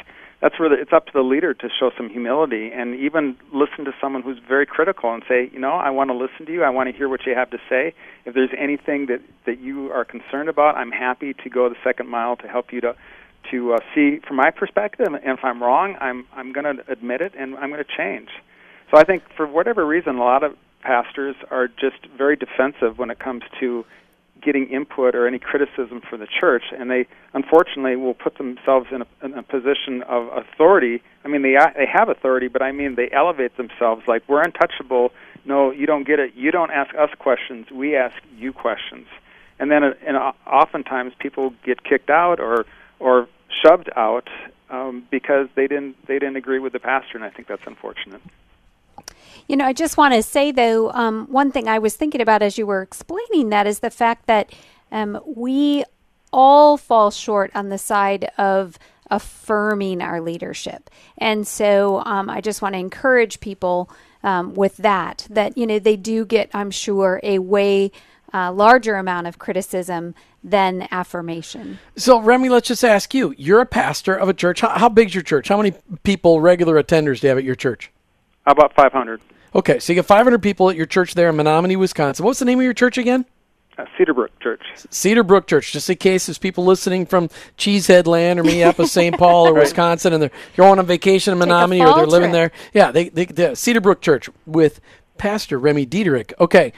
that's 0.42 0.60
where 0.60 0.70
the, 0.70 0.76
it's 0.76 0.92
up 0.92 1.06
to 1.06 1.12
the 1.14 1.22
leader 1.22 1.54
to 1.54 1.70
show 1.80 1.92
some 1.96 2.10
humility 2.10 2.72
and 2.74 2.96
even 2.96 3.38
listen 3.54 3.86
to 3.86 3.92
someone 4.02 4.24
who's 4.24 4.40
very 4.48 4.66
critical 4.66 5.14
and 5.14 5.24
say, 5.30 5.50
you 5.54 5.60
know, 5.60 5.74
I 5.74 5.92
want 5.92 6.10
to 6.10 6.16
listen 6.16 6.46
to 6.48 6.52
you. 6.52 6.64
I 6.64 6.70
want 6.70 6.90
to 6.90 6.98
hear 6.98 7.08
what 7.08 7.22
you 7.26 7.36
have 7.36 7.52
to 7.52 7.60
say. 7.70 7.94
If 8.26 8.34
there's 8.34 8.50
anything 8.58 9.06
that 9.06 9.22
that 9.46 9.60
you 9.60 9.92
are 9.92 10.04
concerned 10.04 10.50
about, 10.50 10.76
I'm 10.76 10.92
happy 10.92 11.34
to 11.34 11.50
go 11.50 11.70
the 11.70 11.76
second 11.84 12.10
mile 12.10 12.36
to 12.38 12.48
help 12.48 12.74
you 12.74 12.82
to 12.82 12.96
to 13.52 13.74
uh, 13.74 13.80
see 13.94 14.20
from 14.28 14.38
my 14.38 14.50
perspective. 14.50 15.08
And 15.08 15.18
if 15.24 15.44
I'm 15.44 15.62
wrong, 15.62 15.96
I'm 16.02 16.26
I'm 16.34 16.52
going 16.54 16.78
to 16.78 16.92
admit 16.92 17.22
it 17.22 17.34
and 17.38 17.56
I'm 17.58 17.70
going 17.70 17.84
to 17.84 17.98
change. 17.98 18.30
So 18.90 18.98
I 18.98 19.04
think 19.04 19.24
for 19.38 19.46
whatever 19.46 19.86
reason, 19.86 20.16
a 20.16 20.24
lot 20.24 20.44
of 20.44 20.58
pastors 20.82 21.36
are 21.52 21.68
just 21.68 22.06
very 22.18 22.36
defensive 22.36 22.98
when 22.98 23.12
it 23.12 23.20
comes 23.20 23.44
to 23.60 23.86
getting 24.42 24.68
input 24.68 25.16
or 25.16 25.28
any 25.28 25.40
criticism 25.40 26.02
from 26.02 26.20
the 26.20 26.28
church, 26.28 26.64
and 26.78 26.90
they 26.90 27.08
unfortunately 27.34 27.96
will 27.96 28.14
put 28.14 28.38
themselves 28.38 28.88
in 28.92 29.02
a, 29.02 29.26
in 29.26 29.34
a 29.34 29.44
position 29.44 30.04
of 30.04 30.28
authority. 30.36 31.02
I 31.24 31.28
mean, 31.28 31.42
they 31.42 31.56
they 31.76 31.86
have 31.86 32.10
authority, 32.10 32.48
but 32.48 32.62
I 32.62 32.72
mean 32.72 32.96
they 32.96 33.10
elevate 33.12 33.58
themselves 33.58 34.04
like 34.08 34.24
we're 34.28 34.42
untouchable. 34.42 35.12
No, 35.46 35.72
you 35.72 35.86
don't 35.86 36.06
get 36.06 36.20
it. 36.20 36.34
You 36.36 36.52
don't 36.52 36.72
ask 36.72 36.94
us 36.96 37.10
questions. 37.18 37.72
We 37.72 37.96
ask 37.96 38.16
you 38.38 38.54
questions, 38.54 39.08
and 39.60 39.72
then 39.72 39.84
uh, 39.84 39.94
and 40.06 40.18
oftentimes 40.46 41.14
people 41.20 41.54
get 41.64 41.84
kicked 41.84 42.10
out 42.10 42.40
or 42.40 42.66
or 43.00 43.28
shoved 43.64 43.90
out 43.96 44.30
um, 44.70 45.06
because 45.12 45.48
they 45.56 45.68
didn't 45.68 45.96
they 46.08 46.20
didn't 46.20 46.38
agree 46.38 46.60
with 46.60 46.74
the 46.74 46.80
pastor, 46.80 47.18
and 47.18 47.24
I 47.24 47.30
think 47.30 47.48
that's 47.48 47.66
unfortunate. 47.66 48.22
You 49.48 49.58
know, 49.58 49.66
I 49.66 49.74
just 49.74 49.98
want 49.98 50.14
to 50.14 50.24
say, 50.24 50.52
though, 50.52 50.92
um, 50.92 51.28
one 51.28 51.52
thing 51.52 51.68
I 51.68 51.80
was 51.80 51.96
thinking 51.96 52.22
about 52.22 52.42
as 52.42 52.58
you 52.58 52.66
were 52.66 52.82
explaining 52.82 53.50
that 53.50 53.68
is 53.68 53.80
the 53.80 53.90
fact 53.90 54.28
that 54.28 54.54
um, 54.92 55.20
we 55.26 55.84
all 56.34 56.78
fall 56.78 57.12
short 57.12 57.52
on 57.56 57.70
the 57.70 57.78
side 57.78 58.32
of 58.38 58.78
affirming 59.10 60.02
our 60.02 60.22
leadership. 60.22 60.90
And 61.18 61.46
so 61.46 62.02
um, 62.06 62.30
I 62.30 62.42
just 62.42 62.62
want 62.62 62.74
to 62.74 62.80
encourage 62.80 63.42
people 63.42 63.90
um, 64.24 64.54
with 64.54 64.78
that, 64.78 65.28
that, 65.30 65.58
you 65.58 65.68
know, 65.68 65.80
they 65.80 65.98
do 65.98 66.26
get, 66.26 66.50
I'm 66.54 66.72
sure, 66.72 67.20
a 67.24 67.40
way 67.40 67.92
uh, 68.34 68.52
larger 68.52 68.96
amount 68.96 69.28
of 69.28 69.38
criticism 69.40 70.16
than 70.44 70.88
affirmation. 70.92 71.80
So, 71.98 72.20
Remy, 72.20 72.50
let's 72.50 72.68
just 72.68 72.84
ask 72.84 73.14
you. 73.14 73.36
You're 73.38 73.62
a 73.62 73.66
pastor 73.66 74.16
of 74.16 74.30
a 74.30 74.34
church. 74.34 74.62
How, 74.62 74.70
how 74.70 74.90
big's 74.90 75.14
your 75.14 75.24
church? 75.24 75.50
How 75.50 75.58
many 75.58 75.74
people, 76.04 76.40
regular 76.40 76.82
attenders, 76.82 77.20
do 77.20 77.28
you 77.28 77.30
have 77.30 77.38
at 77.38 77.44
your 77.44 77.56
church? 77.56 77.92
How 78.46 78.54
About 78.54 78.74
500. 78.74 79.22
Okay, 79.54 79.80
so 79.80 79.92
you 79.92 79.98
got 79.98 80.06
500 80.06 80.42
people 80.42 80.70
at 80.70 80.76
your 80.76 80.86
church 80.86 81.14
there 81.14 81.30
in 81.30 81.36
Menomonie, 81.36 81.78
Wisconsin. 81.78 82.26
What's 82.26 82.40
the 82.40 82.46
name 82.46 82.60
of 82.60 82.64
your 82.64 82.74
church 82.74 82.98
again? 82.98 83.26
Uh, 83.78 83.86
Cedarbrook 83.98 84.30
Church. 84.42 84.62
Cedarbrook 84.76 85.48
Church, 85.48 85.72
just 85.72 85.90
in 85.90 85.98
case 85.98 86.28
there's 86.28 86.38
people 86.38 86.64
listening 86.66 87.06
from 87.06 87.30
Cheesehead 87.58 88.06
Land 88.06 88.40
or 88.40 88.44
Minneapolis, 88.44 88.92
St. 88.94 89.18
Paul, 89.18 89.48
or 89.48 89.54
right. 89.54 89.62
Wisconsin, 89.62 90.14
and 90.14 90.24
they're 90.24 90.32
going 90.56 90.80
on 90.80 90.86
vacation 90.86 91.34
in 91.34 91.40
Menomonie 91.40 91.86
or 91.86 91.96
they're 91.96 92.06
living 92.06 92.32
there. 92.32 92.52
Yeah, 92.74 92.92
they, 92.92 93.10
they, 93.10 93.26
they 93.26 93.52
Cedarbrook 93.52 94.02
Church 94.02 94.30
with 94.46 94.80
Pastor 95.18 95.58
Remy 95.60 95.86
Diederich. 95.86 96.34
Okay, 96.40 96.74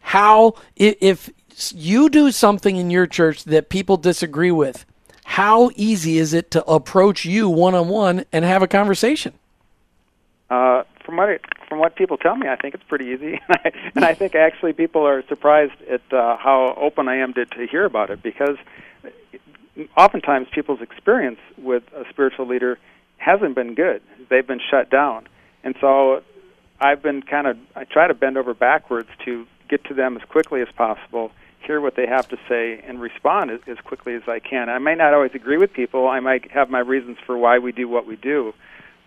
how 0.00 0.54
if 0.76 1.30
you 1.74 2.08
do 2.08 2.30
something 2.30 2.76
in 2.76 2.90
your 2.90 3.06
church 3.06 3.44
that 3.44 3.68
people 3.68 3.96
disagree 3.96 4.50
with, 4.50 4.84
how 5.24 5.70
easy 5.74 6.18
is 6.18 6.32
it 6.32 6.50
to 6.52 6.64
approach 6.66 7.24
you 7.24 7.48
one 7.48 7.74
on 7.74 7.88
one 7.88 8.24
and 8.32 8.44
have 8.44 8.62
a 8.62 8.68
conversation? 8.68 9.32
Uh, 10.48 10.84
from 11.06 11.16
what 11.16 11.28
it, 11.28 11.44
from 11.68 11.78
what 11.78 11.94
people 11.94 12.18
tell 12.18 12.34
me, 12.34 12.48
I 12.48 12.56
think 12.56 12.74
it's 12.74 12.84
pretty 12.84 13.06
easy, 13.06 13.40
and 13.94 14.04
I 14.04 14.12
think 14.12 14.34
actually 14.34 14.72
people 14.72 15.06
are 15.06 15.22
surprised 15.28 15.80
at 15.88 16.02
uh, 16.12 16.36
how 16.36 16.74
open 16.76 17.08
I 17.08 17.18
am 17.18 17.32
to, 17.34 17.46
to 17.46 17.66
hear 17.66 17.84
about 17.84 18.10
it 18.10 18.22
because 18.22 18.58
oftentimes 19.96 20.48
people's 20.52 20.82
experience 20.82 21.38
with 21.56 21.84
a 21.94 22.04
spiritual 22.10 22.46
leader 22.46 22.78
hasn't 23.18 23.54
been 23.54 23.74
good. 23.74 24.02
They've 24.28 24.46
been 24.46 24.60
shut 24.70 24.90
down, 24.90 25.28
and 25.62 25.76
so 25.80 26.22
I've 26.80 27.02
been 27.02 27.22
kind 27.22 27.46
of 27.46 27.56
I 27.76 27.84
try 27.84 28.08
to 28.08 28.14
bend 28.14 28.36
over 28.36 28.52
backwards 28.52 29.08
to 29.24 29.46
get 29.68 29.84
to 29.84 29.94
them 29.94 30.16
as 30.16 30.22
quickly 30.28 30.60
as 30.60 30.68
possible, 30.76 31.30
hear 31.60 31.80
what 31.80 31.94
they 31.96 32.06
have 32.06 32.28
to 32.28 32.38
say, 32.48 32.82
and 32.86 33.00
respond 33.00 33.50
as, 33.50 33.60
as 33.66 33.78
quickly 33.78 34.14
as 34.14 34.22
I 34.26 34.40
can. 34.40 34.68
I 34.68 34.78
may 34.78 34.94
not 34.96 35.14
always 35.14 35.34
agree 35.34 35.56
with 35.56 35.72
people. 35.72 36.08
I 36.08 36.20
might 36.20 36.50
have 36.50 36.68
my 36.68 36.80
reasons 36.80 37.18
for 37.24 37.38
why 37.38 37.58
we 37.58 37.72
do 37.72 37.88
what 37.88 38.06
we 38.06 38.16
do, 38.16 38.54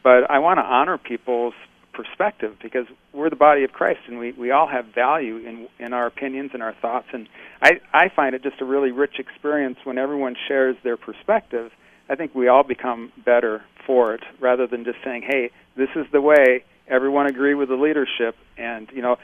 but 0.02 0.30
I 0.30 0.40
want 0.40 0.60
to 0.60 0.64
honor 0.64 0.98
people's 0.98 1.54
perspective 2.00 2.56
because 2.64 2.86
we're 3.12 3.30
the 3.30 3.36
body 3.36 3.66
of 3.66 3.74
Christ 3.74 4.00
and 4.08 4.18
we, 4.18 4.32
we 4.32 4.52
all 4.52 4.68
have 4.68 4.86
value 4.86 5.36
in 5.36 5.68
in 5.80 5.92
our 5.92 6.08
opinions 6.08 6.52
and 6.54 6.64
our 6.64 6.74
thoughts 6.74 7.08
and 7.12 7.28
I, 7.62 7.82
I 7.92 8.08
find 8.08 8.36
it 8.36 8.42
just 8.42 8.62
a 8.62 8.66
really 8.66 8.92
rich 8.92 9.20
experience 9.20 9.80
when 9.84 9.98
everyone 9.98 10.38
shares 10.48 10.78
their 10.82 10.96
perspective. 10.96 11.74
I 12.08 12.16
think 12.16 12.34
we 12.34 12.48
all 12.48 12.64
become 12.64 13.12
better 13.26 13.66
for 13.86 14.14
it 14.14 14.24
rather 14.40 14.66
than 14.66 14.86
just 14.86 15.00
saying, 15.04 15.24
Hey, 15.24 15.52
this 15.76 15.90
is 15.98 16.06
the 16.14 16.22
way, 16.22 16.64
everyone 16.88 17.28
agree 17.28 17.54
with 17.54 17.68
the 17.68 17.76
leadership 17.76 18.38
and 18.58 18.90
you 18.94 19.02
know 19.02 19.18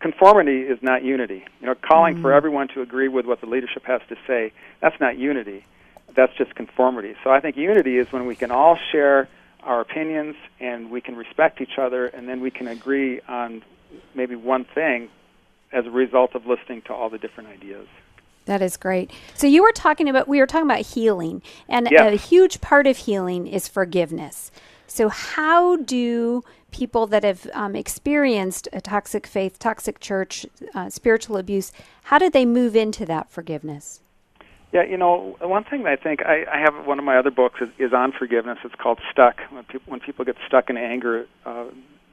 conformity 0.00 0.62
is 0.62 0.82
not 0.82 1.04
unity. 1.04 1.44
You 1.60 1.68
know, 1.68 1.76
calling 1.76 2.14
mm-hmm. 2.14 2.22
for 2.22 2.32
everyone 2.32 2.66
to 2.74 2.82
agree 2.82 3.08
with 3.08 3.26
what 3.26 3.40
the 3.40 3.46
leadership 3.46 3.84
has 3.84 4.00
to 4.08 4.16
say, 4.26 4.52
that's 4.80 4.98
not 4.98 5.18
unity. 5.18 5.64
That's 6.14 6.36
just 6.36 6.56
conformity. 6.56 7.14
So 7.22 7.30
I 7.30 7.38
think 7.38 7.56
unity 7.56 7.96
is 7.96 8.10
when 8.10 8.26
we 8.26 8.34
can 8.34 8.50
all 8.50 8.76
share 8.90 9.28
our 9.68 9.80
opinions 9.82 10.34
and 10.60 10.90
we 10.90 11.00
can 11.00 11.14
respect 11.14 11.60
each 11.60 11.78
other 11.78 12.06
and 12.06 12.26
then 12.26 12.40
we 12.40 12.50
can 12.50 12.66
agree 12.66 13.20
on 13.28 13.62
maybe 14.14 14.34
one 14.34 14.64
thing 14.64 15.10
as 15.72 15.84
a 15.84 15.90
result 15.90 16.34
of 16.34 16.46
listening 16.46 16.80
to 16.82 16.94
all 16.94 17.10
the 17.10 17.18
different 17.18 17.50
ideas. 17.50 17.86
That 18.46 18.62
is 18.62 18.78
great. 18.78 19.10
So 19.34 19.46
you 19.46 19.62
were 19.62 19.72
talking 19.72 20.08
about 20.08 20.26
we 20.26 20.40
were 20.40 20.46
talking 20.46 20.66
about 20.66 20.86
healing 20.86 21.42
and 21.68 21.86
yes. 21.90 22.14
a 22.14 22.16
huge 22.16 22.62
part 22.62 22.86
of 22.86 22.96
healing 22.96 23.46
is 23.46 23.68
forgiveness. 23.68 24.50
So 24.86 25.10
how 25.10 25.76
do 25.76 26.42
people 26.70 27.06
that 27.08 27.22
have 27.24 27.46
um, 27.52 27.76
experienced 27.76 28.68
a 28.72 28.80
toxic 28.80 29.26
faith, 29.26 29.58
toxic 29.58 30.00
church, 30.00 30.46
uh, 30.74 30.88
spiritual 30.88 31.36
abuse, 31.36 31.72
how 32.04 32.18
do 32.18 32.30
they 32.30 32.46
move 32.46 32.74
into 32.74 33.04
that 33.04 33.30
forgiveness? 33.30 34.00
Yeah, 34.72 34.82
you 34.84 34.98
know, 34.98 35.36
one 35.40 35.64
thing 35.64 35.86
I 35.86 35.96
think 35.96 36.20
I, 36.22 36.44
I 36.52 36.58
have 36.58 36.86
one 36.86 36.98
of 36.98 37.04
my 37.04 37.16
other 37.16 37.30
books 37.30 37.60
is, 37.60 37.68
is 37.78 37.92
on 37.94 38.12
forgiveness. 38.12 38.58
It's 38.64 38.74
called 38.74 38.98
Stuck. 39.10 39.36
When 39.50 39.64
people, 39.64 39.90
when 39.90 40.00
people 40.00 40.24
get 40.26 40.36
stuck 40.46 40.68
in 40.68 40.76
anger, 40.76 41.26
uh, 41.46 41.66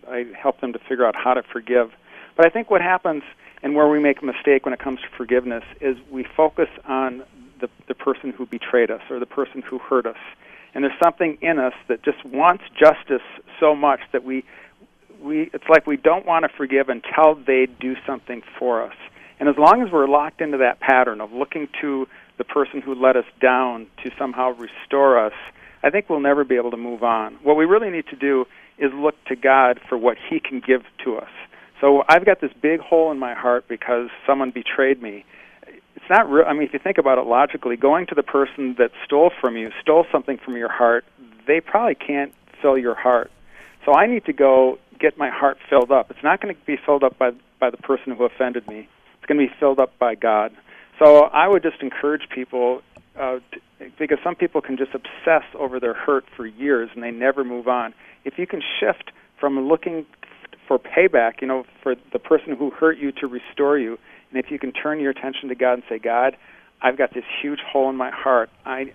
I 0.09 0.25
help 0.41 0.61
them 0.61 0.71
to 0.73 0.79
figure 0.79 1.05
out 1.05 1.15
how 1.15 1.33
to 1.33 1.43
forgive. 1.43 1.91
But 2.37 2.45
I 2.45 2.49
think 2.49 2.69
what 2.69 2.81
happens 2.81 3.23
and 3.61 3.75
where 3.75 3.89
we 3.89 3.99
make 3.99 4.21
a 4.21 4.25
mistake 4.25 4.63
when 4.65 4.73
it 4.73 4.79
comes 4.79 5.01
to 5.01 5.07
forgiveness 5.17 5.63
is 5.81 5.97
we 6.09 6.25
focus 6.37 6.69
on 6.87 7.23
the, 7.59 7.69
the 7.87 7.93
person 7.93 8.31
who 8.31 8.45
betrayed 8.45 8.89
us 8.89 9.01
or 9.09 9.19
the 9.19 9.25
person 9.25 9.61
who 9.61 9.77
hurt 9.79 10.05
us. 10.05 10.17
And 10.73 10.83
there's 10.83 10.99
something 11.03 11.37
in 11.41 11.59
us 11.59 11.73
that 11.87 12.03
just 12.03 12.23
wants 12.25 12.63
justice 12.79 13.25
so 13.59 13.75
much 13.75 14.01
that 14.13 14.23
we, 14.23 14.45
we 15.21 15.49
it's 15.53 15.67
like 15.69 15.87
we 15.87 15.97
don't 15.97 16.25
want 16.25 16.43
to 16.43 16.49
forgive 16.55 16.87
until 16.89 17.35
they 17.35 17.67
do 17.79 17.95
something 18.05 18.43
for 18.59 18.83
us. 18.83 18.95
And 19.39 19.49
as 19.49 19.55
long 19.57 19.81
as 19.81 19.91
we're 19.91 20.07
locked 20.07 20.41
into 20.41 20.57
that 20.59 20.79
pattern 20.79 21.19
of 21.19 21.31
looking 21.31 21.67
to 21.81 22.07
the 22.37 22.43
person 22.43 22.81
who 22.81 22.95
let 22.95 23.15
us 23.15 23.25
down 23.41 23.87
to 24.03 24.11
somehow 24.17 24.51
restore 24.51 25.23
us, 25.23 25.33
I 25.83 25.89
think 25.89 26.09
we'll 26.09 26.19
never 26.19 26.43
be 26.43 26.55
able 26.55 26.71
to 26.71 26.77
move 26.77 27.03
on. 27.03 27.35
What 27.43 27.55
we 27.55 27.65
really 27.65 27.89
need 27.89 28.07
to 28.07 28.15
do 28.15 28.45
is 28.77 28.91
look 28.93 29.15
to 29.25 29.35
God 29.35 29.79
for 29.87 29.97
what 29.97 30.17
He 30.29 30.39
can 30.39 30.61
give 30.65 30.81
to 31.03 31.17
us. 31.17 31.29
So 31.81 32.03
I've 32.07 32.25
got 32.25 32.41
this 32.41 32.51
big 32.61 32.79
hole 32.79 33.11
in 33.11 33.19
my 33.19 33.33
heart 33.33 33.67
because 33.67 34.09
someone 34.25 34.51
betrayed 34.51 35.01
me. 35.01 35.25
It's 35.95 36.09
not 36.09 36.29
real. 36.29 36.45
I 36.45 36.53
mean, 36.53 36.63
if 36.63 36.73
you 36.73 36.79
think 36.79 36.97
about 36.97 37.17
it 37.17 37.25
logically, 37.25 37.77
going 37.77 38.07
to 38.07 38.15
the 38.15 38.23
person 38.23 38.75
that 38.77 38.91
stole 39.05 39.31
from 39.41 39.57
you, 39.57 39.71
stole 39.81 40.05
something 40.11 40.37
from 40.43 40.55
your 40.55 40.71
heart, 40.71 41.05
they 41.47 41.61
probably 41.61 41.95
can't 41.95 42.33
fill 42.61 42.77
your 42.77 42.95
heart. 42.95 43.31
So 43.85 43.93
I 43.93 44.07
need 44.07 44.25
to 44.25 44.33
go 44.33 44.79
get 44.99 45.17
my 45.17 45.29
heart 45.29 45.57
filled 45.69 45.91
up. 45.91 46.09
It's 46.09 46.23
not 46.23 46.41
going 46.41 46.55
to 46.55 46.61
be 46.65 46.77
filled 46.83 47.03
up 47.03 47.17
by 47.17 47.31
by 47.59 47.69
the 47.69 47.77
person 47.77 48.13
who 48.15 48.25
offended 48.25 48.67
me. 48.67 48.87
It's 49.17 49.25
going 49.27 49.39
to 49.39 49.47
be 49.47 49.59
filled 49.59 49.79
up 49.79 49.97
by 49.99 50.15
God. 50.15 50.51
So 50.99 51.23
I 51.25 51.47
would 51.47 51.63
just 51.63 51.81
encourage 51.81 52.29
people 52.33 52.81
uh, 53.19 53.39
to, 53.51 53.89
because 53.99 54.17
some 54.23 54.35
people 54.35 54.61
can 54.61 54.77
just 54.77 54.91
obsess 54.93 55.43
over 55.57 55.79
their 55.79 55.93
hurt 55.93 56.25
for 56.35 56.45
years 56.45 56.89
and 56.93 57.03
they 57.03 57.11
never 57.11 57.43
move 57.43 57.67
on. 57.67 57.93
If 58.23 58.37
you 58.37 58.47
can 58.47 58.61
shift 58.79 59.11
from 59.39 59.67
looking 59.67 60.05
for 60.67 60.79
payback, 60.79 61.41
you 61.41 61.47
know, 61.47 61.65
for 61.83 61.95
the 62.13 62.19
person 62.19 62.55
who 62.55 62.71
hurt 62.71 62.97
you 62.97 63.11
to 63.13 63.27
restore 63.27 63.77
you, 63.77 63.97
and 64.31 64.43
if 64.43 64.49
you 64.49 64.59
can 64.59 64.71
turn 64.71 64.99
your 64.99 65.11
attention 65.11 65.49
to 65.49 65.55
God 65.55 65.73
and 65.73 65.83
say, 65.87 65.99
God, 65.99 66.35
I've 66.81 66.97
got 66.97 67.13
this 67.13 67.23
huge 67.41 67.59
hole 67.59 67.89
in 67.89 67.95
my 67.95 68.11
heart. 68.11 68.49
I, 68.65 68.93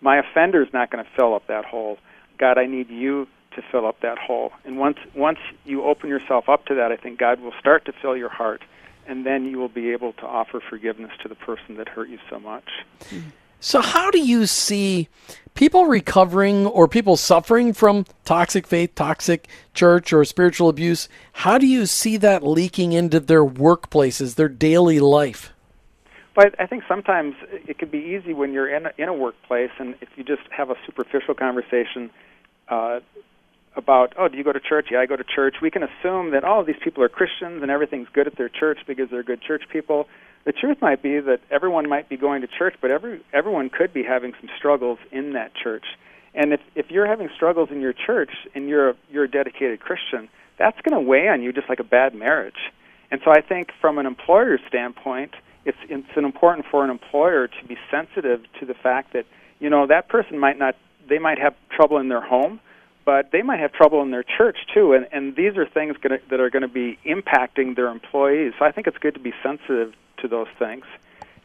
my 0.00 0.18
offender 0.18 0.62
is 0.62 0.72
not 0.72 0.90
going 0.90 1.04
to 1.04 1.10
fill 1.16 1.34
up 1.34 1.46
that 1.48 1.64
hole. 1.64 1.98
God, 2.38 2.58
I 2.58 2.66
need 2.66 2.88
you 2.88 3.26
to 3.56 3.62
fill 3.72 3.86
up 3.86 4.00
that 4.02 4.18
hole. 4.18 4.52
And 4.64 4.78
once 4.78 4.98
once 5.14 5.38
you 5.64 5.82
open 5.84 6.08
yourself 6.08 6.48
up 6.48 6.66
to 6.66 6.74
that, 6.76 6.92
I 6.92 6.96
think 6.96 7.18
God 7.18 7.40
will 7.40 7.54
start 7.58 7.84
to 7.86 7.92
fill 8.00 8.16
your 8.16 8.28
heart 8.28 8.62
and 9.08 9.24
then 9.24 9.46
you 9.46 9.58
will 9.58 9.68
be 9.70 9.90
able 9.90 10.12
to 10.12 10.26
offer 10.26 10.60
forgiveness 10.60 11.10
to 11.22 11.28
the 11.28 11.34
person 11.34 11.76
that 11.76 11.88
hurt 11.88 12.08
you 12.08 12.18
so 12.30 12.38
much. 12.38 12.68
So, 13.60 13.80
how 13.80 14.10
do 14.12 14.20
you 14.20 14.46
see 14.46 15.08
people 15.54 15.86
recovering 15.86 16.66
or 16.66 16.86
people 16.86 17.16
suffering 17.16 17.72
from 17.72 18.04
toxic 18.24 18.66
faith, 18.66 18.94
toxic 18.94 19.48
church, 19.74 20.12
or 20.12 20.24
spiritual 20.24 20.68
abuse? 20.68 21.08
How 21.32 21.58
do 21.58 21.66
you 21.66 21.86
see 21.86 22.16
that 22.18 22.46
leaking 22.46 22.92
into 22.92 23.18
their 23.18 23.44
workplaces, 23.44 24.36
their 24.36 24.48
daily 24.48 25.00
life? 25.00 25.52
But 26.36 26.54
I 26.60 26.66
think 26.66 26.84
sometimes 26.86 27.34
it 27.50 27.78
can 27.78 27.88
be 27.88 27.98
easy 27.98 28.32
when 28.32 28.52
you're 28.52 28.72
in 28.72 28.86
a, 28.86 28.92
in 28.96 29.08
a 29.08 29.14
workplace, 29.14 29.72
and 29.80 29.96
if 30.00 30.08
you 30.14 30.22
just 30.22 30.42
have 30.56 30.70
a 30.70 30.76
superficial 30.86 31.34
conversation, 31.34 32.10
uh, 32.68 33.00
about, 33.78 34.12
oh, 34.18 34.28
do 34.28 34.36
you 34.36 34.44
go 34.44 34.52
to 34.52 34.60
church? 34.60 34.88
Yeah, 34.90 34.98
I 34.98 35.06
go 35.06 35.16
to 35.16 35.24
church. 35.24 35.56
We 35.62 35.70
can 35.70 35.82
assume 35.82 36.32
that, 36.32 36.44
all 36.44 36.60
oh, 36.60 36.64
these 36.64 36.76
people 36.82 37.02
are 37.04 37.08
Christians 37.08 37.62
and 37.62 37.70
everything's 37.70 38.08
good 38.12 38.26
at 38.26 38.36
their 38.36 38.48
church 38.48 38.78
because 38.86 39.08
they're 39.10 39.22
good 39.22 39.40
church 39.40 39.62
people. 39.72 40.08
The 40.44 40.52
truth 40.52 40.78
might 40.82 41.02
be 41.02 41.20
that 41.20 41.40
everyone 41.50 41.88
might 41.88 42.08
be 42.08 42.16
going 42.16 42.42
to 42.42 42.48
church, 42.48 42.74
but 42.82 42.90
every 42.90 43.20
everyone 43.32 43.70
could 43.70 43.92
be 43.94 44.02
having 44.02 44.32
some 44.40 44.50
struggles 44.58 44.98
in 45.12 45.32
that 45.34 45.52
church. 45.54 45.84
And 46.34 46.52
if 46.52 46.60
if 46.74 46.90
you're 46.90 47.06
having 47.06 47.28
struggles 47.34 47.68
in 47.70 47.80
your 47.80 47.92
church 47.92 48.30
and 48.54 48.68
you're 48.68 48.90
a, 48.90 48.94
you're 49.10 49.24
a 49.24 49.30
dedicated 49.30 49.80
Christian, 49.80 50.28
that's 50.58 50.78
going 50.80 51.00
to 51.00 51.06
weigh 51.08 51.28
on 51.28 51.42
you 51.42 51.52
just 51.52 51.68
like 51.68 51.80
a 51.80 51.84
bad 51.84 52.14
marriage. 52.14 52.72
And 53.10 53.20
so 53.24 53.30
I 53.30 53.40
think 53.40 53.70
from 53.80 53.98
an 53.98 54.06
employer's 54.06 54.60
standpoint, 54.68 55.32
it's 55.64 55.78
it's 55.88 56.16
an 56.16 56.24
important 56.24 56.66
for 56.70 56.82
an 56.82 56.90
employer 56.90 57.48
to 57.48 57.66
be 57.66 57.76
sensitive 57.90 58.40
to 58.58 58.66
the 58.66 58.74
fact 58.74 59.12
that 59.12 59.26
you 59.60 59.70
know 59.70 59.86
that 59.86 60.08
person 60.08 60.38
might 60.38 60.58
not 60.58 60.74
they 61.08 61.18
might 61.18 61.38
have 61.38 61.54
trouble 61.70 61.98
in 61.98 62.08
their 62.08 62.20
home 62.20 62.60
but 63.08 63.32
they 63.32 63.40
might 63.40 63.58
have 63.58 63.72
trouble 63.72 64.02
in 64.02 64.10
their 64.10 64.22
church 64.22 64.58
too, 64.74 64.92
and, 64.92 65.08
and 65.12 65.34
these 65.34 65.56
are 65.56 65.64
things 65.64 65.96
gonna, 66.02 66.18
that 66.28 66.40
are 66.40 66.50
going 66.50 66.60
to 66.60 66.68
be 66.68 66.98
impacting 67.06 67.74
their 67.74 67.88
employees. 67.88 68.52
So 68.58 68.66
I 68.66 68.70
think 68.70 68.86
it's 68.86 68.98
good 68.98 69.14
to 69.14 69.20
be 69.20 69.32
sensitive 69.42 69.94
to 70.18 70.28
those 70.28 70.48
things. 70.58 70.84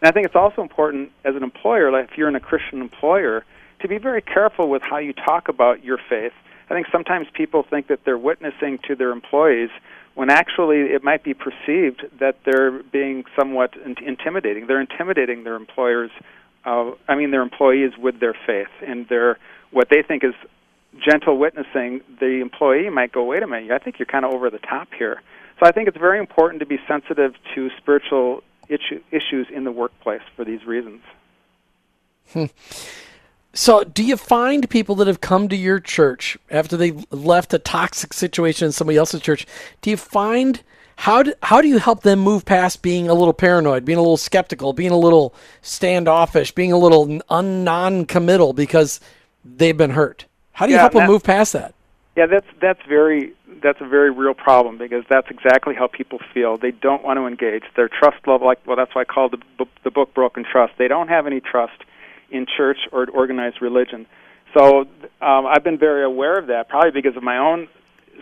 And 0.02 0.10
I 0.10 0.12
think 0.12 0.26
it's 0.26 0.36
also 0.36 0.62
important 0.62 1.14
as 1.24 1.38
an 1.38 1.44
employer, 1.44 1.90
like 1.90 2.12
if 2.12 2.18
you're 2.18 2.28
in 2.28 2.36
a 2.36 2.42
Christian 2.42 2.82
employer, 2.82 3.46
to 3.80 3.88
be 3.88 3.98
very 3.98 4.22
careful 4.22 4.70
with 4.70 4.82
how 4.82 4.98
you 4.98 5.14
talk 5.14 5.48
about 5.48 5.86
your 5.86 5.98
faith. 6.10 6.34
I 6.70 6.74
think 6.74 6.88
sometimes 6.92 7.28
people 7.34 7.64
think 7.64 7.88
that 7.88 8.02
they're 8.04 8.18
witnessing 8.18 8.80
to 8.90 8.96
their 8.98 9.12
employees 9.12 9.70
when 10.16 10.30
actually 10.30 10.82
it 10.92 11.02
might 11.02 11.24
be 11.24 11.34
perceived 11.34 12.06
that 12.20 12.40
they're 12.44 12.84
being 12.84 13.24
somewhat 13.40 13.74
intimidating. 14.06 14.68
They're 14.68 14.82
intimidating 14.82 15.46
their 15.46 15.56
employers, 15.56 16.12
uh, 16.66 16.92
I 17.08 17.16
mean 17.16 17.32
their 17.32 17.42
employees 17.42 17.94
with 17.98 18.20
their 18.20 18.36
faith 18.46 18.68
and 18.86 19.08
their 19.08 19.40
what 19.72 19.88
they 19.90 20.04
think 20.04 20.26
is 20.26 20.34
gentle 21.00 21.38
witnessing, 21.38 22.02
the 22.20 22.42
employee 22.42 22.90
might 22.90 23.12
go, 23.12 23.24
wait 23.24 23.44
a 23.44 23.48
minute, 23.48 23.72
I 23.72 23.80
think 23.80 24.00
you're 24.00 24.06
kind 24.06 24.26
of 24.26 24.34
over 24.34 24.50
the 24.50 24.60
top 24.60 24.90
here. 24.98 25.22
So 25.60 25.68
I 25.68 25.72
think 25.72 25.88
it's 25.88 25.98
very 25.98 26.20
important 26.20 26.60
to 26.60 26.66
be 26.66 26.78
sensitive 26.88 27.34
to 27.56 27.70
spiritual 27.78 28.44
issue, 28.68 29.02
issues 29.12 29.48
in 29.54 29.64
the 29.64 29.72
workplace 29.72 30.22
for 30.36 30.44
these 30.46 30.66
reasons. 30.66 31.02
Hmm. 32.32 32.46
So, 33.56 33.84
do 33.84 34.04
you 34.04 34.18
find 34.18 34.68
people 34.68 34.96
that 34.96 35.06
have 35.06 35.22
come 35.22 35.48
to 35.50 35.56
your 35.56 35.80
church 35.80 36.38
after 36.50 36.76
they 36.76 36.92
left 37.12 37.54
a 37.54 37.60
toxic 37.60 38.12
situation 38.12 38.66
in 38.66 38.72
somebody 38.72 38.98
else's 38.98 39.22
church? 39.22 39.46
Do 39.82 39.92
you 39.92 39.98
find 39.98 40.64
how 40.96 41.24
do, 41.24 41.34
how 41.44 41.62
do 41.62 41.68
you 41.68 41.78
help 41.78 42.02
them 42.02 42.20
move 42.20 42.46
past 42.46 42.82
being 42.82 43.10
a 43.10 43.14
little 43.14 43.34
paranoid, 43.34 43.86
being 43.86 43.98
a 43.98 44.02
little 44.02 44.18
skeptical, 44.18 44.74
being 44.74 44.92
a 44.92 44.98
little 44.98 45.36
standoffish, 45.62 46.52
being 46.52 46.72
a 46.72 46.78
little 46.78 47.20
un- 47.30 47.64
non-committal 47.64 48.54
because 48.54 49.00
they've 49.46 49.78
been 49.78 49.92
hurt? 49.92 50.26
How 50.54 50.66
do 50.66 50.72
you 50.72 50.78
yeah, 50.78 50.82
help 50.82 50.94
them 50.94 51.08
move 51.08 51.24
past 51.24 51.54
that? 51.54 51.74
Yeah, 52.16 52.28
that's 52.28 52.48
that's 52.62 52.80
very 52.88 53.34
that's 53.62 53.82
a 53.82 53.88
very 53.88 54.12
real 54.12 54.34
problem 54.36 54.78
because 54.78 55.04
that's 55.10 55.28
exactly 55.30 55.74
how 55.74 55.88
people 55.88 56.20
feel. 56.34 56.58
They 56.58 56.72
don't 56.72 57.04
want 57.04 57.18
to 57.18 57.26
engage. 57.26 57.64
Their 57.76 57.90
trust 57.90 58.28
level, 58.28 58.46
like 58.46 58.66
well, 58.66 58.76
that's 58.76 58.94
why 58.94 59.02
I 59.02 59.06
called 59.06 59.36
the 59.58 59.66
the 59.84 59.92
book 59.92 60.14
"Broken 60.14 60.46
Trust." 60.50 60.74
They 60.78 60.88
don't 60.88 61.08
have 61.08 61.26
any 61.26 61.40
trust 61.40 61.84
in 62.30 62.46
church 62.46 62.78
or 62.92 63.10
organized 63.10 63.62
religion. 63.62 64.06
So 64.56 64.82
um, 65.22 65.48
I've 65.48 65.64
been 65.64 65.80
very 65.80 66.04
aware 66.04 66.38
of 66.38 66.48
that, 66.48 66.70
probably 66.70 66.92
because 66.92 67.18
of 67.18 67.24
my 67.24 67.38
own 67.38 67.68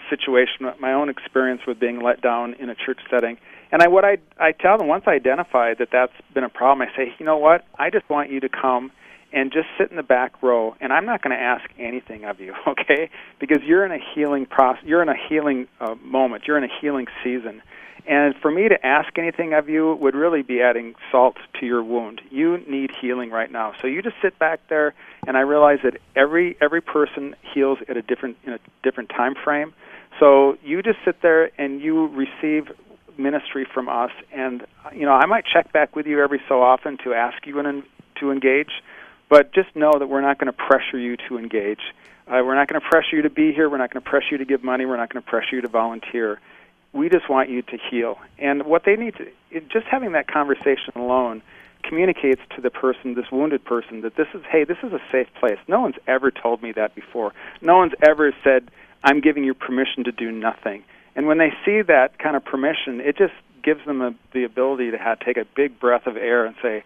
situation, 0.09 0.71
my 0.79 0.93
own 0.93 1.09
experience 1.09 1.61
with 1.67 1.79
being 1.79 2.01
let 2.01 2.21
down 2.21 2.53
in 2.55 2.69
a 2.69 2.75
church 2.75 2.99
setting. 3.09 3.37
And 3.71 3.81
I, 3.81 3.87
what 3.87 4.05
I, 4.05 4.17
I 4.37 4.51
tell 4.51 4.77
them 4.77 4.87
once 4.87 5.03
I 5.07 5.11
identify 5.11 5.73
that 5.75 5.89
that's 5.91 6.13
been 6.33 6.43
a 6.43 6.49
problem, 6.49 6.87
I 6.87 6.95
say, 6.95 7.13
you 7.19 7.25
know 7.25 7.37
what? 7.37 7.65
I 7.77 7.89
just 7.89 8.09
want 8.09 8.29
you 8.29 8.39
to 8.41 8.49
come 8.49 8.91
and 9.33 9.51
just 9.51 9.67
sit 9.77 9.89
in 9.89 9.97
the 9.97 10.03
back 10.03 10.41
row 10.41 10.75
and 10.81 10.91
i'm 10.93 11.05
not 11.05 11.21
going 11.21 11.35
to 11.35 11.41
ask 11.41 11.69
anything 11.77 12.25
of 12.25 12.39
you 12.39 12.53
okay? 12.67 13.09
Because 13.39 13.59
you're 13.63 13.85
in 13.85 13.91
a 13.91 14.03
healing 14.13 14.45
process 14.45 14.83
you're 14.85 15.01
in 15.01 15.09
a 15.09 15.27
healing 15.29 15.67
uh, 15.79 15.95
moment 15.95 16.43
you're 16.47 16.57
in 16.57 16.63
a 16.63 16.79
healing 16.81 17.07
season. 17.23 17.61
And 18.07 18.33
for 18.41 18.49
me 18.49 18.67
to 18.67 18.85
ask 18.85 19.17
anything 19.17 19.53
of 19.53 19.69
you 19.69 19.93
would 19.95 20.15
really 20.15 20.41
be 20.41 20.61
adding 20.61 20.95
salt 21.11 21.37
to 21.59 21.65
your 21.65 21.83
wound. 21.83 22.21
You 22.31 22.57
need 22.67 22.89
healing 22.99 23.29
right 23.29 23.51
now. 23.51 23.73
So 23.79 23.87
you 23.87 24.01
just 24.01 24.15
sit 24.21 24.39
back 24.39 24.59
there 24.69 24.93
and 25.27 25.37
i 25.37 25.41
realize 25.41 25.79
that 25.83 25.97
every 26.15 26.57
every 26.61 26.81
person 26.81 27.35
heals 27.53 27.77
at 27.87 27.97
a 27.97 28.01
different 28.01 28.37
in 28.43 28.53
a 28.53 28.59
different 28.83 29.09
time 29.09 29.35
frame. 29.35 29.73
So 30.19 30.57
you 30.63 30.81
just 30.81 30.99
sit 31.05 31.21
there 31.21 31.51
and 31.59 31.81
you 31.81 32.07
receive 32.07 32.71
ministry 33.17 33.67
from 33.71 33.87
us. 33.87 34.11
And 34.33 34.65
you 34.93 35.05
know 35.05 35.13
i 35.13 35.25
might 35.25 35.45
check 35.45 35.71
back 35.71 35.95
with 35.95 36.07
you 36.07 36.21
every 36.23 36.41
so 36.49 36.61
often 36.61 36.97
to 37.03 37.13
ask 37.13 37.45
you 37.45 37.59
an, 37.59 37.83
to 38.19 38.31
engage 38.31 38.71
but 39.31 39.53
just 39.53 39.73
know 39.77 39.93
that 39.97 40.07
we're 40.07 40.21
not 40.21 40.37
going 40.37 40.51
to 40.51 40.53
pressure 40.53 40.99
you 40.99 41.15
to 41.29 41.37
engage. 41.37 41.79
Uh, 42.27 42.43
we're 42.45 42.53
not 42.53 42.67
going 42.67 42.79
to 42.79 42.87
pressure 42.87 43.15
you 43.15 43.21
to 43.21 43.29
be 43.29 43.53
here. 43.53 43.69
We're 43.69 43.77
not 43.77 43.89
going 43.89 44.03
to 44.03 44.09
pressure 44.09 44.27
you 44.31 44.37
to 44.39 44.45
give 44.45 44.61
money. 44.61 44.85
We're 44.85 44.97
not 44.97 45.11
going 45.11 45.23
to 45.23 45.29
pressure 45.29 45.55
you 45.55 45.61
to 45.61 45.69
volunteer. 45.69 46.41
We 46.91 47.07
just 47.07 47.29
want 47.29 47.49
you 47.49 47.61
to 47.61 47.77
heal. 47.89 48.19
And 48.37 48.65
what 48.65 48.83
they 48.85 48.97
need 48.97 49.15
to, 49.15 49.27
it, 49.49 49.69
just 49.69 49.87
having 49.87 50.11
that 50.11 50.27
conversation 50.27 50.91
alone 50.97 51.41
communicates 51.81 52.41
to 52.57 52.61
the 52.61 52.69
person, 52.69 53.15
this 53.15 53.31
wounded 53.31 53.63
person, 53.63 54.01
that 54.01 54.17
this 54.17 54.27
is, 54.33 54.41
hey, 54.51 54.65
this 54.65 54.77
is 54.83 54.91
a 54.91 54.99
safe 55.13 55.27
place. 55.39 55.57
No 55.65 55.79
one's 55.79 55.95
ever 56.07 56.29
told 56.29 56.61
me 56.61 56.73
that 56.73 56.93
before. 56.93 57.31
No 57.61 57.77
one's 57.77 57.93
ever 58.05 58.35
said, 58.43 58.69
I'm 59.01 59.21
giving 59.21 59.45
you 59.45 59.53
permission 59.53 60.03
to 60.03 60.11
do 60.11 60.29
nothing. 60.29 60.83
And 61.15 61.25
when 61.25 61.37
they 61.37 61.53
see 61.65 61.81
that 61.83 62.19
kind 62.19 62.35
of 62.35 62.43
permission, 62.43 62.99
it 62.99 63.17
just 63.17 63.33
gives 63.63 63.85
them 63.85 64.01
a, 64.01 64.13
the 64.33 64.43
ability 64.43 64.91
to 64.91 64.97
have, 64.97 65.21
take 65.21 65.37
a 65.37 65.45
big 65.55 65.79
breath 65.79 66.05
of 66.05 66.17
air 66.17 66.45
and 66.45 66.55
say, 66.61 66.83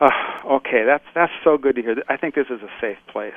Oh, 0.00 0.10
okay, 0.56 0.84
that's 0.84 1.04
that's 1.14 1.32
so 1.42 1.58
good 1.58 1.76
to 1.76 1.82
hear. 1.82 1.96
I 2.08 2.16
think 2.16 2.34
this 2.34 2.46
is 2.50 2.60
a 2.62 2.70
safe 2.80 2.98
place. 3.08 3.32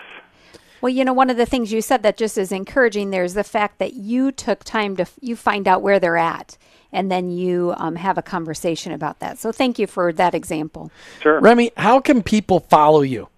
Well, 0.82 0.90
you 0.90 1.06
know, 1.06 1.14
one 1.14 1.30
of 1.30 1.38
the 1.38 1.46
things 1.46 1.72
you 1.72 1.82
said 1.82 2.02
that 2.04 2.18
just 2.18 2.38
is 2.38 2.52
encouraging 2.52 3.12
there 3.12 3.24
is 3.24 3.36
the 3.36 3.44
fact 3.44 3.78
that 3.80 3.94
you 3.94 4.32
took 4.32 4.64
time 4.64 4.96
to 4.98 5.06
you 5.20 5.36
find 5.36 5.68
out 5.68 5.82
where 5.82 6.00
they're 6.00 6.18
at 6.18 6.58
and 6.92 7.12
then 7.12 7.32
you 7.32 7.74
um, 7.78 7.96
have 7.96 8.18
a 8.18 8.22
conversation 8.22 8.92
about 8.92 9.20
that. 9.20 9.38
So 9.38 9.52
thank 9.52 9.80
you 9.80 9.88
for 9.88 10.12
that 10.14 10.36
example. 10.36 10.92
Sure. 11.22 11.40
Remy, 11.40 11.72
how 11.78 12.00
can 12.00 12.22
people 12.22 12.60
follow 12.60 13.02
you? 13.02 13.30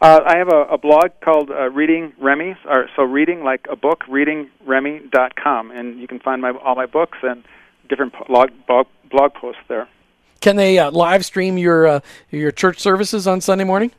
Uh, 0.00 0.20
I 0.26 0.36
have 0.36 0.48
a, 0.48 0.62
a 0.62 0.78
blog 0.78 1.12
called 1.20 1.50
uh, 1.50 1.70
Reading 1.70 2.12
Remy, 2.20 2.56
or 2.68 2.88
so 2.96 3.04
reading 3.04 3.44
like 3.44 3.66
a 3.70 3.76
book, 3.76 4.02
readingremy.com, 4.08 5.70
and 5.70 6.00
you 6.00 6.08
can 6.08 6.18
find 6.18 6.42
my 6.42 6.50
all 6.50 6.74
my 6.74 6.86
books 6.86 7.18
and 7.22 7.44
different 7.88 8.12
blog 8.26 8.50
blog, 8.66 8.88
blog 9.10 9.34
posts 9.34 9.62
there. 9.68 9.88
Can 10.42 10.56
they 10.56 10.76
uh, 10.76 10.90
live 10.90 11.24
stream 11.24 11.56
your 11.56 11.86
uh, 11.86 12.00
your 12.30 12.50
church 12.50 12.80
services 12.80 13.28
on 13.28 13.40
Sunday 13.40 13.62
morning? 13.62 13.92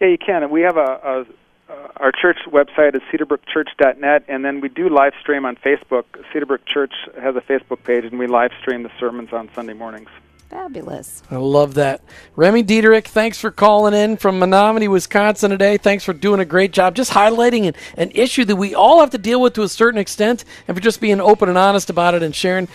Yeah, 0.00 0.08
you 0.08 0.18
can. 0.18 0.50
We 0.50 0.62
have 0.62 0.78
a, 0.78 0.80
a 0.80 1.26
uh, 1.68 1.88
our 1.98 2.10
church 2.10 2.38
website 2.48 2.96
is 2.96 3.02
cedarbrookchurch.net, 3.12 4.24
and 4.26 4.42
then 4.42 4.62
we 4.62 4.70
do 4.70 4.88
live 4.88 5.12
stream 5.20 5.44
on 5.44 5.56
Facebook. 5.56 6.04
Cedarbrook 6.32 6.64
Church 6.66 6.94
has 7.20 7.36
a 7.36 7.42
Facebook 7.42 7.84
page, 7.84 8.04
and 8.04 8.18
we 8.18 8.26
live 8.26 8.52
stream 8.62 8.82
the 8.82 8.90
sermons 8.98 9.34
on 9.34 9.50
Sunday 9.54 9.74
mornings. 9.74 10.08
Fabulous. 10.48 11.22
I 11.30 11.36
love 11.36 11.74
that. 11.74 12.02
Remy 12.36 12.64
Diederich, 12.64 13.06
thanks 13.06 13.38
for 13.38 13.50
calling 13.50 13.94
in 13.94 14.16
from 14.16 14.40
Menomonie, 14.40 14.88
Wisconsin 14.88 15.50
today. 15.50 15.76
Thanks 15.76 16.04
for 16.04 16.14
doing 16.14 16.40
a 16.40 16.44
great 16.44 16.72
job 16.72 16.94
just 16.94 17.12
highlighting 17.12 17.68
an, 17.68 17.74
an 17.96 18.10
issue 18.14 18.44
that 18.46 18.56
we 18.56 18.74
all 18.74 19.00
have 19.00 19.10
to 19.10 19.18
deal 19.18 19.40
with 19.40 19.54
to 19.54 19.62
a 19.62 19.68
certain 19.68 19.98
extent 19.98 20.44
and 20.68 20.76
for 20.76 20.82
just 20.82 21.00
being 21.00 21.20
open 21.20 21.48
and 21.48 21.56
honest 21.56 21.88
about 21.90 22.14
it 22.14 22.22
and 22.22 22.34
sharing. 22.34 22.68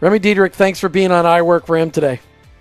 Remy 0.00 0.20
Diederich, 0.20 0.54
thanks 0.54 0.80
for 0.80 0.88
being 0.88 1.12
on 1.12 1.26
I 1.26 1.42
Work 1.42 1.66
for 1.66 1.76
Him 1.76 1.90
today. 1.90 2.20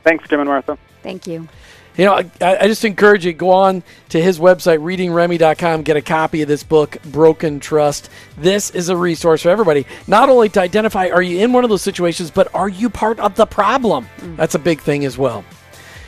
Thanks, 0.09 0.27
Jim 0.27 0.39
and 0.39 0.49
Martha. 0.49 0.75
Thank 1.03 1.27
you. 1.27 1.47
You 1.95 2.05
know, 2.05 2.15
I, 2.15 2.29
I 2.41 2.67
just 2.67 2.83
encourage 2.83 3.27
you 3.27 3.33
go 3.33 3.51
on 3.51 3.83
to 4.09 4.19
his 4.19 4.39
website, 4.39 4.79
readingremy.com, 4.79 5.83
get 5.83 5.97
a 5.97 6.01
copy 6.01 6.41
of 6.41 6.47
this 6.47 6.63
book, 6.63 6.97
Broken 7.03 7.59
Trust. 7.59 8.09
This 8.35 8.71
is 8.71 8.89
a 8.89 8.97
resource 8.97 9.43
for 9.43 9.49
everybody, 9.49 9.85
not 10.07 10.29
only 10.29 10.49
to 10.49 10.61
identify 10.61 11.09
are 11.09 11.21
you 11.21 11.43
in 11.43 11.53
one 11.53 11.63
of 11.63 11.69
those 11.69 11.83
situations, 11.83 12.31
but 12.31 12.51
are 12.55 12.69
you 12.69 12.89
part 12.89 13.19
of 13.19 13.35
the 13.35 13.45
problem? 13.45 14.07
Mm. 14.17 14.35
That's 14.35 14.55
a 14.55 14.59
big 14.59 14.81
thing 14.81 15.05
as 15.05 15.15
well. 15.15 15.45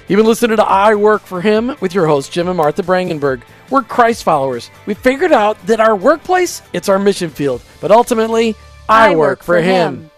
You've 0.08 0.18
been 0.18 0.26
listening 0.26 0.58
to 0.58 0.64
I 0.64 0.96
Work 0.96 1.22
for 1.22 1.42
Him 1.42 1.76
with 1.80 1.94
your 1.94 2.08
hosts, 2.08 2.34
Jim 2.34 2.48
and 2.48 2.58
Martha 2.58 2.82
Brangenberg. 2.82 3.44
We're 3.70 3.84
Christ 3.84 4.24
followers. 4.24 4.72
We 4.88 4.96
figured 4.96 5.32
out 5.32 5.64
that 5.68 5.80
our 5.80 5.96
workplace, 5.96 6.64
it's 6.74 6.90
our 6.90 6.98
mission 6.98 7.30
field, 7.30 7.62
but 7.82 7.92
ultimately, 7.92 8.56
I, 8.90 9.12
I 9.12 9.16
work, 9.16 9.18
work, 9.18 9.44
for, 9.44 9.62
him. 9.62 9.96
him. 9.96 10.11